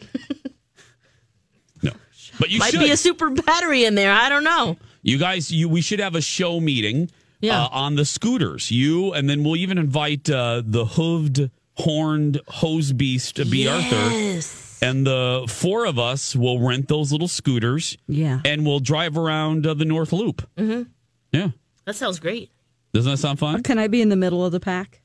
no, 1.82 1.92
But 2.38 2.50
you 2.50 2.58
Might 2.58 2.70
should. 2.72 2.80
be 2.80 2.90
a 2.90 2.96
super 2.96 3.30
battery 3.30 3.84
in 3.84 3.94
there. 3.94 4.12
I 4.12 4.28
don't 4.28 4.44
know. 4.44 4.76
you 5.02 5.18
guys, 5.18 5.50
you 5.50 5.68
we 5.68 5.80
should 5.80 6.00
have 6.00 6.14
a 6.14 6.20
show 6.20 6.60
meeting. 6.60 7.10
Yeah. 7.42 7.64
Uh, 7.64 7.68
on 7.72 7.94
the 7.96 8.04
scooters, 8.04 8.70
you 8.70 9.12
and 9.14 9.28
then 9.30 9.42
we'll 9.44 9.56
even 9.56 9.78
invite 9.78 10.28
uh, 10.28 10.60
the 10.62 10.84
hooved, 10.84 11.50
horned 11.76 12.38
hose 12.48 12.92
beast, 12.92 13.40
uh, 13.40 13.44
B. 13.50 13.66
Arthur, 13.66 13.96
Yes. 14.10 14.69
And 14.82 15.06
the 15.06 15.44
four 15.48 15.84
of 15.86 15.98
us 15.98 16.34
will 16.36 16.58
rent 16.60 16.88
those 16.88 17.12
little 17.12 17.28
scooters. 17.28 17.96
Yeah. 18.06 18.40
and 18.44 18.64
we'll 18.66 18.80
drive 18.80 19.16
around 19.18 19.66
uh, 19.66 19.74
the 19.74 19.84
North 19.84 20.12
Loop. 20.12 20.48
hmm 20.58 20.82
Yeah, 21.32 21.48
That 21.86 21.96
sounds 21.96 22.18
great. 22.20 22.50
doesn't 22.92 23.10
that 23.10 23.18
sound 23.18 23.38
fun? 23.38 23.62
Can 23.62 23.78
I 23.78 23.88
be 23.88 24.00
in 24.02 24.08
the 24.08 24.16
middle 24.16 24.44
of 24.44 24.52
the 24.52 24.60
pack? 24.60 25.02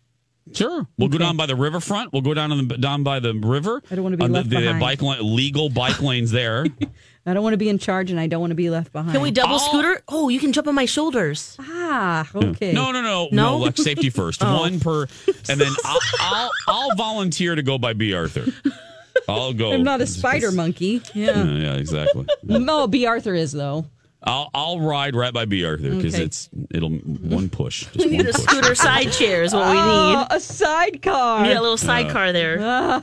Sure. 0.54 0.86
We'll 1.00 1.10
go 1.10 1.18
down 1.18 1.38
by 1.38 1.48
the 1.48 1.56
riverfront. 1.56 2.14
We'll 2.14 2.22
go 2.22 2.36
down 2.36 2.52
on 2.52 2.68
the 2.68 2.78
down 2.78 3.02
by 3.02 3.20
the 3.20 3.34
river. 3.34 3.82
I 3.90 3.96
don't 3.96 4.04
wanna 4.04 4.18
be 4.18 4.26
On 4.26 4.32
the, 4.32 4.38
left 4.38 4.50
the 4.52 4.58
behind. 4.58 4.80
bike 4.80 5.02
lane, 5.02 5.18
legal 5.36 5.70
bike 5.70 6.00
lanes 6.04 6.30
there. 6.30 6.68
I 7.26 7.34
don't 7.34 7.42
want 7.42 7.54
to 7.54 7.58
be 7.58 7.68
in 7.70 7.80
charge 7.80 8.12
and 8.12 8.20
I 8.20 8.28
don't 8.28 8.42
want 8.42 8.52
to 8.52 8.56
be 8.56 8.70
left 8.70 8.92
behind. 8.94 9.14
Can 9.14 9.22
we 9.22 9.32
double 9.32 9.58
scooter? 9.58 10.04
Oh, 10.08 10.30
you 10.30 10.40
can 10.40 10.54
jump 10.54 10.68
on 10.68 10.76
my 10.76 10.86
shoulders. 10.86 11.58
Ah, 11.60 12.30
okay. 12.36 12.72
No, 12.74 12.92
no, 12.92 13.02
no, 13.02 13.30
No? 13.32 13.58
no. 13.58 13.58
Lex, 13.58 13.82
safety 13.84 14.12
first. 14.12 14.44
Oh. 14.46 14.60
One 14.60 14.80
per, 14.80 15.08
and 15.50 15.60
then 15.60 15.72
I'll, 15.84 16.00
I'll 16.20 16.52
I'll 16.68 16.96
volunteer 16.96 17.56
to 17.56 17.64
go 17.64 17.80
by 17.80 17.94
B. 17.94 18.14
Arthur. 18.14 18.46
I'll 19.28 19.54
go. 19.54 19.74
I'm 19.74 19.84
not 19.84 20.02
a 20.02 20.08
spider 20.08 20.52
monkey. 20.64 21.02
Yeah, 21.14 21.44
Yeah. 21.44 21.58
yeah, 21.58 21.74
exactly. 21.76 22.26
No, 22.44 22.88
B. 22.88 23.06
Arthur 23.06 23.34
is 23.34 23.52
though. 23.52 23.86
I'll 24.24 24.50
I'll 24.56 24.80
ride 24.80 25.16
right 25.16 25.32
by 25.34 25.46
B. 25.46 25.64
Arthur 25.66 25.92
because 25.96 26.16
Okay. 26.16 26.24
it's 26.24 26.50
it'll 26.72 26.90
one 26.90 27.48
push. 27.50 27.86
Just 27.94 27.96
We 28.06 28.06
need 28.12 28.18
one 28.26 28.28
a 28.28 28.34
push. 28.34 28.42
scooter 28.44 28.76
side 28.76 29.12
chair 29.12 29.44
is 29.44 29.54
what 29.54 29.70
we 29.72 29.78
Oh, 29.80 30.20
need. 30.30 30.36
a 30.36 30.40
sidecar. 30.40 31.42
We 31.44 31.50
need 31.50 31.58
a 31.58 31.62
little 31.62 31.78
sidecar 31.78 32.32
there. 32.32 33.02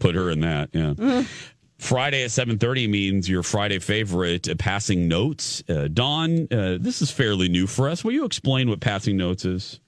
Put 0.00 0.14
her 0.16 0.30
in 0.30 0.40
that. 0.40 0.70
Yeah. 0.72 1.22
Friday 1.78 2.24
at 2.24 2.30
7:30 2.30 2.88
means 2.88 3.28
your 3.28 3.42
Friday 3.42 3.78
favorite 3.78 4.48
uh, 4.48 4.54
passing 4.58 5.06
notes. 5.06 5.62
Uh, 5.68 5.86
Dawn, 5.92 6.48
uh, 6.50 6.78
this 6.80 7.02
is 7.02 7.10
fairly 7.10 7.48
new 7.48 7.66
for 7.66 7.88
us. 7.88 8.02
Will 8.02 8.12
you 8.12 8.24
explain 8.24 8.68
what 8.70 8.80
passing 8.80 9.16
notes 9.16 9.44
is? 9.44 9.78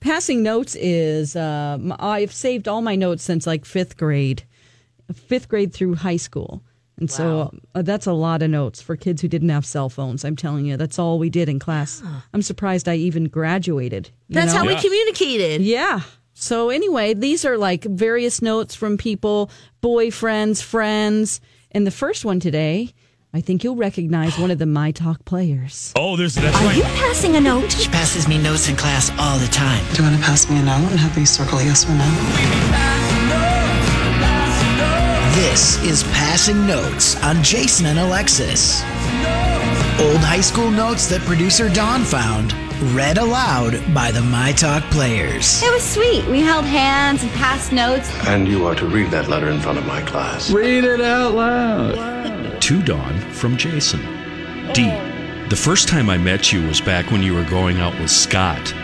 Passing 0.00 0.42
notes 0.42 0.76
is 0.76 1.34
um, 1.34 1.94
I've 1.98 2.32
saved 2.32 2.68
all 2.68 2.82
my 2.82 2.94
notes 2.94 3.22
since 3.22 3.46
like 3.46 3.64
fifth 3.64 3.96
grade, 3.96 4.44
fifth 5.14 5.48
grade 5.48 5.72
through 5.72 5.94
high 5.96 6.16
school. 6.16 6.62
And 7.00 7.08
so 7.08 7.52
uh, 7.76 7.82
that's 7.82 8.06
a 8.06 8.12
lot 8.12 8.42
of 8.42 8.50
notes 8.50 8.82
for 8.82 8.96
kids 8.96 9.22
who 9.22 9.28
didn't 9.28 9.50
have 9.50 9.64
cell 9.64 9.88
phones. 9.88 10.24
I'm 10.24 10.34
telling 10.34 10.66
you, 10.66 10.76
that's 10.76 10.98
all 10.98 11.20
we 11.20 11.30
did 11.30 11.48
in 11.48 11.60
class. 11.60 12.02
I'm 12.34 12.42
surprised 12.42 12.88
I 12.88 12.96
even 12.96 13.24
graduated. 13.28 14.10
you 14.26 14.34
That's 14.34 14.52
know? 14.52 14.60
how 14.60 14.66
we 14.66 14.74
communicated. 14.80 15.62
Yeah. 15.62 16.00
So 16.34 16.70
anyway, 16.70 17.14
these 17.14 17.44
are 17.44 17.56
like 17.56 17.84
various 17.84 18.42
notes 18.42 18.74
from 18.74 18.96
people, 18.98 19.48
boyfriends, 19.80 20.60
friends. 20.60 21.40
And 21.70 21.86
the 21.86 21.92
first 21.92 22.24
one 22.24 22.40
today, 22.40 22.92
I 23.32 23.42
think 23.42 23.62
you'll 23.62 23.76
recognize 23.76 24.36
one 24.36 24.50
of 24.50 24.58
the 24.58 24.66
My 24.66 24.90
Talk 24.90 25.24
players. 25.24 25.92
Oh, 25.94 26.16
there's 26.16 26.34
that's 26.34 26.56
Are 26.56 26.64
right. 26.64 26.76
you 26.76 26.82
passing 26.82 27.36
a 27.36 27.40
note? 27.40 27.70
She 27.70 27.88
passes 27.90 28.26
me 28.26 28.38
notes 28.38 28.68
in 28.68 28.74
class 28.74 29.12
all 29.20 29.38
the 29.38 29.46
time. 29.48 29.84
Do 29.94 30.02
you 30.02 30.08
want 30.08 30.18
to 30.20 30.26
pass 30.26 30.50
me 30.50 30.58
a 30.58 30.62
note 30.62 30.90
and 30.90 30.98
have 30.98 31.16
me 31.16 31.24
circle 31.26 31.60
yes 31.62 31.84
or 31.88 31.92
no? 31.94 33.17
This 35.38 35.80
is 35.84 36.02
Passing 36.02 36.66
Notes 36.66 37.14
on 37.22 37.44
Jason 37.44 37.86
and 37.86 38.00
Alexis. 38.00 38.82
Old 40.00 40.18
high 40.18 40.40
school 40.40 40.68
notes 40.68 41.06
that 41.10 41.20
producer 41.26 41.68
Don 41.68 42.02
found, 42.02 42.52
read 42.92 43.18
aloud 43.18 43.80
by 43.94 44.10
the 44.10 44.20
My 44.20 44.50
Talk 44.50 44.82
players. 44.90 45.62
It 45.62 45.72
was 45.72 45.84
sweet. 45.84 46.26
We 46.26 46.40
held 46.40 46.64
hands 46.64 47.22
and 47.22 47.30
passed 47.34 47.70
notes. 47.70 48.10
And 48.26 48.48
you 48.48 48.66
are 48.66 48.74
to 48.74 48.86
read 48.88 49.12
that 49.12 49.28
letter 49.28 49.48
in 49.48 49.60
front 49.60 49.78
of 49.78 49.86
my 49.86 50.02
class. 50.02 50.50
Read 50.50 50.82
it 50.82 51.00
out 51.00 51.34
loud. 51.34 52.60
To 52.60 52.82
Don 52.82 53.16
from 53.30 53.56
Jason. 53.56 54.00
D. 54.72 54.90
The 55.50 55.56
first 55.56 55.86
time 55.86 56.10
I 56.10 56.18
met 56.18 56.52
you 56.52 56.66
was 56.66 56.80
back 56.80 57.12
when 57.12 57.22
you 57.22 57.32
were 57.32 57.44
going 57.44 57.78
out 57.78 57.96
with 58.00 58.10
Scott. 58.10 58.74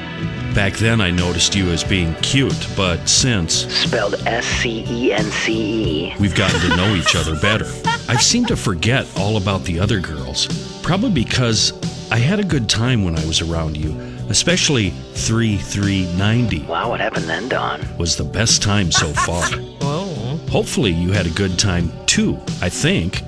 Back 0.55 0.75
then 0.75 1.01
I 1.01 1.11
noticed 1.11 1.55
you 1.57 1.71
as 1.71 1.83
being 1.83 2.14
cute, 2.17 2.69
but 2.77 3.09
since 3.09 3.67
Spelled 3.75 4.14
S 4.27 4.47
C 4.47 4.85
E 4.88 5.12
N 5.12 5.25
C 5.25 6.07
E. 6.09 6.14
we've 6.21 6.35
gotten 6.35 6.61
to 6.61 6.77
know 6.77 6.95
each 6.95 7.17
other 7.17 7.35
better, 7.40 7.67
I've 8.09 8.23
seemed 8.23 8.49
to 8.49 8.57
forget 8.57 9.07
all 9.19 9.37
about 9.37 9.64
the 9.64 9.81
other 9.81 9.99
girls. 9.99 10.47
Probably 10.83 11.11
because 11.11 11.73
I 12.12 12.19
had 12.19 12.38
a 12.38 12.45
good 12.45 12.69
time 12.69 13.03
when 13.05 13.19
I 13.19 13.27
was 13.27 13.40
around 13.40 13.77
you, 13.77 13.99
especially 14.29 14.90
3390 14.90 16.62
Wow, 16.67 16.90
what 16.90 17.01
happened 17.01 17.25
then, 17.27 17.49
Don? 17.49 17.81
was 17.99 18.17
the 18.17 18.25
best 18.25 18.62
time 18.62 18.93
so 18.93 19.09
far. 19.12 19.45
Whoa. 19.47 20.11
Oh. 20.27 20.40
Hopefully 20.51 20.90
you 20.93 21.11
had 21.12 21.27
a 21.27 21.31
good 21.31 21.59
time 21.59 21.90
too, 22.07 22.38
I 22.62 22.69
think. 22.69 23.23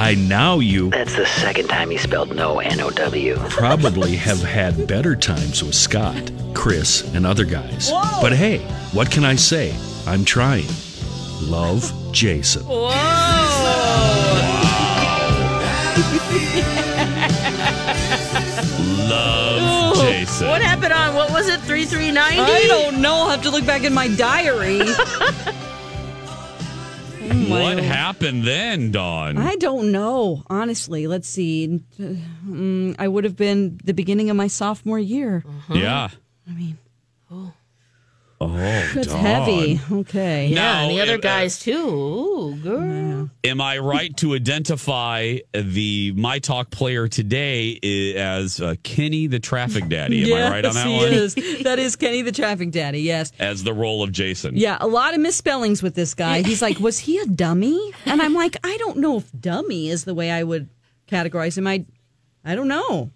I 0.00 0.14
now 0.14 0.60
you 0.60 0.90
That's 0.90 1.16
the 1.16 1.26
second 1.26 1.66
time 1.66 1.90
you 1.90 1.98
spelled 1.98 2.32
no 2.34 2.60
N 2.60 2.80
O 2.80 2.88
W. 2.90 3.34
probably 3.48 4.14
have 4.14 4.40
had 4.40 4.86
better 4.86 5.16
times 5.16 5.64
with 5.64 5.74
Scott, 5.74 6.30
Chris, 6.54 7.02
and 7.14 7.26
other 7.26 7.44
guys. 7.44 7.90
But 8.22 8.32
hey, 8.32 8.58
what 8.92 9.10
can 9.10 9.24
I 9.24 9.34
say? 9.34 9.74
I'm 10.06 10.24
trying. 10.24 10.66
Love, 11.42 11.92
Jason. 12.12 12.62
Whoa! 12.64 12.90
Love 19.08 19.96
Jason. 19.96 20.46
What 20.46 20.62
happened 20.62 20.92
on 20.92 21.16
what 21.16 21.32
was 21.32 21.48
it? 21.48 21.60
Three 21.62 21.84
three 21.84 22.12
ninety. 22.12 22.38
I 22.40 22.68
don't 22.68 23.02
know. 23.02 23.14
I'll 23.14 23.30
have 23.30 23.42
to 23.42 23.50
look 23.50 23.66
back 23.66 23.82
in 23.82 23.92
my 23.92 24.06
diary. 24.06 24.82
What 27.50 27.78
happened 27.78 28.44
then, 28.44 28.90
Dawn? 28.90 29.36
I 29.38 29.56
don't 29.56 29.92
know, 29.92 30.42
honestly. 30.48 31.06
Let's 31.06 31.28
see. 31.28 31.80
Mm, 31.98 32.96
I 32.98 33.08
would 33.08 33.24
have 33.24 33.36
been 33.36 33.80
the 33.84 33.94
beginning 33.94 34.30
of 34.30 34.36
my 34.36 34.46
sophomore 34.48 34.98
year. 34.98 35.44
Yeah. 35.70 36.08
I 36.48 36.52
mean, 36.52 36.78
Oh, 37.30 37.52
that's 38.40 39.06
Dawn. 39.08 39.18
heavy. 39.20 39.80
Okay. 39.90 40.46
Yeah, 40.48 40.82
and 40.82 40.90
the 40.90 41.00
other 41.00 41.14
if- 41.14 41.20
guys 41.20 41.58
too. 41.58 41.72
Ooh, 41.72 42.54
girl. 42.62 43.30
Am 43.44 43.60
I 43.60 43.78
right 43.78 44.16
to 44.18 44.34
identify 44.34 45.38
the 45.52 46.12
My 46.16 46.38
Talk 46.38 46.70
player 46.70 47.08
today 47.08 48.14
as 48.16 48.60
uh, 48.60 48.74
Kenny 48.82 49.26
the 49.26 49.38
Traffic 49.40 49.88
Daddy? 49.88 50.32
Am 50.32 50.46
I 50.46 50.50
right 50.50 50.64
on 50.64 50.74
that 50.74 50.86
he 50.86 50.96
one? 50.96 51.12
is. 51.12 51.34
That 51.64 51.78
is 51.78 51.96
Kenny 51.96 52.22
the 52.22 52.32
traffic 52.32 52.70
daddy. 52.70 53.00
Yes. 53.00 53.32
As 53.38 53.64
the 53.64 53.72
role 53.74 54.02
of 54.02 54.12
Jason. 54.12 54.56
Yeah, 54.56 54.76
a 54.80 54.86
lot 54.86 55.14
of 55.14 55.20
misspellings 55.20 55.82
with 55.82 55.94
this 55.94 56.14
guy. 56.14 56.42
He's 56.42 56.62
like, 56.62 56.78
was 56.78 56.98
he 56.98 57.18
a 57.18 57.26
dummy? 57.26 57.92
And 58.06 58.22
I'm 58.22 58.34
like, 58.34 58.56
I 58.64 58.76
don't 58.78 58.98
know 58.98 59.18
if 59.18 59.30
dummy 59.38 59.88
is 59.88 60.04
the 60.04 60.14
way 60.14 60.30
I 60.30 60.42
would 60.42 60.68
categorize 61.10 61.56
him. 61.58 61.66
I, 61.66 61.84
I 62.44 62.54
don't 62.54 62.68
know. 62.68 63.10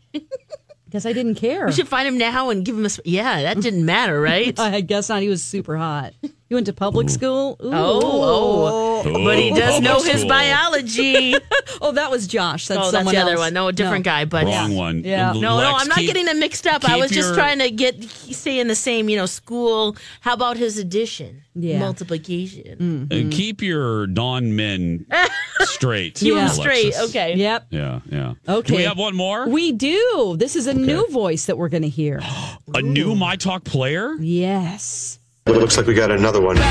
Because 0.93 1.07
I 1.07 1.15
didn't 1.15 1.37
care. 1.37 1.65
We 1.65 1.73
should 1.73 1.89
find 1.89 2.07
him 2.07 2.19
now 2.19 2.51
and 2.51 2.67
give 2.67 2.77
him 2.77 2.85
a. 2.85 2.91
Yeah, 3.07 3.45
that 3.45 3.63
didn't 3.63 3.87
matter, 3.87 4.21
right? 4.21 4.57
I 4.61 4.83
guess 4.83 5.09
not. 5.09 5.23
He 5.23 5.31
was 5.31 5.43
super 5.43 5.79
hot. 5.79 6.13
He 6.53 6.55
went 6.55 6.67
to 6.67 6.75
public 6.75 7.09
school. 7.09 7.57
Ooh. 7.65 7.71
Oh, 7.73 9.03
oh. 9.07 9.25
But 9.25 9.39
he 9.39 9.55
does 9.55 9.81
know 9.81 10.03
his 10.03 10.19
school. 10.19 10.29
biology. 10.29 11.35
Oh, 11.81 11.91
that 11.93 12.11
was 12.11 12.27
Josh. 12.29 12.69
That's 12.69 12.81
oh, 12.81 12.91
that's 12.91 13.11
the 13.11 13.17
other 13.17 13.33
else. 13.33 13.41
one. 13.41 13.55
No, 13.55 13.67
a 13.69 13.73
different 13.73 14.05
guy. 14.05 14.25
But 14.25 14.45
Wrong 14.45 14.77
one. 14.77 15.03
Yeah. 15.05 15.33
No, 15.33 15.41
no, 15.59 15.73
I'm 15.75 15.89
not 15.89 15.99
keep- 15.99 16.07
getting 16.09 16.27
them 16.27 16.39
mixed 16.39 16.67
up. 16.67 16.85
I 16.85 16.93
keep 16.95 17.01
was 17.01 17.11
just 17.11 17.29
your- 17.29 17.35
trying 17.35 17.59
to 17.61 17.71
get 17.71 18.03
stay 18.05 18.61
in 18.61 18.69
the 18.69 18.75
same, 18.75 19.09
you 19.09 19.17
know, 19.17 19.27
school. 19.27 19.97
How 20.21 20.35
about 20.35 20.57
his 20.59 20.77
addition? 20.79 21.43
Yeah. 21.55 21.79
Multiplication. 21.81 23.09
Uh, 23.11 23.35
keep 23.35 23.63
your 23.63 24.07
Dawn 24.07 24.55
men 24.55 25.07
straight. 25.63 26.17
Keep 26.17 26.33
'em 26.35 26.39
Alexis. 26.39 26.61
straight. 26.61 26.95
Okay. 27.09 27.37
Yep. 27.37 27.67
Yeah, 27.71 28.01
yeah. 28.11 28.35
Okay. 28.49 28.69
Do 28.69 28.77
we 28.77 28.83
have 28.85 28.99
one 28.99 29.17
more? 29.17 29.49
We 29.49 29.73
do. 29.73 30.37
This 30.39 30.55
is 30.55 30.67
a 30.67 30.75
new 30.75 31.09
voice 31.11 31.47
that 31.47 31.57
we're 31.59 31.71
going 31.71 31.83
to 31.85 31.89
hear. 31.89 32.21
A 32.75 32.83
new 32.83 33.15
My 33.15 33.37
Talk 33.37 33.65
player? 33.65 34.15
Yes. 34.21 35.19
It 35.47 35.53
looks 35.53 35.77
like 35.77 35.87
we 35.87 35.95
got 35.95 36.11
another 36.11 36.41
one. 36.41 36.57
Oh, 36.59 36.63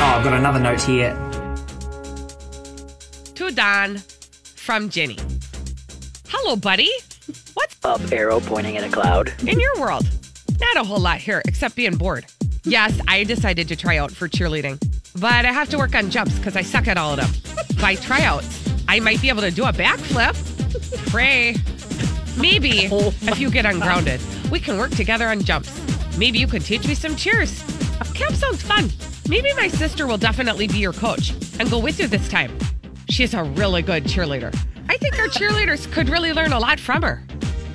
I've 0.00 0.24
got 0.24 0.32
another 0.34 0.60
note 0.60 0.80
here. 0.82 1.12
To 3.34 3.50
Don 3.50 3.98
from 4.54 4.88
Ginny. 4.88 5.18
Hello, 6.28 6.54
buddy. 6.56 6.90
What's 7.54 7.76
up, 7.84 8.00
arrow 8.12 8.38
pointing 8.40 8.76
at 8.76 8.84
a 8.84 8.88
cloud? 8.88 9.32
in 9.46 9.58
your 9.58 9.80
world? 9.80 10.06
Not 10.60 10.76
a 10.76 10.84
whole 10.84 11.00
lot 11.00 11.18
here, 11.18 11.42
except 11.46 11.74
being 11.74 11.96
bored. 11.96 12.26
Yes, 12.64 12.98
I 13.08 13.24
decided 13.24 13.66
to 13.68 13.76
try 13.76 13.98
out 13.98 14.12
for 14.12 14.28
cheerleading, 14.28 14.78
but 15.20 15.44
I 15.44 15.52
have 15.52 15.68
to 15.70 15.78
work 15.78 15.94
on 15.94 16.10
jumps 16.10 16.36
because 16.38 16.56
I 16.56 16.62
suck 16.62 16.86
at 16.88 16.96
all 16.96 17.18
of 17.18 17.18
them. 17.18 17.30
By 17.80 17.96
tryouts, 17.96 18.72
I 18.88 19.00
might 19.00 19.20
be 19.20 19.28
able 19.28 19.42
to 19.42 19.50
do 19.50 19.64
a 19.64 19.72
backflip. 19.72 20.36
Pray. 21.10 21.56
Maybe 22.36 22.88
oh 22.92 23.08
if 23.22 23.38
you 23.38 23.50
get 23.50 23.66
ungrounded, 23.66 24.20
we 24.50 24.60
can 24.60 24.78
work 24.78 24.90
together 24.90 25.28
on 25.28 25.42
jumps. 25.42 25.70
Maybe 26.18 26.38
you 26.38 26.46
could 26.46 26.62
teach 26.62 26.86
me 26.86 26.94
some 26.94 27.16
cheers. 27.16 27.62
Camp 28.14 28.34
sounds 28.34 28.62
fun. 28.62 28.90
Maybe 29.28 29.52
my 29.54 29.68
sister 29.68 30.06
will 30.06 30.18
definitely 30.18 30.68
be 30.68 30.78
your 30.78 30.92
coach 30.92 31.30
and 31.58 31.70
go 31.70 31.78
with 31.78 31.98
you 31.98 32.06
this 32.06 32.28
time. 32.28 32.56
She's 33.08 33.34
a 33.34 33.44
really 33.44 33.82
good 33.82 34.04
cheerleader. 34.04 34.56
I 34.88 34.96
think 34.96 35.18
our 35.18 35.26
cheerleaders 35.26 35.90
could 35.90 36.08
really 36.08 36.32
learn 36.32 36.52
a 36.52 36.58
lot 36.58 36.80
from 36.80 37.02
her. 37.02 37.22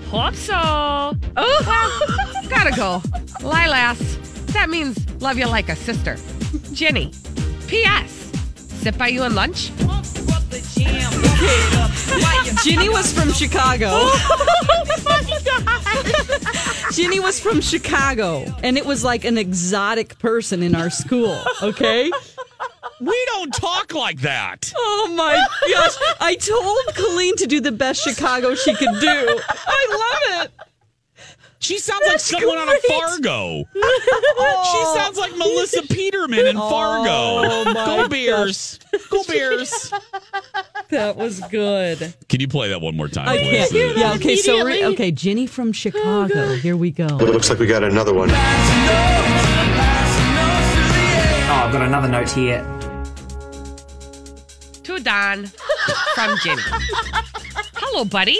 Hope 0.09 0.35
so. 0.35 0.53
Oh, 0.55 1.13
well, 1.37 2.49
gotta 2.49 2.71
go. 2.75 3.01
Lilas. 3.39 4.17
That 4.53 4.69
means 4.69 4.97
love 5.21 5.37
you 5.37 5.47
like 5.47 5.69
a 5.69 5.75
sister. 5.75 6.17
Jenny. 6.73 7.13
P.S. 7.67 8.31
Sit 8.55 8.97
by 8.97 9.07
you 9.07 9.23
in 9.23 9.35
lunch? 9.35 9.71
Ginny 12.63 12.89
was 12.89 13.13
from 13.13 13.31
Chicago. 13.31 13.87
Ginny 16.91 17.21
was 17.21 17.39
from 17.39 17.61
Chicago, 17.61 18.43
and 18.61 18.77
it 18.77 18.85
was 18.85 19.01
like 19.03 19.23
an 19.23 19.37
exotic 19.37 20.19
person 20.19 20.61
in 20.61 20.75
our 20.75 20.89
school. 20.89 21.41
Okay. 21.61 22.11
We 22.99 23.25
don't 23.27 23.53
talk 23.53 23.93
like 23.93 24.19
that. 24.21 24.73
Oh 24.75 25.13
my 25.15 25.41
gosh! 25.71 25.95
I 26.19 26.35
told 26.35 26.95
Colleen 26.95 27.37
to 27.37 27.47
do 27.47 27.61
the 27.61 27.71
best 27.71 28.03
Chicago 28.03 28.53
she 28.53 28.75
could 28.75 28.99
do. 28.99 29.39
I 29.67 30.27
love 30.35 30.45
it. 30.45 30.51
She 31.61 31.77
sounds 31.77 32.01
like 32.07 32.19
someone 32.19 32.57
on 32.57 32.67
a 32.67 32.71
great. 32.71 32.81
Fargo. 32.87 33.65
She 34.71 34.83
sounds 34.95 35.17
like 35.17 35.35
Melissa 35.37 35.83
Peterman 35.83 36.47
in 36.47 36.55
Fargo. 36.55 37.09
Oh, 37.09 37.63
my 37.65 37.85
Go 37.85 38.07
Bears. 38.07 38.79
Go 39.09 39.23
Bears. 39.27 39.91
That 40.89 41.15
was 41.15 41.39
good. 41.51 42.13
Can 42.29 42.39
you 42.41 42.47
play 42.47 42.69
that 42.69 42.81
one 42.81 42.95
more 42.97 43.07
time, 43.07 43.27
I 43.27 43.37
please? 43.37 43.69
can't. 43.69 43.97
Yeah. 43.97 44.13
Okay. 44.13 44.35
So 44.37 44.63
we're, 44.63 44.87
okay, 44.93 45.11
Ginny 45.11 45.45
from 45.45 45.69
oh, 45.69 45.73
Chicago. 45.73 46.55
Here 46.55 46.75
we 46.75 46.89
go. 46.91 47.05
It 47.05 47.29
looks 47.29 47.49
like 47.49 47.59
we 47.59 47.67
got 47.67 47.83
another 47.83 48.13
one. 48.13 48.31
Oh, 48.31 48.33
I've 51.49 51.71
got 51.71 51.81
another 51.83 52.07
note 52.07 52.29
here. 52.31 52.63
To 54.83 54.99
Don 54.99 55.45
from 56.15 56.37
Jenny. 56.43 56.61
Hello, 57.75 58.03
buddy. 58.05 58.39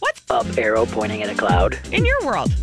What's 0.00 0.22
up, 0.30 0.46
arrow 0.56 0.86
pointing 0.86 1.22
at 1.22 1.30
a 1.30 1.34
cloud? 1.34 1.78
in 1.92 2.04
your 2.04 2.24
world? 2.24 2.54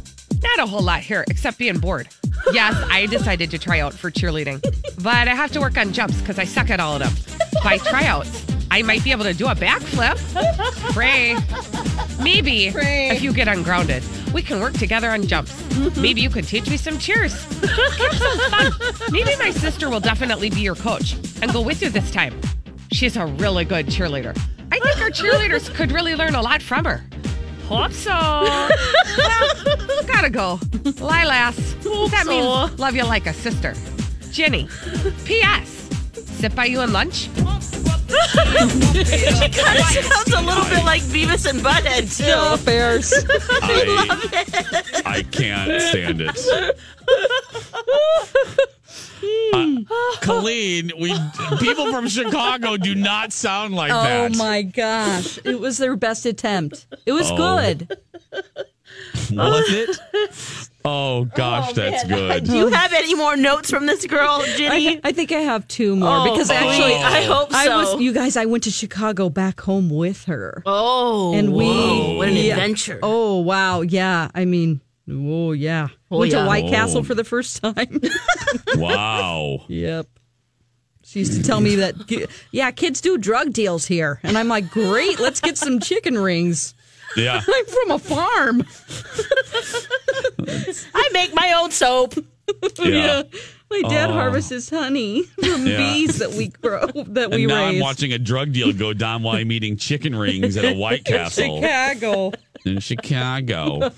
Not 0.42 0.60
a 0.60 0.66
whole 0.66 0.82
lot 0.82 1.02
here, 1.02 1.26
except 1.28 1.58
being 1.58 1.80
bored. 1.80 2.08
Yes, 2.54 2.76
I 2.90 3.08
decided 3.08 3.52
to 3.52 3.60
try 3.60 3.80
out 3.80 3.94
for 3.94 4.12
cheerleading, 4.12 4.62
but 5.04 5.28
I 5.28 5.36
have 5.36 5.52
to 5.54 5.60
work 5.60 5.78
on 5.78 5.92
jumps 5.92 6.20
because 6.22 6.38
I 6.40 6.46
suck 6.46 6.70
at 6.70 6.80
all 6.80 6.96
of 6.96 7.00
them. 7.00 7.14
By 7.64 7.78
tryouts, 7.78 8.46
I 8.72 8.84
might 8.84 9.04
be 9.04 9.12
able 9.12 9.24
to 9.24 9.34
do 9.34 9.48
a 9.48 9.56
backflip. 9.56 10.18
Pray. 10.94 11.36
Maybe 12.24 12.68
if 12.68 13.22
you 13.22 13.34
get 13.34 13.48
ungrounded, 13.48 14.04
we 14.34 14.42
can 14.42 14.60
work 14.60 14.74
together 14.74 15.10
on 15.10 15.26
jumps. 15.28 15.52
Mm-hmm. 15.54 16.02
Maybe 16.02 16.22
you 16.22 16.30
could 16.30 16.46
teach 16.46 16.70
me 16.70 16.78
some 16.78 16.98
cheers. 17.00 17.34
Camp 17.98 18.14
sounds 18.14 18.46
fun. 18.48 18.72
Maybe 19.12 19.36
my 19.38 19.52
sister 19.52 19.90
will 19.90 20.00
definitely 20.00 20.50
be 20.50 20.62
your 20.62 20.76
coach 20.76 21.16
and 21.42 21.52
go 21.52 21.62
with 21.62 21.82
you 21.82 21.90
this 21.90 22.12
time. 22.12 22.40
She's 22.92 23.18
a 23.18 23.26
really 23.26 23.66
good 23.66 23.88
cheerleader. 23.88 24.38
I 24.72 24.80
think 24.80 25.02
our 25.02 25.10
cheerleaders 25.10 25.74
could 25.74 25.92
really 25.92 26.16
learn 26.16 26.36
a 26.36 26.42
lot 26.42 26.62
from 26.62 26.86
her. 26.86 27.04
Hope 27.68 27.94
so. 27.94 28.12
Well, 28.12 30.04
gotta 30.06 30.30
go. 30.30 30.58
Lilas. 31.02 31.56
That 32.12 32.28
means 32.28 32.80
love 32.80 32.96
you 32.96 33.04
like 33.06 33.26
a 33.26 33.34
sister. 33.34 33.74
Jenny. 34.32 34.68
P.S. 35.26 35.90
Sit 36.14 36.56
by 36.56 36.66
you 36.66 36.82
in 36.82 36.92
lunch? 36.92 37.30
she 38.06 39.50
kind 39.50 39.80
of 39.80 40.06
sounds 40.06 40.34
a 40.34 40.42
little 40.42 40.66
bit 40.66 40.84
like 40.84 41.02
Beavis 41.04 41.50
and 41.50 41.60
Butthead, 41.60 42.16
too. 42.18 42.26
Yeah, 42.26 42.58
bears. 42.64 43.14
I, 43.14 43.84
love 43.84 44.34
it. 44.34 45.06
I 45.06 45.24
can't 45.24 45.82
stand 45.82 46.22
it. 46.22 46.80
Uh, 49.54 49.76
Colleen, 50.22 50.92
we 51.00 51.14
people 51.60 51.92
from 51.92 52.08
Chicago 52.08 52.78
do 52.78 52.96
not 52.96 53.32
sound 53.34 53.74
like 53.76 53.92
Oh 53.92 54.04
that. 54.04 54.36
Oh 54.36 54.38
my 54.38 54.62
gosh! 54.62 55.40
It 55.46 55.60
was 55.60 55.78
their 55.78 55.96
best 55.96 56.26
attempt. 56.26 56.88
It 57.06 57.12
was 57.14 57.30
Oh. 57.32 57.38
good. 57.38 57.98
Was 59.32 59.66
it? 59.70 60.70
Oh 60.86 61.26
gosh, 61.26 61.74
that's 61.74 62.04
good. 62.06 62.44
Do 62.46 62.56
you 62.56 62.68
have 62.68 62.94
any 62.94 63.16
more 63.16 63.36
notes 63.36 63.70
from 63.72 63.88
this 63.88 64.06
girl, 64.06 64.44
Ginny? 64.56 64.98
I, 64.98 65.02
I 65.04 65.12
think 65.12 65.32
I 65.32 65.40
have 65.40 65.68
two 65.68 65.96
more 65.96 66.18
Oh, 66.20 66.32
because 66.32 66.48
please. 66.48 66.56
actually, 66.58 66.94
I 66.94 67.24
hope 67.24 67.50
I 67.54 67.66
so. 67.66 67.78
was. 67.96 68.02
You 68.02 68.14
guys, 68.14 68.38
I 68.38 68.46
went 68.46 68.64
to 68.66 68.72
Chicago 68.72 69.30
back 69.30 69.60
home 69.62 69.90
with 69.90 70.26
her. 70.26 70.62
Oh, 70.66 71.34
and 71.34 71.54
we 71.54 71.66
whoa, 71.66 72.18
what 72.18 72.28
an 72.30 72.36
yeah. 72.36 72.54
adventure. 72.54 73.00
Oh 73.02 73.40
wow, 73.40 73.82
yeah. 73.82 74.30
I 74.36 74.46
mean, 74.46 74.80
oh 75.10 75.52
yeah. 75.52 75.90
Oh, 76.12 76.20
Went 76.20 76.32
yeah. 76.32 76.42
to 76.42 76.48
White 76.48 76.66
Oh. 76.66 76.70
Castle 76.70 77.04
for 77.04 77.16
the 77.16 77.24
first 77.24 77.62
time. 77.62 78.02
Wow. 78.78 79.66
yep. 79.68 80.08
She 81.04 81.20
used 81.20 81.34
to 81.34 81.44
tell 81.44 81.62
me 81.62 81.76
that, 81.76 82.30
yeah, 82.52 82.72
kids 82.72 83.00
do 83.00 83.18
drug 83.18 83.54
deals 83.54 83.86
here, 83.86 84.20
and 84.24 84.38
I'm 84.38 84.48
like, 84.48 84.70
great, 84.72 85.20
let's 85.20 85.40
get 85.40 85.56
some 85.58 85.80
chicken 85.80 86.18
rings. 86.18 86.74
Yeah. 87.16 87.42
I'm 87.48 87.66
from 87.66 87.92
a 87.92 88.00
farm. 88.00 88.64
I 90.94 91.10
make 91.14 91.34
my 91.34 91.54
own 91.62 91.72
soap. 91.72 92.16
Yeah. 92.80 93.24
My 93.72 93.82
dad 93.90 94.12
Oh. 94.12 94.14
harvests 94.14 94.70
honey 94.70 95.24
from 95.24 95.66
Yeah. 95.66 95.78
bees 95.78 96.20
that 96.20 96.34
we 96.34 96.50
grow 96.50 96.86
that 97.08 97.32
we 97.32 97.44
and 97.44 97.48
now 97.48 97.66
raise. 97.66 97.76
I'm 97.76 97.80
watching 97.80 98.14
a 98.14 98.20
drug 98.20 98.52
deal 98.52 98.72
go 98.72 98.94
down 98.94 99.24
while 99.24 99.36
I'm 99.38 99.52
eating 99.52 99.78
chicken 99.78 100.16
rings 100.16 100.56
at 100.56 100.66
a 100.66 100.74
White 100.76 101.06
Castle 101.06 101.60
Chicago. 101.62 102.32
In 102.66 102.80
Chicago. 102.80 103.92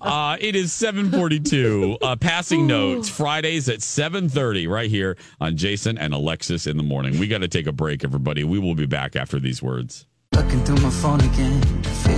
Uh, 0.00 0.36
it 0.40 0.56
is 0.56 0.72
742. 0.72 1.98
Uh, 2.00 2.16
passing 2.16 2.66
notes, 2.66 3.08
Fridays 3.08 3.68
at 3.68 3.82
730 3.82 4.66
right 4.66 4.90
here 4.90 5.16
on 5.40 5.56
Jason 5.56 5.98
and 5.98 6.14
Alexis 6.14 6.66
in 6.66 6.76
the 6.76 6.82
morning. 6.82 7.18
We 7.18 7.28
got 7.28 7.38
to 7.42 7.48
take 7.48 7.66
a 7.66 7.72
break, 7.72 8.04
everybody. 8.04 8.44
We 8.44 8.58
will 8.58 8.74
be 8.74 8.86
back 8.86 9.16
after 9.16 9.38
these 9.38 9.62
words. 9.62 10.06
Looking 10.34 10.64
through 10.64 10.76
my 10.76 10.90
phone 10.90 11.20
again. 11.20 11.62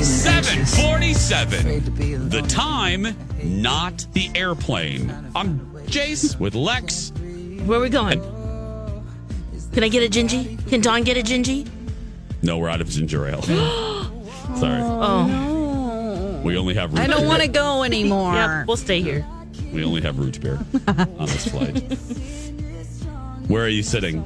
747. 0.02 2.28
The 2.28 2.42
time, 2.42 3.08
not 3.42 4.06
the 4.12 4.30
airplane. 4.34 5.12
I'm 5.34 5.58
Jace 5.86 6.38
with 6.38 6.54
Lex. 6.54 7.12
Where 7.64 7.78
are 7.78 7.82
we 7.82 7.88
going? 7.88 8.20
Can 9.72 9.82
I 9.82 9.88
get 9.88 10.04
a 10.04 10.08
gingy? 10.08 10.64
Can 10.68 10.80
Don 10.80 11.02
get 11.02 11.16
a 11.16 11.22
gingy? 11.22 11.68
No, 12.42 12.58
we're 12.58 12.68
out 12.68 12.80
of 12.80 12.88
ginger 12.88 13.26
ale. 13.26 13.42
Sorry. 14.54 14.80
Oh, 14.80 15.53
We 16.44 16.56
only 16.56 16.74
have 16.74 16.90
root 16.92 16.96
beer. 16.96 17.04
I 17.04 17.06
don't 17.08 17.26
want 17.26 17.42
to 17.42 17.48
go 17.48 17.82
anymore. 17.82 18.34
yeah, 18.34 18.64
we'll 18.66 18.76
stay 18.76 19.00
here. 19.00 19.26
We 19.72 19.82
only 19.84 20.00
have 20.02 20.18
root 20.18 20.40
beer 20.40 20.58
on 20.86 21.26
this 21.26 21.48
flight. 21.48 21.80
Where 23.48 23.64
are 23.64 23.68
you 23.68 23.82
sitting? 23.82 24.22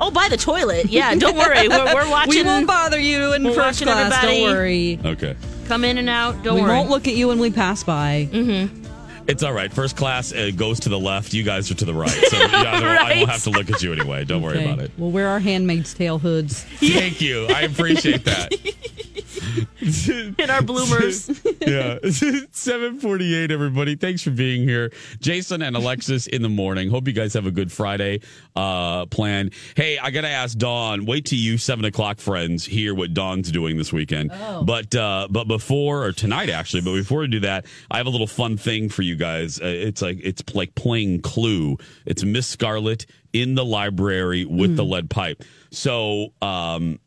Oh, 0.00 0.10
by 0.10 0.28
the 0.28 0.36
toilet. 0.36 0.86
Yeah, 0.86 1.14
don't 1.14 1.36
worry. 1.36 1.68
We're, 1.68 1.94
we're 1.94 2.10
watching. 2.18 2.42
We 2.42 2.42
won't 2.44 2.66
bother 2.66 2.98
you 2.98 3.32
in 3.32 3.44
We're 3.44 3.54
first 3.54 3.80
watching 3.80 3.86
class. 3.92 4.12
everybody. 4.12 4.44
Don't 4.44 4.52
worry. 4.56 5.00
Okay. 5.12 5.36
Come 5.66 5.84
in 5.84 5.98
and 5.98 6.08
out. 6.10 6.42
Don't 6.42 6.56
we 6.56 6.62
worry. 6.62 6.70
won't 6.72 6.90
look 6.90 7.08
at 7.08 7.14
you 7.14 7.28
when 7.28 7.38
we 7.38 7.50
pass 7.50 7.82
by. 7.84 8.28
Mm-hmm. 8.30 8.83
It's 9.26 9.42
all 9.42 9.52
right. 9.52 9.72
First 9.72 9.96
class 9.96 10.32
uh, 10.32 10.50
goes 10.54 10.80
to 10.80 10.90
the 10.90 10.98
left. 10.98 11.32
You 11.32 11.42
guys 11.42 11.70
are 11.70 11.74
to 11.74 11.84
the 11.84 11.94
right. 11.94 12.10
So 12.10 12.36
yeah, 12.38 12.46
I, 12.46 12.80
don't, 12.80 12.84
I 12.84 13.16
won't 13.16 13.30
have 13.30 13.42
to 13.44 13.50
look 13.50 13.70
at 13.70 13.82
you 13.82 13.92
anyway. 13.92 14.24
Don't 14.24 14.42
worry 14.42 14.62
about 14.62 14.80
it. 14.80 14.90
We'll 14.98 15.10
wear 15.10 15.28
our 15.28 15.40
Handmaid's 15.40 15.94
Tale 15.94 16.18
hoods. 16.18 16.64
Thank 16.80 17.20
you. 17.20 17.46
I 17.46 17.62
appreciate 17.62 18.24
that. 18.24 18.52
In 20.38 20.50
our 20.50 20.62
bloomers. 20.62 21.28
yeah. 21.60 21.98
748, 22.02 23.50
everybody. 23.50 23.96
Thanks 23.96 24.22
for 24.22 24.30
being 24.30 24.66
here. 24.66 24.92
Jason 25.20 25.62
and 25.62 25.76
Alexis 25.76 26.26
in 26.26 26.42
the 26.42 26.48
morning. 26.48 26.90
Hope 26.90 27.06
you 27.06 27.12
guys 27.12 27.34
have 27.34 27.46
a 27.46 27.50
good 27.50 27.70
Friday 27.70 28.20
uh, 28.56 29.06
plan. 29.06 29.50
Hey, 29.76 29.98
I 29.98 30.10
got 30.10 30.22
to 30.22 30.28
ask 30.28 30.56
Dawn, 30.56 31.04
wait 31.06 31.26
till 31.26 31.38
you 31.38 31.58
7 31.58 31.84
o'clock 31.84 32.18
friends 32.18 32.64
hear 32.64 32.94
what 32.94 33.12
Dawn's 33.14 33.50
doing 33.50 33.76
this 33.76 33.92
weekend. 33.92 34.30
But 34.64 34.94
uh, 34.94 35.28
but 35.30 35.44
before, 35.48 36.04
or 36.04 36.12
tonight 36.12 36.50
actually, 36.50 36.82
but 36.82 36.94
before 36.94 37.20
we 37.20 37.28
do 37.28 37.40
that, 37.40 37.66
I 37.90 37.98
have 37.98 38.06
a 38.06 38.10
little 38.10 38.26
fun 38.26 38.56
thing 38.56 38.88
for 38.88 39.02
you 39.02 39.13
guys. 39.14 39.60
Uh, 39.60 39.66
it's 39.66 40.02
like, 40.02 40.18
it's 40.22 40.42
like 40.54 40.74
playing 40.74 41.22
Clue. 41.22 41.76
It's 42.06 42.24
Miss 42.24 42.46
Scarlet 42.46 43.06
in 43.32 43.54
the 43.54 43.64
library 43.64 44.44
with 44.44 44.76
the 44.76 44.84
lead 44.84 45.10
pipe. 45.10 45.42
So, 45.70 46.28
um, 46.42 46.98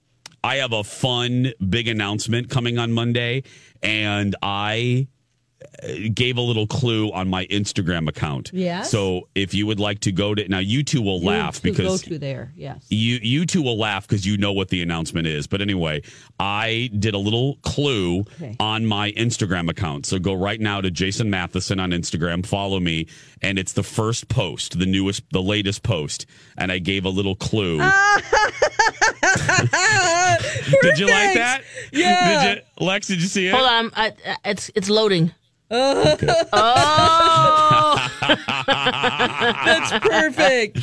I 0.44 0.58
have 0.58 0.72
a 0.72 0.84
fun 0.84 1.52
big 1.68 1.88
announcement 1.88 2.50
coming 2.50 2.78
on 2.78 2.94
Monday, 2.94 3.44
and 3.84 4.36
I 4.42 5.08
gave 6.14 6.38
a 6.38 6.42
little 6.42 6.68
clue 6.68 7.12
on 7.12 7.28
my 7.28 7.46
Instagram 7.48 8.08
account. 8.08 8.52
Yes? 8.54 8.90
So 8.92 9.28
if 9.36 9.54
you 9.54 9.66
would 9.68 9.80
like 9.80 10.00
to 10.02 10.12
go 10.12 10.36
to 10.36 10.48
now, 10.48 10.60
you 10.60 10.84
two 10.84 11.02
will 11.02 11.22
laugh 11.22 11.62
because 11.62 11.78
You 11.78 11.84
because 11.86 12.02
go 12.04 12.10
to 12.10 12.20
there. 12.20 12.52
Yes. 12.56 12.86
you 12.90 13.20
you 13.22 13.46
two 13.46 13.62
will 13.64 13.78
laugh 13.78 14.08
because 14.08 14.26
you 14.26 14.38
know 14.38 14.54
what 14.54 14.70
the 14.70 14.82
announcement 14.82 15.28
is. 15.28 15.48
But 15.48 15.62
anyway, 15.62 16.02
I 16.40 16.90
did 16.98 17.14
a 17.14 17.18
little 17.18 17.58
clue 17.64 18.22
Okay. 18.42 18.56
on 18.60 18.86
my 18.86 19.12
Instagram 19.14 19.70
account. 19.70 20.06
So 20.06 20.20
go 20.20 20.34
right 20.34 20.60
now 20.60 20.82
to 20.82 20.92
Jason 20.92 21.30
Matheson 21.30 21.80
on 21.80 21.92
Instagram, 21.92 22.46
follow 22.46 22.80
me, 22.80 23.08
and 23.42 23.58
it's 23.60 23.74
the 23.74 23.84
first 23.84 24.28
post, 24.30 24.78
the 24.80 24.86
newest, 24.86 25.24
the 25.32 25.42
latest 25.42 25.84
post, 25.84 26.26
and 26.58 26.72
I 26.72 26.80
gave 26.80 27.06
a 27.06 27.10
little 27.10 27.36
clue. 27.36 27.78
did 30.82 31.00
you 31.00 31.08
like 31.08 31.34
that? 31.36 31.62
Yeah. 31.92 32.56
Did 32.56 32.64
you, 32.80 32.86
Lex? 32.86 33.08
Did 33.08 33.22
you 33.22 33.28
see 33.28 33.48
it? 33.48 33.54
Hold 33.54 33.68
on, 33.68 33.92
I, 33.96 34.14
I- 34.26 34.38
it's 34.52 34.70
it's 34.76 34.90
loading. 34.90 35.32
Oh, 36.60 38.10
that's 39.66 39.92
perfect. 40.06 40.78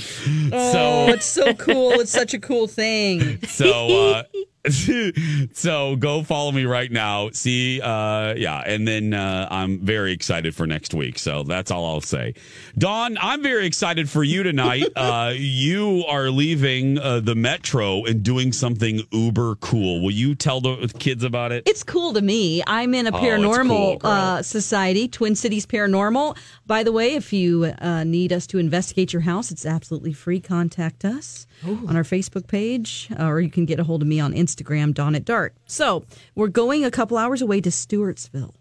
Oh, 0.53 0.73
So- 0.73 1.13
it's 1.13 1.25
so 1.27 1.55
cool. 1.55 1.93
It's 1.93 2.11
such 2.13 2.35
a 2.35 2.39
cool 2.39 2.67
thing. 2.67 3.39
So, 3.47 4.13
uh, 4.13 4.23
so 5.53 5.97
go 5.97 6.23
follow 6.23 6.53
me 6.53 6.65
right 6.65 6.91
now. 6.91 7.31
See, 7.31 7.81
uh, 7.81 8.35
yeah, 8.35 8.63
and 8.65 8.87
then 8.89 9.13
uh, 9.13 9.49
I'm 9.51 9.81
very 9.81 10.13
excited 10.13 10.55
for 10.55 10.67
next 10.67 10.95
week. 10.95 11.19
So 11.19 11.43
that's 11.43 11.71
all 11.71 11.85
I'll 11.87 12.01
say. 12.01 12.35
Don, 12.79 13.19
I'm 13.21 13.43
very 13.43 13.67
excited 13.67 14.09
for 14.09 14.25
you 14.25 14.43
tonight. 14.43 14.87
uh, 14.97 15.33
you 15.35 16.05
are 16.09 16.31
leaving 16.31 16.99
uh, 16.99 17.21
the 17.21 17.35
metro 17.35 18.05
and 18.05 18.23
doing 18.23 18.53
something 18.53 19.03
uber 19.13 19.57
cool. 19.57 20.03
Will 20.03 20.11
you 20.11 20.35
tell 20.35 20.61
the 20.61 20.93
kids 20.99 21.25
about 21.25 21.53
it? 21.53 21.65
It's 21.67 21.83
cool 21.83 22.13
to 22.15 22.23
me. 22.23 22.63
I'm 22.67 22.95
in 22.95 23.07
a 23.07 23.15
Oh, 23.15 23.21
paranormal 23.21 24.01
cool, 24.01 24.11
uh, 24.11 24.43
society, 24.43 25.07
Twin 25.09 25.37
Cities 25.37 25.67
Paranormal. 25.67 26.37
By 26.67 26.83
the 26.83 26.91
way, 26.91 27.15
if 27.15 27.33
you 27.33 27.73
uh, 27.81 28.03
need 28.05 28.33
us 28.33 28.47
to 28.49 28.59
investigate 28.59 29.13
your 29.13 29.23
house, 29.23 29.51
it's 29.51 29.65
absolutely 29.67 30.13
free. 30.13 30.41
Contact 30.41 31.05
us 31.05 31.47
on 31.65 31.97
our 31.97 32.03
Facebook 32.03 32.47
page, 32.47 33.09
uh, 33.19 33.27
or 33.27 33.41
you 33.41 33.51
can 33.51 33.65
get 33.65 33.81
a 33.81 33.85
hold 33.85 34.03
of 34.03 34.09
me 34.09 34.21
on 34.21 34.33
Instagram, 34.33 34.93
Dawn 34.95 35.15
at 35.15 35.25
Dark. 35.25 35.55
So 35.67 36.05
we're 36.35 36.49
going 36.49 36.85
a 36.85 36.91
couple 36.91 37.17
hours 37.17 37.43
away 37.43 37.61
to 37.63 37.71
Stewartville. 37.71 38.55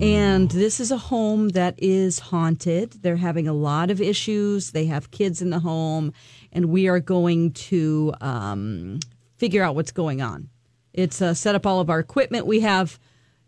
And 0.00 0.50
this 0.50 0.80
is 0.80 0.90
a 0.90 0.98
home 0.98 1.48
that 1.50 1.74
is 1.78 2.18
haunted. 2.18 2.92
They're 3.02 3.16
having 3.16 3.48
a 3.48 3.54
lot 3.54 3.90
of 3.90 4.02
issues. 4.02 4.72
They 4.72 4.84
have 4.84 5.10
kids 5.10 5.40
in 5.40 5.48
the 5.48 5.60
home, 5.60 6.12
and 6.52 6.66
we 6.66 6.88
are 6.88 7.00
going 7.00 7.52
to 7.52 8.12
um, 8.20 9.00
figure 9.38 9.62
out 9.62 9.74
what's 9.74 9.90
going 9.90 10.20
on. 10.20 10.50
It's 10.92 11.22
uh, 11.22 11.32
set 11.32 11.54
up 11.54 11.66
all 11.66 11.80
of 11.80 11.88
our 11.88 11.98
equipment. 12.00 12.46
We 12.46 12.60
have, 12.60 12.98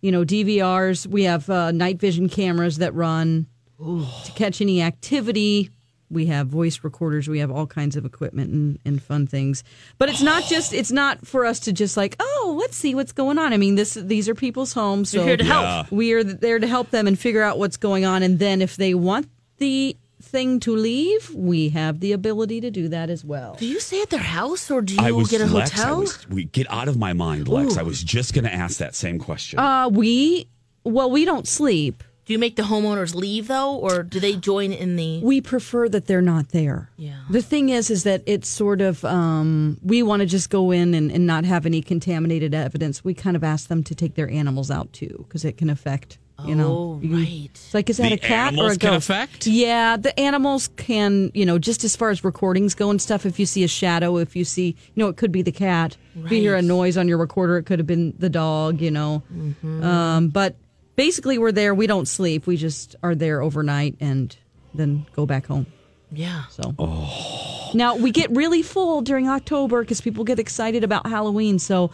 you 0.00 0.11
know, 0.11 0.24
DVRs. 0.24 1.06
We 1.06 1.24
have 1.24 1.48
uh, 1.50 1.72
night 1.72 2.00
vision 2.00 2.28
cameras 2.28 2.78
that 2.78 2.94
run 2.94 3.46
to 3.78 4.32
catch 4.34 4.61
any 4.61 4.80
activity. 4.82 5.70
We 6.11 6.26
have 6.26 6.48
voice 6.48 6.80
recorders. 6.82 7.28
We 7.28 7.38
have 7.38 7.50
all 7.50 7.66
kinds 7.66 7.96
of 7.96 8.04
equipment 8.04 8.50
and, 8.52 8.78
and 8.84 9.02
fun 9.02 9.26
things. 9.26 9.62
But 9.98 10.08
it's 10.08 10.22
not 10.22 10.44
just. 10.44 10.72
It's 10.72 10.90
not 10.90 11.26
for 11.26 11.46
us 11.46 11.61
to 11.61 11.72
just 11.72 11.96
like, 11.96 12.16
oh, 12.18 12.56
let's 12.58 12.76
see 12.76 12.94
what's 12.94 13.12
going 13.12 13.38
on. 13.38 13.52
I 13.52 13.56
mean, 13.56 13.76
this 13.76 13.94
these 13.94 14.28
are 14.28 14.34
people's 14.34 14.72
homes, 14.72 15.11
so 15.11 15.18
You're 15.18 15.26
here 15.26 15.36
to 15.36 15.44
help. 15.44 15.62
Yeah. 15.64 15.84
we 15.90 16.12
are 16.12 16.24
there 16.24 16.58
to 16.58 16.66
help 16.66 16.90
them 16.90 17.06
and 17.06 17.18
figure 17.18 17.42
out 17.42 17.58
what's 17.58 17.76
going 17.76 18.04
on. 18.04 18.22
And 18.22 18.38
then 18.38 18.61
if 18.61 18.76
they 18.76 18.94
want 18.94 19.28
the 19.58 19.96
thing 20.22 20.61
to 20.61 20.74
leave, 20.76 21.34
we 21.34 21.70
have 21.70 22.00
the 22.00 22.12
ability 22.12 22.61
to 22.61 22.70
do 22.70 22.88
that 22.88 23.08
as 23.08 23.24
well. 23.24 23.54
Do 23.58 23.66
you 23.66 23.80
stay 23.80 24.02
at 24.02 24.11
their 24.11 24.18
house 24.20 24.70
or 24.70 24.82
do 24.82 24.94
you 24.94 25.00
I 25.00 25.12
was 25.12 25.30
get 25.30 25.40
a 25.40 25.46
Lex, 25.46 25.72
I 25.72 25.82
hotel? 25.82 26.00
was, 26.00 26.28
we 26.28 26.44
get 26.44 26.70
out 26.70 26.88
of 26.88 26.98
my 26.98 27.12
mind, 27.14 27.48
Lex. 27.48 27.76
Ooh. 27.76 27.80
I 27.80 27.82
was 27.82 28.02
just 28.02 28.34
going 28.34 28.44
to 28.44 28.52
ask 28.52 28.78
that 28.78 28.94
same 28.94 29.18
question. 29.18 29.58
Uh, 29.58 29.88
we 29.88 30.48
well, 30.84 31.11
we 31.11 31.24
don't 31.24 31.46
sleep. 31.48 32.02
Do 32.31 32.35
you 32.35 32.39
make 32.39 32.55
the 32.55 32.62
homeowners 32.62 33.12
leave 33.12 33.49
though, 33.49 33.74
or 33.74 34.05
do 34.05 34.20
they 34.20 34.37
join 34.37 34.70
in 34.70 34.95
the? 34.95 35.18
We 35.20 35.41
prefer 35.41 35.89
that 35.89 36.07
they're 36.07 36.22
not 36.22 36.51
there. 36.51 36.89
Yeah. 36.97 37.16
The 37.28 37.43
thing 37.43 37.70
is, 37.70 37.91
is 37.91 38.05
that 38.05 38.22
it's 38.24 38.49
sort 38.49 38.81
of 38.81 39.05
um, 39.05 39.78
we 39.83 40.05
want 40.05 40.20
to 40.20 40.26
just 40.26 40.49
go 40.49 40.70
in 40.70 40.95
and, 40.95 41.11
and 41.11 41.26
not 41.26 41.45
have 41.45 41.66
any 41.66 41.83
contaminated 41.83 42.55
evidence. 42.55 43.03
We 43.03 43.14
kind 43.14 43.35
of 43.35 43.43
ask 43.43 43.66
them 43.66 43.83
to 43.83 43.97
take 43.97 44.14
their 44.14 44.31
animals 44.31 44.70
out 44.70 44.93
too, 44.93 45.24
because 45.26 45.45
it 45.45 45.57
can 45.59 45.68
affect. 45.70 46.18
You 46.47 46.55
know, 46.55 46.70
Oh, 46.72 47.01
right. 47.05 47.51
It's 47.53 47.74
like, 47.74 47.91
is 47.91 47.97
that 47.97 48.11
The 48.11 48.14
a 48.14 48.18
cat 48.18 48.53
or 48.53 48.59
animals 48.59 48.76
a 48.76 48.78
can 48.78 48.91
ghost? 48.93 49.11
affect? 49.11 49.47
Yeah, 49.49 49.97
the 49.97 50.18
animals 50.20 50.68
can. 50.76 51.33
You 51.35 51.45
know, 51.45 51.59
just 51.59 51.83
as 51.83 51.97
far 51.97 52.11
as 52.11 52.22
recordings 52.22 52.76
go 52.76 52.91
and 52.91 53.03
stuff. 53.03 53.26
If 53.26 53.41
you 53.41 53.45
see 53.45 53.64
a 53.64 53.68
shadow, 53.68 54.18
if 54.18 54.37
you 54.37 54.45
see, 54.45 54.68
you 54.95 55.03
know, 55.03 55.09
it 55.09 55.16
could 55.16 55.33
be 55.33 55.43
the 55.43 55.51
cat. 55.51 55.97
If 56.14 56.31
you 56.31 56.41
hear 56.43 56.55
a 56.55 56.62
noise 56.62 56.97
on 56.97 57.09
your 57.09 57.18
recorder, 57.18 57.57
it 57.59 57.64
could 57.64 57.81
have 57.81 57.89
been 57.89 58.14
the 58.20 58.31
dog. 58.31 58.81
You 58.81 58.93
know, 58.93 59.24
Mm-hmm. 59.35 59.83
um, 59.83 60.28
but 60.28 60.55
basically, 60.97 61.38
we're 61.38 61.53
there. 61.53 61.74
We 61.74 61.86
don't 61.86 62.07
sleep. 62.07 62.47
We 62.47 62.57
just 62.57 62.97
are 63.03 63.14
there 63.14 63.43
overnight 63.43 63.97
and 64.01 64.34
then 64.74 65.07
go 65.14 65.26
back 65.26 65.47
home. 65.47 65.66
Yeah. 66.12 66.45
So 66.51 66.74
oh. 66.78 67.70
now 67.74 67.97
we 67.97 68.11
get 68.11 68.30
really 68.30 68.62
full 68.62 69.01
during 69.01 69.28
October 69.28 69.82
because 69.82 70.01
people 70.01 70.24
get 70.24 70.38
excited 70.38 70.84
about 70.84 71.07
Halloween. 71.07 71.59
So 71.59 71.91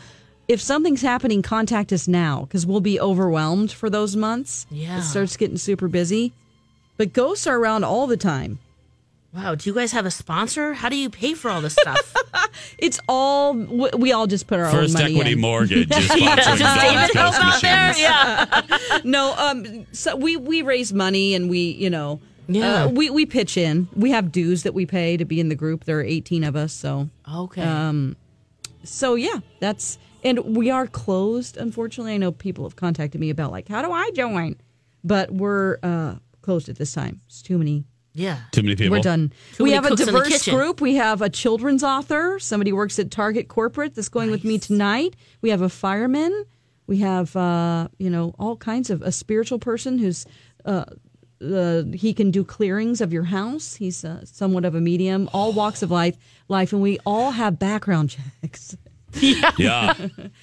if 0.48 0.60
something's 0.60 1.02
happening, 1.02 1.42
contact 1.42 1.92
us 1.92 2.08
now 2.08 2.42
because 2.42 2.64
we'll 2.64 2.80
be 2.80 3.00
overwhelmed 3.00 3.72
for 3.72 3.90
those 3.90 4.16
months. 4.16 4.66
Yeah. 4.70 4.98
It 4.98 5.02
starts 5.02 5.36
getting 5.36 5.58
super 5.58 5.88
busy. 5.88 6.32
But 6.96 7.12
ghosts 7.12 7.46
are 7.46 7.58
around 7.58 7.84
all 7.84 8.06
the 8.06 8.16
time. 8.16 8.58
Wow. 9.36 9.54
Do 9.54 9.68
you 9.68 9.74
guys 9.74 9.92
have 9.92 10.06
a 10.06 10.10
sponsor? 10.10 10.72
How 10.72 10.88
do 10.88 10.96
you 10.96 11.10
pay 11.10 11.34
for 11.34 11.50
all 11.50 11.60
this 11.60 11.74
stuff? 11.80 12.14
It's 12.78 12.98
all 13.08 13.52
we 13.54 13.90
we 13.96 14.12
all 14.12 14.26
just 14.26 14.46
put 14.46 14.58
our 14.58 14.70
First 14.70 14.96
own 14.96 15.02
money 15.02 15.14
Equity 15.14 15.32
in. 15.32 15.40
Mortgage 15.40 15.90
is 15.90 16.08
sponsoring 16.08 16.20
Yeah, 16.20 16.36
does 16.36 16.58
Dawn's 16.58 16.80
David 16.82 17.14
help 17.14 17.34
Ghost 17.34 17.40
out 17.42 17.60
there? 17.62 17.98
Yeah. 17.98 19.00
no, 19.04 19.34
um, 19.36 19.86
so 19.92 20.16
we 20.16 20.36
we 20.36 20.62
raise 20.62 20.92
money 20.92 21.34
and 21.34 21.50
we 21.50 21.58
you 21.72 21.90
know. 21.90 22.20
Yeah. 22.48 22.84
Uh, 22.84 22.88
we 22.88 23.10
we 23.10 23.26
pitch 23.26 23.56
in. 23.56 23.88
We 23.94 24.10
have 24.12 24.30
dues 24.32 24.62
that 24.62 24.72
we 24.72 24.86
pay 24.86 25.16
to 25.16 25.24
be 25.24 25.40
in 25.40 25.48
the 25.48 25.54
group. 25.56 25.84
There 25.84 25.98
are 25.98 26.04
eighteen 26.04 26.44
of 26.44 26.54
us, 26.56 26.72
so 26.72 27.08
Okay. 27.32 27.62
Um, 27.62 28.16
so 28.84 29.16
yeah, 29.16 29.40
that's 29.60 29.98
and 30.24 30.56
we 30.56 30.70
are 30.70 30.86
closed. 30.86 31.56
Unfortunately, 31.56 32.14
I 32.14 32.16
know 32.18 32.32
people 32.32 32.64
have 32.64 32.76
contacted 32.76 33.20
me 33.20 33.30
about 33.30 33.50
like, 33.50 33.68
how 33.68 33.82
do 33.82 33.90
I 33.92 34.10
join? 34.14 34.56
But 35.04 35.30
we're 35.30 35.78
uh, 35.82 36.14
closed 36.40 36.68
at 36.68 36.76
this 36.76 36.92
time. 36.94 37.20
It's 37.26 37.42
too 37.42 37.58
many. 37.58 37.84
Yeah. 38.16 38.40
Too 38.50 38.62
many 38.62 38.76
people. 38.76 38.96
We're 38.96 39.02
done. 39.02 39.32
Too 39.54 39.64
we 39.64 39.72
have 39.72 39.84
a 39.84 39.88
cooks 39.88 40.00
in 40.00 40.06
the 40.06 40.12
diverse 40.12 40.48
group. 40.48 40.80
We 40.80 40.94
have 40.96 41.22
a 41.22 41.28
children's 41.28 41.84
author. 41.84 42.38
Somebody 42.38 42.72
works 42.72 42.98
at 42.98 43.10
Target 43.10 43.48
Corporate 43.48 43.94
that's 43.94 44.08
going 44.08 44.30
with 44.30 44.42
me 44.44 44.58
tonight. 44.58 45.14
We 45.42 45.50
have 45.50 45.60
a 45.60 45.68
fireman. 45.68 46.44
We 46.86 46.98
have 46.98 47.36
uh, 47.36 47.88
you 47.98 48.10
know 48.10 48.34
all 48.38 48.56
kinds 48.56 48.90
of 48.90 49.02
a 49.02 49.12
spiritual 49.12 49.58
person 49.58 49.98
who's. 49.98 50.26
Uh, 50.64 50.84
uh, 51.44 51.82
he 51.92 52.14
can 52.14 52.30
do 52.30 52.42
clearings 52.42 53.02
of 53.02 53.12
your 53.12 53.24
house. 53.24 53.74
He's 53.74 54.06
uh, 54.06 54.24
somewhat 54.24 54.64
of 54.64 54.74
a 54.74 54.80
medium. 54.80 55.28
All 55.34 55.52
walks 55.52 55.82
of 55.82 55.90
life, 55.90 56.16
life, 56.48 56.72
and 56.72 56.80
we 56.80 56.98
all 57.04 57.32
have 57.32 57.58
background 57.58 58.16
checks. 58.42 58.74
Yeah. 59.58 59.94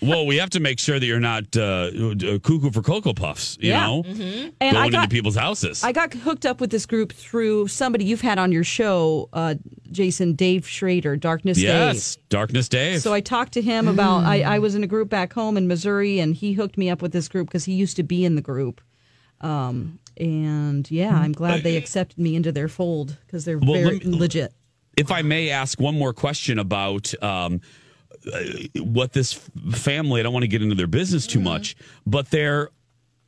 Well, 0.02 0.26
we 0.26 0.38
have 0.38 0.50
to 0.52 0.60
make 0.60 0.80
sure 0.80 1.00
that 1.00 1.06
you're 1.06 1.20
not 1.20 1.56
uh, 1.56 1.62
uh, 1.94 2.40
cuckoo 2.40 2.72
for 2.72 2.82
Cocoa 2.82 3.14
Puffs, 3.14 3.58
you 3.62 3.70
Yeah. 3.70 3.86
know? 3.86 4.04
And 4.06 4.18
Going 4.60 4.76
I 4.76 4.90
got 4.90 5.04
into 5.06 5.14
people's 5.16 5.36
houses. 5.36 5.84
I 5.84 5.92
got 5.92 6.14
hooked 6.14 6.46
up 6.46 6.60
with 6.60 6.70
this 6.72 6.86
group 6.86 7.12
through 7.14 7.68
somebody 7.68 8.06
you've 8.06 8.22
had 8.22 8.40
on 8.40 8.52
your 8.52 8.64
show, 8.64 9.30
uh, 9.34 9.56
Jason 9.92 10.34
Dave 10.34 10.68
Schrader, 10.68 11.16
Darkness 11.16 11.58
Dave. 11.58 11.66
yes. 11.66 12.16
Dave. 12.16 12.30
Darkness 12.30 12.70
Dave. 12.70 13.02
So 13.02 13.14
I 13.14 13.22
talked 13.22 13.54
to 13.54 13.62
him 13.62 13.88
about. 13.88 14.24
I, 14.24 14.42
I 14.42 14.60
was 14.60 14.76
in 14.76 14.84
a 14.84 14.88
group 14.88 15.10
back 15.10 15.34
home 15.34 15.56
in 15.58 15.68
Missouri, 15.68 16.20
and 16.20 16.34
he 16.36 16.54
hooked 16.54 16.78
me 16.78 16.90
up 16.90 17.02
with 17.02 17.12
this 17.14 17.28
group 17.28 17.48
because 17.48 17.66
he 17.66 17.74
used 17.74 17.96
to 17.98 18.04
be 18.04 18.26
in 18.26 18.36
the 18.36 18.42
group. 18.42 18.82
Um, 19.42 20.00
and 20.18 20.90
yeah, 20.90 21.16
I'm 21.18 21.32
glad 21.34 21.64
they 21.64 21.76
accepted 21.78 22.18
me 22.18 22.36
into 22.36 22.52
their 22.52 22.68
fold 22.68 23.18
because 23.26 23.46
they're 23.46 23.58
Well, 23.58 23.74
very 23.74 24.00
me- 24.00 24.18
legit. 24.18 24.54
if 24.96 25.12
I 25.12 25.22
may 25.22 25.50
ask 25.50 25.80
one 25.80 25.98
more 25.98 26.14
question 26.14 26.60
about 26.60 27.14
um, 27.24 27.56
uh, 27.56 27.58
what 28.78 29.14
this 29.14 29.34
family, 29.72 30.20
I 30.20 30.24
don't 30.24 30.34
want 30.34 30.44
to 30.44 30.48
get 30.48 30.62
into 30.62 30.76
their 30.76 30.88
business 30.88 31.26
Mm-hmm. 31.28 31.34
too 31.34 31.44
much, 31.44 31.76
but 32.06 32.30
they're, 32.30 32.70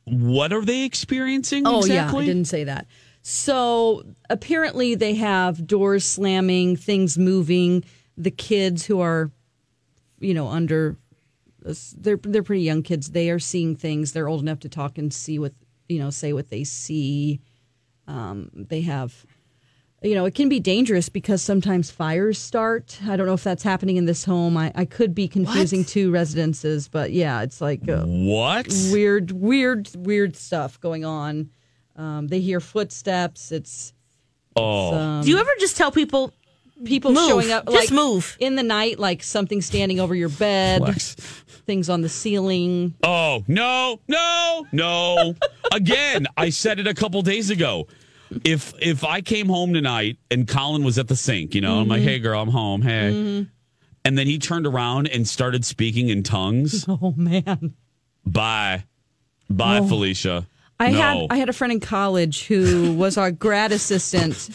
what 0.04 0.52
are 0.52 0.64
they 0.64 0.84
experiencing 0.84 1.66
Oh 1.66 1.80
exactly? 1.80 2.24
yeah, 2.26 2.30
I 2.30 2.34
didn't 2.34 2.46
say 2.48 2.64
that. 2.64 2.86
So 3.22 4.04
apparently 4.30 4.94
they 4.94 5.14
have 5.16 5.66
doors 5.66 6.04
slamming, 6.04 6.76
things 6.76 7.18
moving. 7.18 7.84
The 8.16 8.30
kids 8.30 8.86
who 8.86 9.00
are, 9.00 9.30
you 10.20 10.32
know, 10.32 10.46
under, 10.48 10.96
they're 11.96 12.18
they're 12.22 12.44
pretty 12.44 12.62
young 12.62 12.82
kids. 12.84 13.10
They 13.10 13.28
are 13.30 13.40
seeing 13.40 13.74
things. 13.74 14.12
They're 14.12 14.28
old 14.28 14.40
enough 14.42 14.60
to 14.60 14.68
talk 14.68 14.96
and 14.98 15.12
see 15.12 15.38
what 15.40 15.52
you 15.88 15.98
know, 15.98 16.10
say 16.10 16.32
what 16.32 16.48
they 16.50 16.62
see. 16.64 17.40
Um, 18.08 18.50
they 18.54 18.82
have, 18.82 19.26
you 20.06 20.14
know, 20.14 20.24
it 20.24 20.34
can 20.34 20.48
be 20.48 20.60
dangerous 20.60 21.08
because 21.08 21.42
sometimes 21.42 21.90
fires 21.90 22.38
start. 22.38 22.98
I 23.06 23.16
don't 23.16 23.26
know 23.26 23.34
if 23.34 23.42
that's 23.44 23.62
happening 23.62 23.96
in 23.96 24.04
this 24.06 24.24
home. 24.24 24.56
I, 24.56 24.72
I 24.74 24.84
could 24.84 25.14
be 25.14 25.28
confusing 25.28 25.84
two 25.84 26.10
residences, 26.10 26.88
but 26.88 27.12
yeah, 27.12 27.42
it's 27.42 27.60
like 27.60 27.88
uh, 27.88 28.04
What? 28.04 28.68
weird, 28.92 29.32
weird, 29.32 29.90
weird 29.96 30.36
stuff 30.36 30.80
going 30.80 31.04
on. 31.04 31.50
Um, 31.96 32.28
they 32.28 32.40
hear 32.40 32.60
footsteps. 32.60 33.52
It's 33.52 33.92
Oh. 34.58 34.94
um, 34.94 35.22
Do 35.24 35.28
you 35.30 35.38
ever 35.38 35.50
just 35.60 35.76
tell 35.76 35.90
people 35.90 36.32
people 36.84 37.12
Move. 37.12 37.28
showing 37.28 37.50
up. 37.52 37.66
Just 37.66 37.90
like, 37.90 37.90
move. 37.90 38.36
in 38.38 38.54
the 38.56 38.62
night, 38.62 38.98
like 38.98 39.22
something 39.22 39.60
standing 39.62 39.98
over 39.98 40.14
your 40.14 40.28
bed, 40.28 40.82
Flex. 40.82 41.14
things 41.66 41.88
on 41.88 42.02
the 42.02 42.08
ceiling. 42.08 42.94
Oh, 43.02 43.44
no, 43.48 44.00
no, 44.08 44.66
no. 44.72 45.34
Again, 45.72 46.26
I 46.36 46.50
said 46.50 46.78
it 46.78 46.86
a 46.86 46.94
couple 46.94 47.22
days 47.22 47.48
ago. 47.50 47.86
If 48.44 48.74
if 48.80 49.04
I 49.04 49.20
came 49.20 49.46
home 49.48 49.72
tonight 49.72 50.18
and 50.30 50.48
Colin 50.48 50.82
was 50.84 50.98
at 50.98 51.08
the 51.08 51.16
sink, 51.16 51.54
you 51.54 51.60
know, 51.60 51.78
I'm 51.80 51.88
like, 51.88 52.00
Mhm. 52.02 52.04
hey 52.04 52.18
girl, 52.18 52.40
I'm 52.42 52.48
home. 52.48 52.82
Hey. 52.82 53.12
Mhm. 53.12 53.48
And 54.04 54.16
then 54.18 54.26
he 54.26 54.38
turned 54.38 54.66
around 54.66 55.08
and 55.08 55.26
started 55.28 55.64
speaking 55.64 56.08
in 56.08 56.22
tongues. 56.22 56.84
Oh 56.88 57.14
man. 57.16 57.74
Bye. 58.24 58.84
Bye, 59.48 59.78
Oh. 59.78 59.86
Felicia. 59.88 60.46
I 60.78 60.90
no. 60.90 60.98
had 60.98 61.26
I 61.30 61.36
had 61.36 61.48
a 61.48 61.52
friend 61.52 61.72
in 61.72 61.80
college 61.80 62.44
who 62.46 62.92
was 62.94 63.16
our 63.16 63.30
grad 63.30 63.72
assistant, 63.72 64.50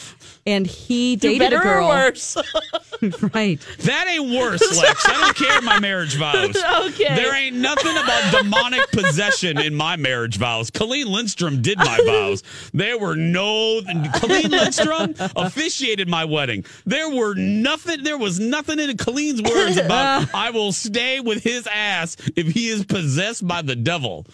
and 0.46 0.68
he 0.68 1.16
dated 1.16 1.40
better 1.40 1.58
a 1.58 1.84
or 1.84 2.12
girl. 2.12 2.44
right. 3.34 3.60
That 3.80 4.08
ain't 4.08 4.32
worse, 4.38 4.62
Lex. 4.78 5.06
I 5.08 5.20
don't 5.22 5.36
care 5.36 5.62
my 5.62 5.80
marriage 5.80 6.16
vows. 6.16 6.56
Okay. 6.92 7.16
There 7.16 7.34
ain't 7.36 7.56
nothing 7.56 7.92
about 7.92 8.32
demonic 8.44 8.90
possession 8.92 9.58
in 9.60 9.76
my 9.76 9.96
marriage 9.96 10.38
vows. 10.38 10.70
Colleen 10.70 11.08
Lindstrom 11.08 11.62
did 11.62 11.78
my 11.78 12.00
vows. 12.06 12.44
There 12.74 12.98
were 12.98 13.16
no 13.16 13.82
Colleen 14.16 14.50
Lindstrom 14.52 15.16
officiated 15.36 16.08
my 16.08 16.26
wedding. 16.26 16.66
There 16.86 17.10
were 17.10 17.34
nothing 17.36 18.04
there 18.04 18.18
was 18.18 18.40
nothing 18.40 18.80
in 18.80 18.96
Colleen's 18.98 19.42
words 19.42 19.78
about 19.78 20.34
I 20.34 20.50
will 20.52 20.72
stay 20.72 21.20
with 21.20 21.44
his 21.44 21.68
ass 21.68 22.18
if 22.36 22.48
he 22.48 22.70
is 22.70 22.84
possessed 22.86 23.48
by 23.48 23.62
the 23.62 23.76
devil. 23.76 24.26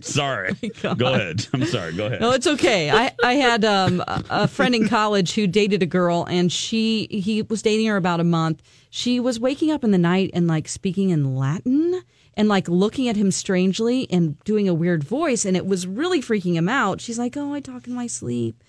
sorry. 0.00 0.54
Go 0.82 1.14
ahead. 1.14 1.46
I'm 1.52 1.64
sorry. 1.66 1.92
Go 1.92 2.06
ahead. 2.06 2.20
No, 2.20 2.30
it's 2.32 2.46
okay. 2.46 2.90
I, 2.90 3.12
I 3.22 3.34
had 3.34 3.64
um, 3.64 4.00
a 4.06 4.22
a 4.30 4.48
friend 4.48 4.74
in 4.74 4.88
college 4.88 5.34
who 5.34 5.46
dated 5.46 5.82
a 5.82 5.86
girl, 5.86 6.24
and 6.28 6.52
she 6.52 7.06
he 7.10 7.42
was 7.42 7.62
dating 7.62 7.86
her 7.86 7.96
about 7.96 8.05
a 8.20 8.24
month. 8.24 8.62
She 8.90 9.18
was 9.20 9.38
waking 9.40 9.70
up 9.70 9.84
in 9.84 9.90
the 9.90 9.98
night 9.98 10.30
and 10.32 10.46
like 10.46 10.68
speaking 10.68 11.10
in 11.10 11.34
Latin 11.36 12.02
and 12.34 12.48
like 12.48 12.68
looking 12.68 13.08
at 13.08 13.16
him 13.16 13.30
strangely 13.30 14.06
and 14.10 14.38
doing 14.44 14.68
a 14.68 14.74
weird 14.74 15.02
voice, 15.04 15.44
and 15.44 15.56
it 15.56 15.66
was 15.66 15.86
really 15.86 16.20
freaking 16.20 16.54
him 16.54 16.68
out. 16.68 17.00
She's 17.00 17.18
like, 17.18 17.36
"Oh, 17.36 17.52
I 17.54 17.60
talk 17.60 17.86
in 17.86 17.94
my 17.94 18.06
sleep," 18.06 18.62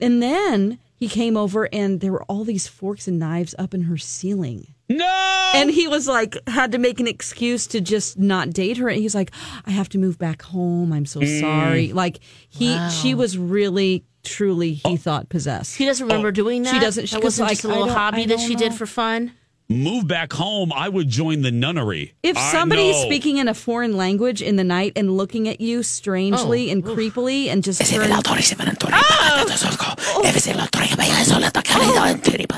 and 0.00 0.22
then 0.22 0.78
he 0.96 1.08
came 1.08 1.36
over, 1.36 1.68
and 1.72 2.00
there 2.00 2.12
were 2.12 2.22
all 2.24 2.44
these 2.44 2.66
forks 2.68 3.06
and 3.08 3.18
knives 3.18 3.54
up 3.58 3.74
in 3.74 3.82
her 3.82 3.96
ceiling. 3.96 4.68
No. 4.88 5.50
And 5.54 5.70
he 5.70 5.88
was 5.88 6.06
like, 6.06 6.36
had 6.46 6.72
to 6.72 6.78
make 6.78 7.00
an 7.00 7.06
excuse 7.08 7.66
to 7.68 7.80
just 7.80 8.18
not 8.18 8.50
date 8.50 8.76
her. 8.76 8.88
And 8.88 9.00
he's 9.00 9.14
like, 9.14 9.30
I 9.66 9.70
have 9.70 9.88
to 9.90 9.98
move 9.98 10.18
back 10.18 10.42
home. 10.42 10.92
I'm 10.92 11.06
so 11.06 11.20
Mm. 11.20 11.40
sorry. 11.40 11.92
Like 11.92 12.20
he, 12.48 12.70
Wow. 12.74 12.88
she 12.90 13.14
was 13.14 13.38
really, 13.38 14.04
truly, 14.24 14.74
he 14.74 14.96
thought 14.96 15.28
possessed. 15.28 15.76
She 15.76 15.84
doesn't 15.86 16.06
remember 16.06 16.28
oh, 16.28 16.32
doing 16.32 16.62
that. 16.62 16.74
She 16.74 16.80
doesn't. 16.80 17.06
She 17.06 17.14
That 17.16 17.22
was 17.22 17.38
wasn't 17.38 17.48
like, 17.48 17.56
just 17.58 17.64
a 17.64 17.68
little 17.68 17.88
hobby 17.88 18.26
that 18.26 18.38
don't 18.38 18.48
she 18.48 18.54
did 18.54 18.74
for 18.74 18.86
fun. 18.86 19.32
Move 19.68 20.06
back 20.06 20.30
home, 20.32 20.72
I 20.74 20.90
would 20.90 21.08
join 21.08 21.40
the 21.40 21.50
nunnery. 21.50 22.12
If 22.22 22.36
I 22.36 22.52
somebody's 22.52 22.96
speaking 22.96 23.38
in 23.38 23.48
a 23.48 23.54
foreign 23.54 23.96
language 23.96 24.42
in 24.42 24.56
the 24.56 24.64
night 24.64 24.92
and 24.94 25.16
looking 25.16 25.48
at 25.48 25.58
you 25.58 25.82
strangely 25.82 26.68
Oh, 26.68 26.72
and 26.72 26.84
creepily 26.84 27.46
and 27.46 27.64
just 27.64 27.80
turn, 27.80 28.10
ah! 28.12 29.44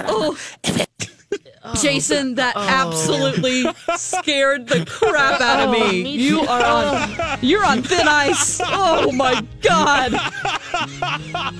oh. 0.08 0.36
oh. 1.64 1.76
Jason, 1.80 2.36
that 2.36 2.56
absolutely 2.56 3.64
scared 3.96 4.68
the 4.68 4.84
crap 4.86 5.40
out 5.40 5.68
of 5.68 5.74
Oh, 5.74 5.90
me. 5.90 6.02
me 6.04 6.16
You 6.16 6.40
are 6.40 6.64
on, 6.64 7.38
you're 7.40 7.64
on 7.64 7.82
thin 7.82 8.06
ice. 8.08 8.60
Oh 8.64 9.12
my 9.12 9.44
god! 9.62 10.12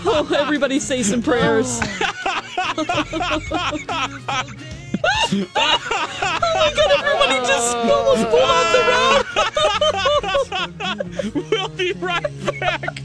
Oh, 0.09 0.37
everybody 0.39 0.79
say 0.79 1.03
some 1.03 1.23
prayers. 1.23 1.81
oh, 1.83 2.75
oh 2.79 3.49
my 3.49 3.79
god! 6.77 6.91
Everybody 6.99 7.39
just 7.47 7.77
oh. 7.77 7.91
almost 7.93 8.25
pulled 8.31 8.43
off 8.43 8.73
the 8.73 8.83
road. 11.35 11.51
we'll 11.51 11.69
be 11.71 11.93
right 11.95 12.61
back. 12.61 12.97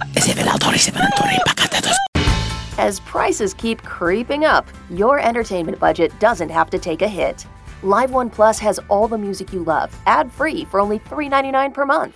As 2.77 2.99
prices 3.01 3.53
keep 3.53 3.83
creeping 3.83 4.43
up, 4.45 4.67
your 4.89 5.19
entertainment 5.19 5.79
budget 5.79 6.11
doesn't 6.19 6.49
have 6.49 6.69
to 6.71 6.79
take 6.79 7.01
a 7.01 7.07
hit. 7.07 7.45
LiveOne 7.83 8.31
Plus 8.31 8.59
has 8.59 8.79
all 8.89 9.07
the 9.07 9.17
music 9.17 9.53
you 9.53 9.63
love, 9.63 9.95
ad 10.05 10.31
free 10.31 10.65
for 10.65 10.79
only 10.79 10.99
$3.99 10.99 11.73
per 11.73 11.85
month. 11.85 12.15